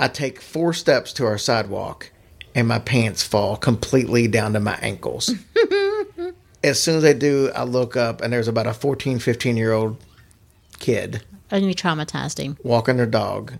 [0.00, 2.10] I take four steps to our sidewalk
[2.54, 5.32] and my pants fall completely down to my ankles.
[6.64, 9.72] as soon as I do, I look up and there's about a 14, 15 year
[9.72, 10.02] old
[10.78, 12.56] kid And you traumatized him.
[12.62, 13.52] walking their dog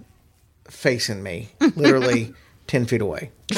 [0.68, 2.32] facing me, literally
[2.68, 3.32] 10 feet away.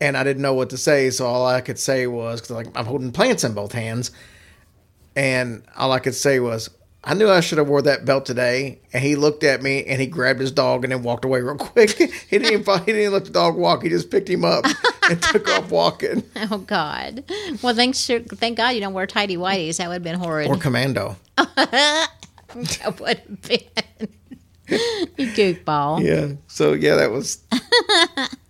[0.00, 2.66] and I didn't know what to say, so all I could say was, because like,
[2.76, 4.10] I'm holding plants in both hands,
[5.16, 6.68] and all I could say was,
[7.06, 8.80] I knew I should have wore that belt today.
[8.92, 11.56] And he looked at me and he grabbed his dog and then walked away real
[11.56, 11.90] quick.
[11.98, 13.82] he didn't even, he didn't let the dog walk.
[13.82, 14.64] He just picked him up
[15.10, 16.22] and took off walking.
[16.50, 17.24] Oh God.
[17.62, 18.06] Well, thanks.
[18.06, 19.76] Thank God you don't wear tidy whities.
[19.76, 20.48] That would have been horrid.
[20.48, 21.16] Or commando.
[21.36, 22.08] that
[23.00, 24.08] would have been.
[24.68, 26.02] you goofball.
[26.02, 26.36] Yeah.
[26.46, 27.42] So yeah, that was.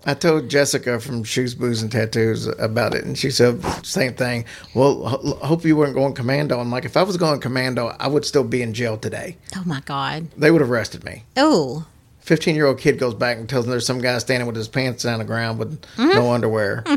[0.07, 4.45] I told Jessica from Shoes, Booze, and Tattoos about it, and she said same thing.
[4.75, 6.61] Well, ho- hope you weren't going commando.
[6.61, 9.37] I'm like, if I was going commando, I would still be in jail today.
[9.57, 10.29] Oh my God.
[10.37, 11.25] They would have arrested me.
[11.37, 11.87] Oh.
[12.21, 14.69] 15 year old kid goes back and tells them there's some guy standing with his
[14.69, 16.31] pants down the ground with no mm-hmm.
[16.31, 16.85] underwear.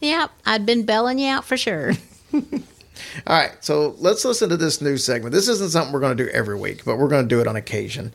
[0.00, 0.30] Yep.
[0.46, 1.92] I'd been belling you out for sure.
[3.26, 5.32] All right, so let's listen to this new segment.
[5.32, 7.46] This isn't something we're going to do every week, but we're going to do it
[7.46, 8.12] on occasion.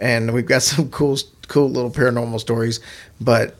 [0.00, 1.16] And we've got some cool,
[1.48, 2.80] cool little paranormal stories.
[3.20, 3.56] But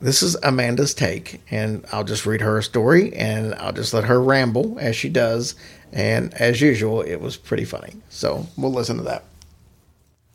[0.00, 4.04] this is Amanda's take, and I'll just read her a story, and I'll just let
[4.04, 5.54] her ramble as she does.
[5.92, 7.94] And as usual, it was pretty funny.
[8.08, 9.24] So we'll listen to that.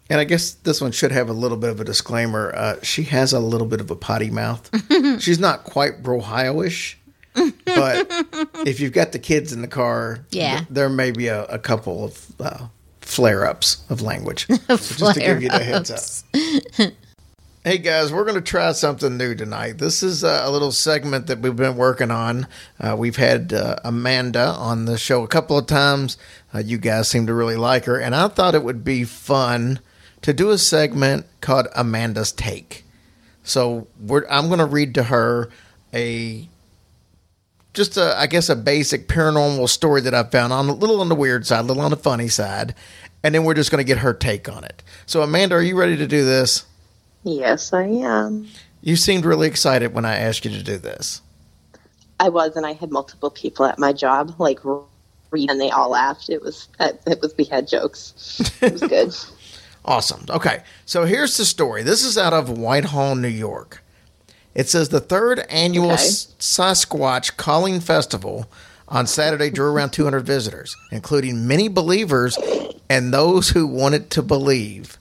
[0.09, 2.53] And I guess this one should have a little bit of a disclaimer.
[2.55, 4.69] Uh, she has a little bit of a potty mouth.
[5.19, 6.99] She's not quite Brohio-ish,
[7.65, 8.07] but
[8.65, 10.57] if you've got the kids in the car, Yeah.
[10.57, 12.67] th- there may be a, a couple of uh,
[13.01, 14.47] flare ups of language.
[14.67, 16.91] So just to give you the heads up.
[17.63, 19.79] Hey guys, we're going to try something new tonight.
[19.79, 22.45] This is uh, a little segment that we've been working on.
[22.79, 26.15] Uh, we've had uh, Amanda on the show a couple of times.
[26.53, 29.79] Uh, you guys seem to really like her, and I thought it would be fun
[30.21, 32.83] to do a segment called Amanda's Take.
[33.43, 35.49] So we're, I'm going to read to her
[35.91, 36.47] a
[37.75, 41.09] just a, I guess a basic paranormal story that I found on a little on
[41.09, 42.73] the weird side, a little on the funny side,
[43.23, 44.81] and then we're just going to get her take on it.
[45.05, 46.65] So Amanda, are you ready to do this?
[47.23, 48.47] Yes, I am.
[48.81, 51.21] You seemed really excited when I asked you to do this.
[52.19, 55.89] I was, and I had multiple people at my job like read, and they all
[55.89, 56.29] laughed.
[56.29, 58.39] It was uh, it was we had jokes.
[58.61, 59.13] It was good.
[59.87, 60.25] Awesome.
[60.31, 61.83] Okay, so here's the story.
[61.83, 63.83] This is out of Whitehall, New York.
[64.55, 66.03] It says the third annual Okay.
[66.39, 68.49] Sasquatch Calling Festival
[68.87, 72.37] on Saturday drew around 200 visitors, including many believers
[72.89, 74.97] and those who wanted to believe.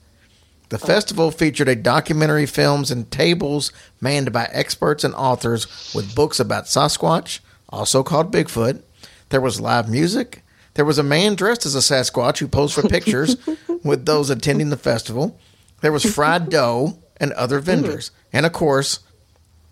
[0.69, 0.85] The oh.
[0.85, 3.71] festival featured a documentary films and tables
[4.01, 8.81] manned by experts and authors with books about Sasquatch, also called Bigfoot.
[9.29, 10.43] There was live music.
[10.73, 13.37] There was a man dressed as a Sasquatch who posed for pictures
[13.83, 15.39] with those attending the festival.
[15.81, 18.09] There was fried dough and other vendors.
[18.09, 18.37] Hmm.
[18.37, 18.99] And of course,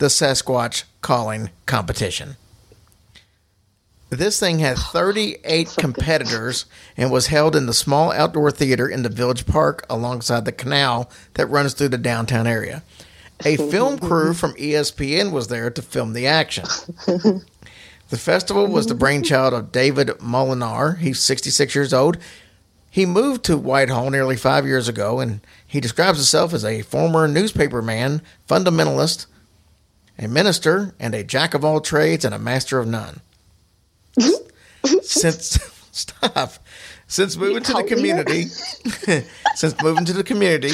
[0.03, 2.35] the Sasquatch calling competition.
[4.09, 6.65] This thing had 38 competitors
[6.97, 11.09] and was held in the small outdoor theater in the Village Park alongside the canal
[11.35, 12.83] that runs through the downtown area.
[13.45, 16.65] A film crew from ESPN was there to film the action.
[18.09, 20.99] The festival was the brainchild of David Molinar.
[20.99, 22.19] He's 66 years old.
[22.91, 27.27] He moved to Whitehall nearly five years ago, and he describes himself as a former
[27.27, 29.25] newspaperman, fundamentalist,
[30.17, 33.21] a minister, and a jack of all trades and a master of none.
[35.01, 35.59] Since
[35.91, 36.53] stop,
[37.07, 38.45] since moving to the community,
[39.55, 40.73] since moving to the community,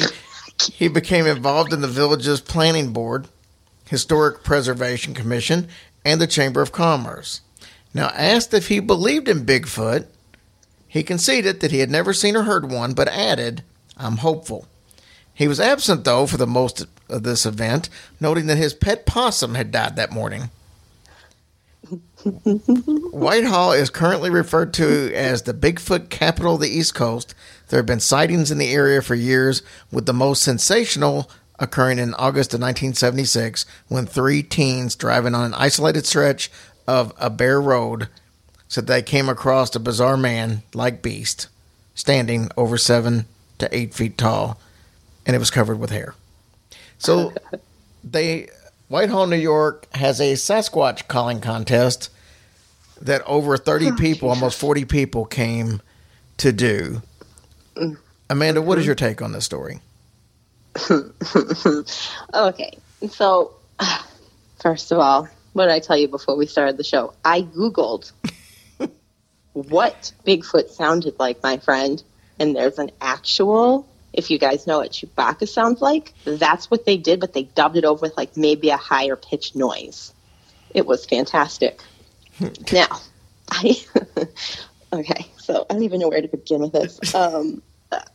[0.72, 3.28] he became involved in the village's planning board,
[3.88, 5.68] historic preservation commission,
[6.04, 7.40] and the chamber of commerce.
[7.92, 10.06] Now, asked if he believed in Bigfoot,
[10.86, 13.62] he conceded that he had never seen or heard one, but added,
[13.96, 14.66] "I'm hopeful."
[15.32, 17.88] He was absent, though, for the most of this event,
[18.20, 20.50] noting that his pet possum had died that morning.
[22.22, 27.34] Whitehall is currently referred to as the Bigfoot capital of the East Coast.
[27.68, 32.14] There have been sightings in the area for years, with the most sensational occurring in
[32.14, 36.50] August of 1976 when three teens driving on an isolated stretch
[36.86, 38.08] of a bare road
[38.66, 41.48] said they came across a bizarre man like beast
[41.94, 43.26] standing over seven
[43.58, 44.58] to eight feet tall
[45.26, 46.14] and it was covered with hair.
[47.00, 47.32] So
[48.04, 48.48] they
[48.88, 52.10] Whitehall, New York has a Sasquatch calling contest
[53.00, 55.80] that over 30 people, almost 40 people came
[56.38, 57.00] to do.
[57.76, 57.96] Mm.
[58.28, 58.88] Amanda, what is mm-hmm.
[58.88, 59.80] your take on this story?
[62.34, 62.78] Okay,
[63.08, 63.54] so
[64.60, 67.14] first of all, what did I tell you before we started the show?
[67.24, 68.12] I googled
[69.52, 72.02] what Bigfoot sounded like, my friend,
[72.38, 73.88] and there's an actual.
[74.12, 77.76] If you guys know what Chewbacca sounds like, that's what they did, but they dubbed
[77.76, 80.12] it over with like maybe a higher pitch noise.
[80.74, 81.80] It was fantastic.
[82.72, 83.00] now,
[83.50, 83.76] I
[84.92, 87.14] okay, so I don't even know where to begin with this.
[87.14, 87.62] Um,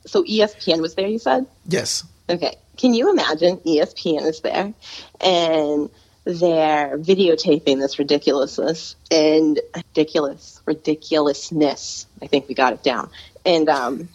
[0.05, 1.45] so ESPN was there, you said?
[1.67, 2.05] Yes.
[2.29, 2.55] Okay.
[2.77, 4.73] Can you imagine ESPN is there
[5.19, 5.89] and
[6.25, 12.07] they're videotaping this ridiculousness and ridiculous ridiculousness.
[12.21, 13.09] I think we got it down.
[13.45, 14.09] And um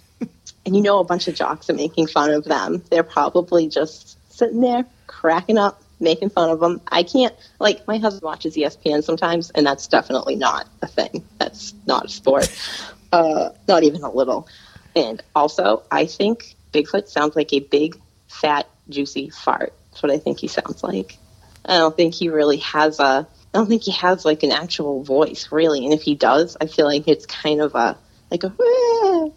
[0.66, 2.82] and you know a bunch of jocks are making fun of them.
[2.90, 6.80] They're probably just sitting there cracking up, making fun of them.
[6.88, 11.24] I can't like my husband watches ESPN sometimes and that's definitely not a thing.
[11.38, 12.48] That's not a sport.
[13.12, 14.46] Uh not even a little.
[14.94, 19.72] And also, I think Bigfoot sounds like a big, fat, juicy fart.
[19.90, 21.18] That's what I think he sounds like.
[21.64, 23.26] I don't think he really has a.
[23.52, 25.84] I don't think he has like an actual voice, really.
[25.84, 27.98] And if he does, I feel like it's kind of a
[28.30, 29.30] like a.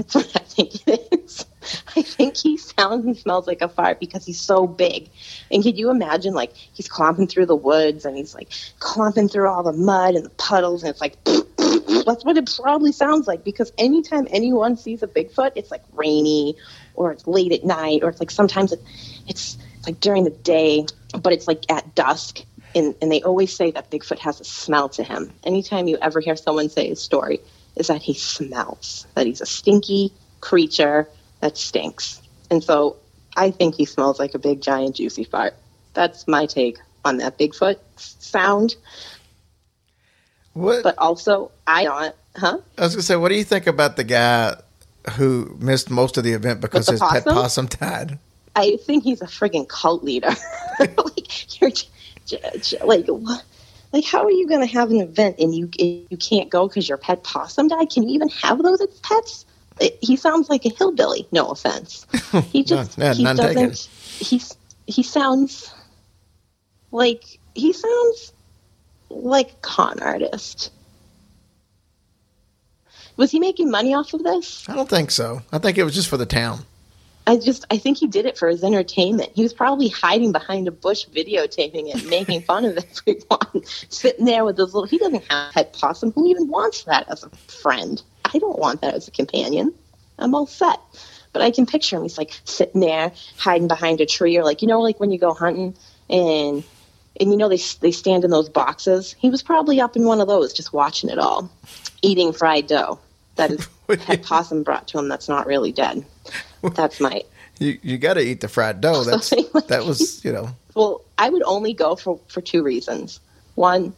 [0.00, 1.44] That's what I think it is.
[1.96, 5.10] I think he sounds and smells like a fart because he's so big.
[5.50, 9.46] And could you imagine, like, he's clomping through the woods and he's like clomping through
[9.46, 13.44] all the mud and the puddles, and it's like that's what it probably sounds like
[13.44, 16.56] because anytime anyone sees a Bigfoot, it's like rainy
[16.94, 18.80] or it's late at night or it's like sometimes it,
[19.28, 20.86] it's, like during the day,
[21.20, 22.40] but it's like at dusk.
[22.74, 25.30] And, and they always say that Bigfoot has a smell to him.
[25.44, 27.40] Anytime you ever hear someone say a story,
[27.80, 31.08] is that he smells, that he's a stinky creature
[31.40, 32.20] that stinks.
[32.50, 32.96] And so
[33.36, 35.54] I think he smells like a big, giant, juicy fart.
[35.94, 38.76] That's my take on that Bigfoot sound.
[40.52, 42.58] What But also, I don't, huh?
[42.76, 44.56] I was gonna say, what do you think about the guy
[45.12, 47.34] who missed most of the event because the his pet possum?
[47.34, 48.18] possum died?
[48.56, 50.30] I think he's a friggin' cult leader.
[50.78, 51.88] like you're j-
[52.26, 53.42] j- j- like what?
[53.92, 56.88] Like how are you going to have an event and you you can't go because
[56.88, 57.90] your pet possum died?
[57.90, 59.46] Can you even have those as pets?
[59.80, 61.26] It, he sounds like a hillbilly.
[61.32, 62.06] No offense.
[62.52, 63.88] He just None- he doesn't.
[64.18, 64.56] He's
[64.86, 65.72] he sounds
[66.92, 68.32] like he sounds
[69.08, 70.70] like a con artist.
[73.16, 74.68] Was he making money off of this?
[74.68, 75.42] I don't think so.
[75.52, 76.60] I think it was just for the town.
[77.30, 79.30] I just I think he did it for his entertainment.
[79.36, 82.76] He was probably hiding behind a bush videotaping it, making fun of
[83.06, 86.10] everyone, sitting there with his little he doesn't have a pet possum.
[86.10, 88.02] Who even wants that as a friend?
[88.24, 89.72] I don't want that as a companion.
[90.18, 90.80] I'm all set.
[91.32, 92.02] But I can picture him.
[92.02, 95.18] He's like sitting there, hiding behind a tree, or like you know, like when you
[95.20, 95.76] go hunting
[96.08, 96.64] and
[97.20, 99.14] and you know they they stand in those boxes.
[99.20, 101.48] He was probably up in one of those, just watching it all,
[102.02, 102.98] eating fried dough
[103.36, 103.68] that his
[104.00, 105.08] pet possum brought to him.
[105.08, 106.04] That's not really dead.
[106.74, 107.22] That's my
[107.58, 109.04] You you got to eat the fried dough.
[109.10, 111.02] That's like- that was you know well.
[111.18, 113.20] I would only go for for two reasons.
[113.54, 113.92] One,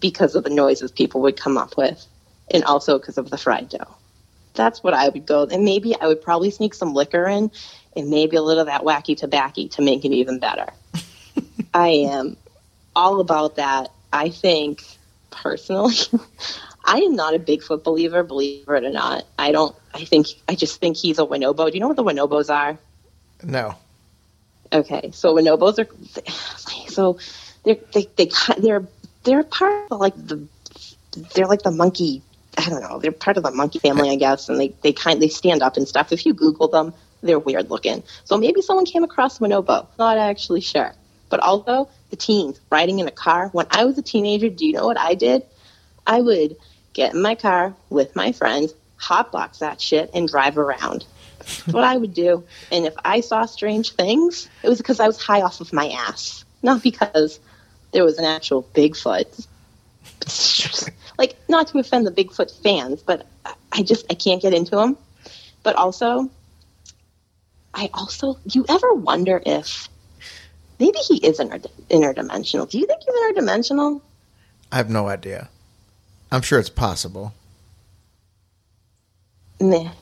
[0.00, 2.04] because of the noises people would come up with,
[2.52, 3.94] and also because of the fried dough.
[4.54, 5.46] That's what I would go.
[5.50, 7.50] And maybe I would probably sneak some liquor in,
[7.96, 10.72] and maybe a little of that wacky tobacco to make it even better.
[11.74, 12.36] I am
[12.94, 13.90] all about that.
[14.12, 14.84] I think
[15.30, 15.94] personally,
[16.84, 19.24] I am not a Bigfoot believer, believe it or not.
[19.38, 19.74] I don't.
[19.94, 21.70] I think I just think he's a winobo.
[21.70, 22.78] Do you know what the winobos are?
[23.42, 23.76] no.
[24.72, 27.18] Okay, so bonobos are so
[27.64, 28.86] they're they they they're
[29.22, 30.46] they're part of like the
[31.34, 32.22] they're like the monkey.
[32.56, 32.98] I don't know.
[32.98, 35.76] They're part of the monkey family, I guess, and they they kind they stand up
[35.76, 36.12] and stuff.
[36.12, 36.92] If you Google them,
[37.22, 38.02] they're weird looking.
[38.24, 39.86] So maybe someone came across Winobo.
[39.98, 40.92] Not actually sure,
[41.30, 43.48] but also the teens riding in a car.
[43.52, 45.44] When I was a teenager, do you know what I did?
[46.06, 46.56] I would
[46.94, 51.04] get in my car with my friends, hotbox that shit, and drive around.
[51.38, 52.44] That's what I would do.
[52.72, 55.90] And if I saw strange things, it was because I was high off of my
[55.90, 57.38] ass, not because
[57.92, 59.46] there was an actual Bigfoot.
[61.18, 63.26] like, not to offend the Bigfoot fans, but
[63.72, 64.96] I- just I can't get into them.
[65.64, 66.30] But also,
[67.74, 69.88] I also you ever wonder if
[70.78, 71.58] maybe he is inter-
[71.90, 72.70] interdimensional?
[72.70, 74.00] Do you think he's interdimensional?
[74.70, 75.48] I have no idea.
[76.34, 77.32] I'm sure it's possible.
[79.60, 79.92] Nah.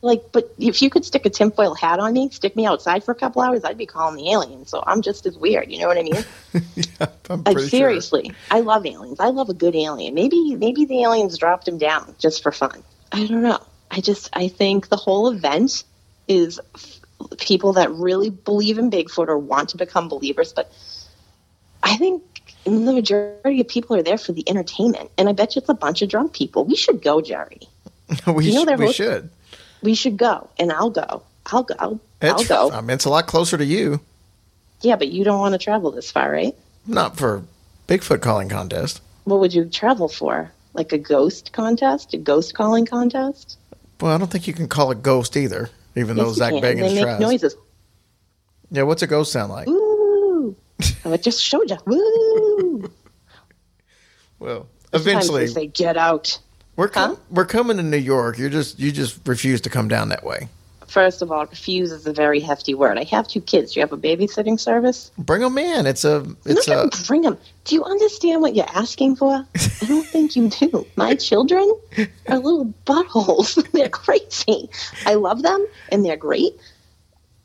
[0.00, 3.12] Like, but if you could stick a tinfoil hat on me, stick me outside for
[3.12, 4.68] a couple hours, I'd be calling the aliens.
[4.68, 5.72] So I'm just as weird.
[5.72, 6.24] You know what I mean?
[6.76, 9.18] yeah, I'm pretty seriously, I love aliens.
[9.18, 10.14] I love a good alien.
[10.14, 12.84] Maybe, maybe the aliens dropped him down just for fun.
[13.10, 13.62] I don't know.
[13.90, 15.82] I just, I think the whole event
[16.28, 17.00] is f-
[17.38, 20.52] people that really believe in Bigfoot or want to become believers.
[20.52, 20.70] But
[21.82, 22.22] I think
[22.86, 25.74] the majority of people are there for the entertainment, and I bet you it's a
[25.74, 26.64] bunch of drunk people.
[26.64, 27.60] We should go, Jerry.
[28.26, 29.30] we You know sh- we host- should.
[29.82, 31.22] We should go, and I'll go.
[31.46, 31.74] I'll go.
[31.78, 32.70] I'll, I'll go.
[32.72, 34.00] I mean, it's a lot closer to you.
[34.80, 36.54] Yeah, but you don't want to travel this far, right?
[36.86, 37.42] Not for
[37.86, 39.00] Bigfoot calling contest.
[39.24, 40.50] What would you travel for?
[40.74, 42.12] Like a ghost contest?
[42.14, 43.56] A ghost calling contest?
[44.00, 46.52] Well, I don't think you can call a ghost either, even though Yes, you Zak
[46.54, 46.62] can.
[46.62, 47.20] Bagans They make tries.
[47.20, 47.56] noises.
[48.70, 49.66] Yeah, what's a ghost sound like?
[49.68, 49.87] Ooh,
[51.04, 51.78] I just showed you.
[51.86, 52.90] Woo!
[54.40, 56.38] Well, eventually they say, get out.
[56.76, 57.20] we're com- Huh?
[57.30, 58.38] we're coming to New York.
[58.38, 60.48] You're just you just refuse to come down that way.
[60.86, 62.96] First of all, refuse is a very hefty word.
[62.98, 63.72] I have two kids.
[63.72, 65.10] Do you have a babysitting service?
[65.18, 65.86] Bring them in.
[65.86, 67.36] It's a it's I'm a bring them.
[67.64, 69.44] Do you understand what you're asking for?
[69.56, 70.86] I don't think you do.
[70.94, 71.68] My children
[72.28, 73.68] are little buttholes.
[73.72, 74.70] they're crazy.
[75.04, 76.52] I love them and they're great.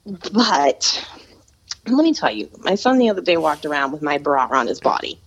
[0.06, 1.06] But
[1.88, 4.68] let me tell you, my son the other day walked around with my bra on
[4.68, 5.20] his body.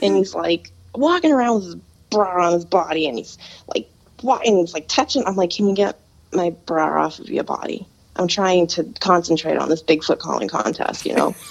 [0.00, 1.76] And he's like walking around with his
[2.10, 3.38] bra on his body and he's
[3.74, 3.88] like
[4.22, 5.24] walking, he's like touching.
[5.26, 5.98] I'm like, can you get
[6.32, 7.86] my bra off of your body?
[8.16, 11.34] I'm trying to concentrate on this Bigfoot calling contest, you know?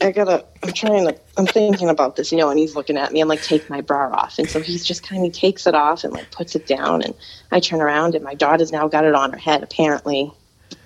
[0.00, 3.12] I gotta, I'm trying to, I'm thinking about this, you know, and he's looking at
[3.12, 3.20] me.
[3.20, 4.38] I'm like, take my bra off.
[4.38, 7.02] And so he's just kind of takes it off and like puts it down.
[7.02, 7.14] And
[7.52, 10.32] I turn around and my daughter's now got it on her head, apparently.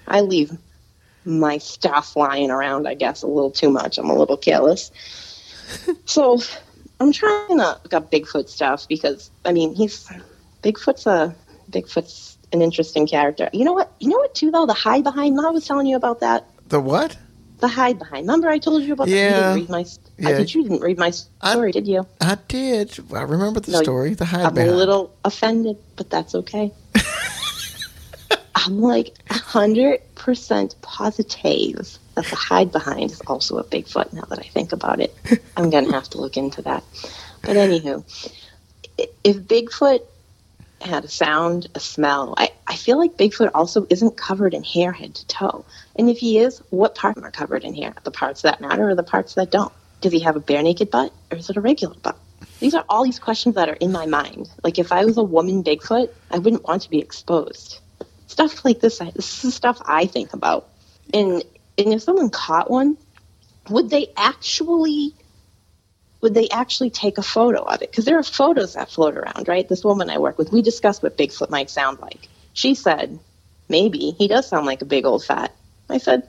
[0.07, 0.57] I leave
[1.27, 3.99] my stuff lying around, I guess, a little too much.
[3.99, 4.91] I'm a little careless.
[6.07, 6.41] so
[7.01, 10.09] I'm trying to look up Bigfoot stuff because, I mean, he's,
[10.63, 11.35] Bigfoot's a,
[11.71, 13.51] Bigfoot's an interesting character.
[13.53, 13.93] You know what?
[13.99, 14.67] You know what, too, though?
[14.67, 17.17] The hide behind, I was telling you about that the what?
[17.59, 18.27] the hide behind.
[18.27, 19.31] Remember I told you about Yeah.
[19.31, 19.31] that?
[19.31, 19.87] You didn't read my.
[20.19, 20.29] Yeah.
[20.29, 22.07] I bet you didn't read my story, did you?
[22.21, 22.99] I did.
[23.15, 24.15] I remember the No, story.
[24.15, 24.71] The hide behind I'm behind.
[24.73, 26.73] a little offended, but that's okay.
[28.57, 34.15] I'm like hundred percent positive that the hide behind is also a Bigfoot.
[34.15, 35.15] Now that I think about it,
[35.57, 36.83] I'm gonna have to look into that.
[37.43, 38.03] But anywho,
[39.23, 40.01] if Bigfoot
[40.81, 44.91] had a sound, a smell, I, I feel like Bigfoot also isn't covered in hair
[44.93, 45.65] head to toe.
[45.97, 47.95] And if he is, what parts are covered in hair?
[48.05, 49.73] The parts that matter or the parts that don't?
[50.01, 52.19] Does he have a bare naked butt or is it a regular butt?
[52.61, 54.51] These are all these questions that are in my mind.
[54.65, 57.81] Like if I was a woman Bigfoot, I wouldn't want to be exposed.
[58.27, 60.69] Stuff like this, this is stuff I think about.
[61.15, 61.43] And
[61.79, 62.97] and if someone caught one,
[63.69, 65.15] would they actually
[66.21, 67.91] would they actually take a photo of it?
[67.91, 69.69] Because there are photos that float around, right?
[69.69, 72.29] This woman I work with, we discussed what Bigfoot might sound like.
[72.53, 73.19] She said,
[73.69, 75.55] maybe he does sound like a big old fat.
[75.89, 76.29] I said,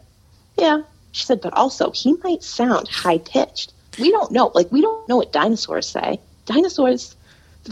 [0.57, 0.81] yeah.
[1.13, 3.73] She said, but also he might sound high pitched.
[3.97, 4.51] We don't know.
[4.53, 6.19] Like we don't know what dinosaurs say.
[6.45, 7.15] Dinosaurs.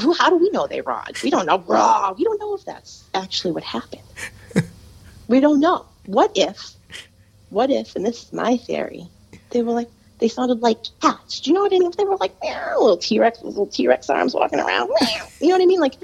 [0.02, 1.18] Who- How do we know they rod?
[1.24, 1.60] We don't know.
[1.60, 2.14] Raw.
[2.18, 4.02] We don't know if that's actually what happened.
[5.28, 5.86] we don't know.
[6.06, 6.74] What if?
[7.50, 7.96] What if?
[7.96, 9.08] And this is my theory.
[9.52, 9.90] They were like
[10.20, 11.42] they sounded like cats.
[11.42, 11.92] Do you know what I mean?
[11.98, 14.90] They were like meow, little T Rex little T Rex arms walking around.
[15.02, 15.28] Meow.
[15.40, 15.80] You know what I mean?
[15.80, 15.96] Like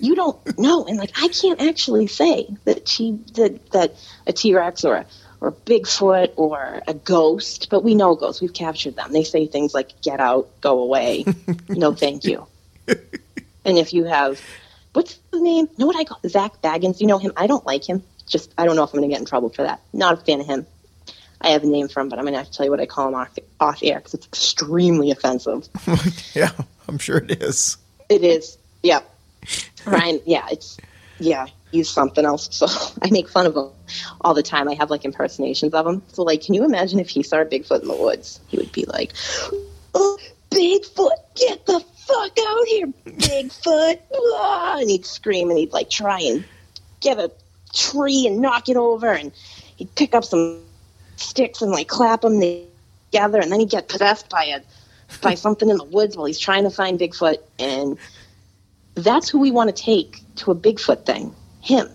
[0.00, 3.94] you don't know, and like I can't actually say that she that that
[4.26, 5.06] a T Rex or a
[5.40, 8.40] or a Bigfoot or a ghost, but we know ghosts.
[8.40, 9.12] We've captured them.
[9.12, 11.24] They say things like "get out," "go away,"
[11.68, 12.46] "no, thank you."
[13.64, 14.40] and if you have,
[14.92, 15.68] what's his name?
[15.78, 17.00] Know what I call Zak Bagans?
[17.00, 17.32] You know him?
[17.36, 18.02] I don't like him.
[18.26, 19.80] Just I don't know if I'm going to get in trouble for that.
[19.92, 20.66] Not a fan of him.
[21.42, 22.80] I have a name for him, but I'm going to have to tell you what
[22.80, 25.68] I call him off, off air because it's extremely offensive.
[26.34, 26.52] yeah,
[26.88, 27.78] I'm sure it is.
[28.08, 28.58] It is.
[28.82, 29.00] Yeah.
[29.84, 30.76] Ryan, yeah, it's,
[31.18, 32.48] yeah, he's something else.
[32.52, 32.66] So
[33.02, 33.70] I make fun of him
[34.20, 34.68] all the time.
[34.68, 36.02] I have like impersonations of him.
[36.08, 38.40] So, like, can you imagine if he saw a Bigfoot in the woods?
[38.46, 39.12] He would be like,
[39.94, 40.18] oh,
[40.50, 43.98] Bigfoot, get the fuck out here, Bigfoot.
[44.34, 46.44] Ah, And he'd scream and he'd like try and
[47.00, 47.30] get a
[47.74, 49.12] tree and knock it over.
[49.12, 49.32] And
[49.76, 50.62] he'd pick up some
[51.16, 53.40] sticks and like clap them together.
[53.40, 54.60] And then he'd get possessed by a
[55.20, 57.38] by something in the woods while he's trying to find Bigfoot.
[57.58, 57.98] And
[58.94, 61.34] that's who we want to take to a Bigfoot thing.
[61.60, 61.88] Him.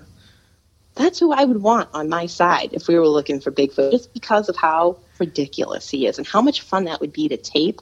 [0.96, 4.14] That's who I would want on my side if we were looking for Bigfoot, just
[4.14, 7.82] because of how ridiculous he is and how much fun that would be to tape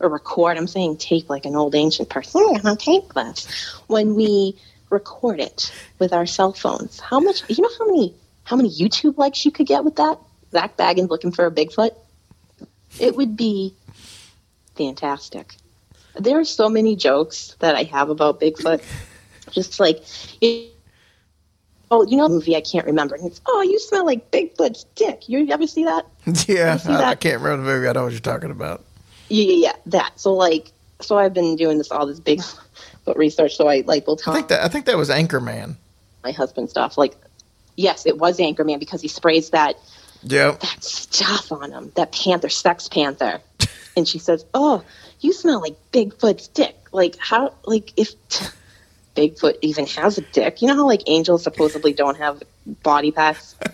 [0.00, 0.56] or record.
[0.56, 2.44] I'm saying tape like an old ancient person.
[2.48, 3.46] I'm gonna tape this
[3.86, 4.56] when we
[4.90, 7.00] record it with our cell phones.
[7.00, 7.42] How much?
[7.48, 8.14] You know how many
[8.44, 10.18] how many YouTube likes you could get with that?
[10.52, 11.90] Zak Bagans looking for a Bigfoot.
[12.98, 13.74] It would be
[14.76, 15.56] fantastic.
[16.14, 18.82] There are so many jokes that I have about Bigfoot.
[19.50, 20.02] Just like,
[20.40, 20.72] it,
[21.90, 23.16] oh, you know, the movie I can't remember.
[23.16, 25.28] And it's, oh, you smell like Bigfoot's dick.
[25.28, 26.06] You ever see that?
[26.48, 27.88] Yeah, see I, I can't remember the movie.
[27.88, 28.84] I don't know what you're talking about.
[29.28, 30.18] Yeah, yeah, yeah, that.
[30.20, 33.56] So like, so I've been doing this all this Bigfoot research.
[33.56, 35.76] So I like will tell I think that I think that was Anchorman.
[36.24, 36.96] my husband stuff.
[36.98, 37.14] Like,
[37.76, 39.76] yes, it was Anchorman because he sprays that
[40.22, 40.60] Yep.
[40.60, 43.40] that stuff on him, that panther, sex panther.
[43.98, 44.84] And she says, "Oh,
[45.20, 46.76] you smell like Bigfoot's dick.
[46.92, 47.54] Like how?
[47.64, 48.10] Like if
[49.16, 50.60] Bigfoot even has a dick?
[50.60, 52.42] You know how like angels supposedly don't have
[52.82, 53.54] body parts?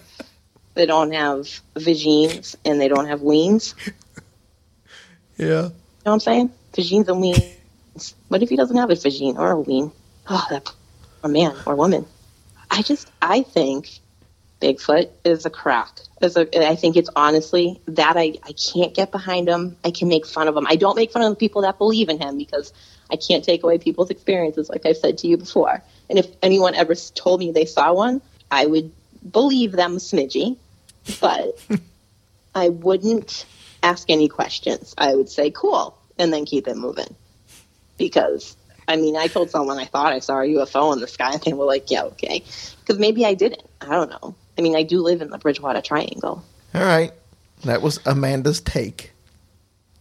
[0.74, 3.20] They don't have vagines and they don't have
[5.42, 5.48] weens.
[5.48, 5.62] You Yeah.
[5.62, 5.72] know
[6.04, 6.50] what I'm saying?
[6.72, 8.14] Vagines and weens.
[8.28, 9.92] What if he doesn't have a vagine or a ween?
[10.28, 10.70] Oh, that
[11.28, 12.06] man or woman.
[12.70, 13.88] I just, I think
[14.60, 16.00] Bigfoot is a crack.
[16.20, 19.76] Is a, I think it's honestly that I, I can't get behind him.
[19.84, 20.66] I can make fun of him.
[20.68, 22.72] I don't make fun of the people that believe in him because
[23.10, 25.82] I can't take away people's experiences, like I've said to you before.
[26.08, 28.92] And if anyone ever told me they saw one, I would
[29.30, 30.56] believe them smidgy,
[31.20, 31.58] but
[32.54, 33.44] I wouldn't
[33.82, 34.94] ask any questions.
[34.98, 37.14] I would say, cool, and then keep it moving.
[37.98, 38.56] Because,
[38.88, 41.42] I mean, I told someone I thought I saw a UFO in the sky, and
[41.42, 42.42] they were like, yeah, okay.
[42.80, 43.62] Because maybe I didn't.
[43.80, 44.34] I don't know.
[44.58, 46.44] I mean, I do live in the Bridgewater Triangle.
[46.74, 47.12] All right.
[47.64, 49.12] That was Amanda's take.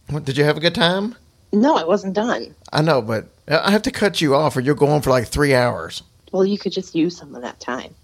[0.08, 1.14] What, did you have a good time?
[1.52, 2.54] No, I wasn't done.
[2.72, 5.54] I know, but I have to cut you off or you're going for like three
[5.54, 6.02] hours.
[6.32, 7.94] Well, you could just use some of that time.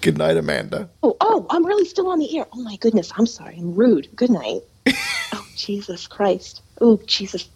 [0.00, 0.88] Good night, Amanda.
[1.02, 2.46] Oh, oh, I'm really still on the air.
[2.52, 3.56] Oh my goodness, I'm sorry.
[3.58, 4.08] I'm rude.
[4.16, 4.62] Good night.
[5.32, 6.62] oh, Jesus Christ.
[6.80, 7.48] Oh, Jesus.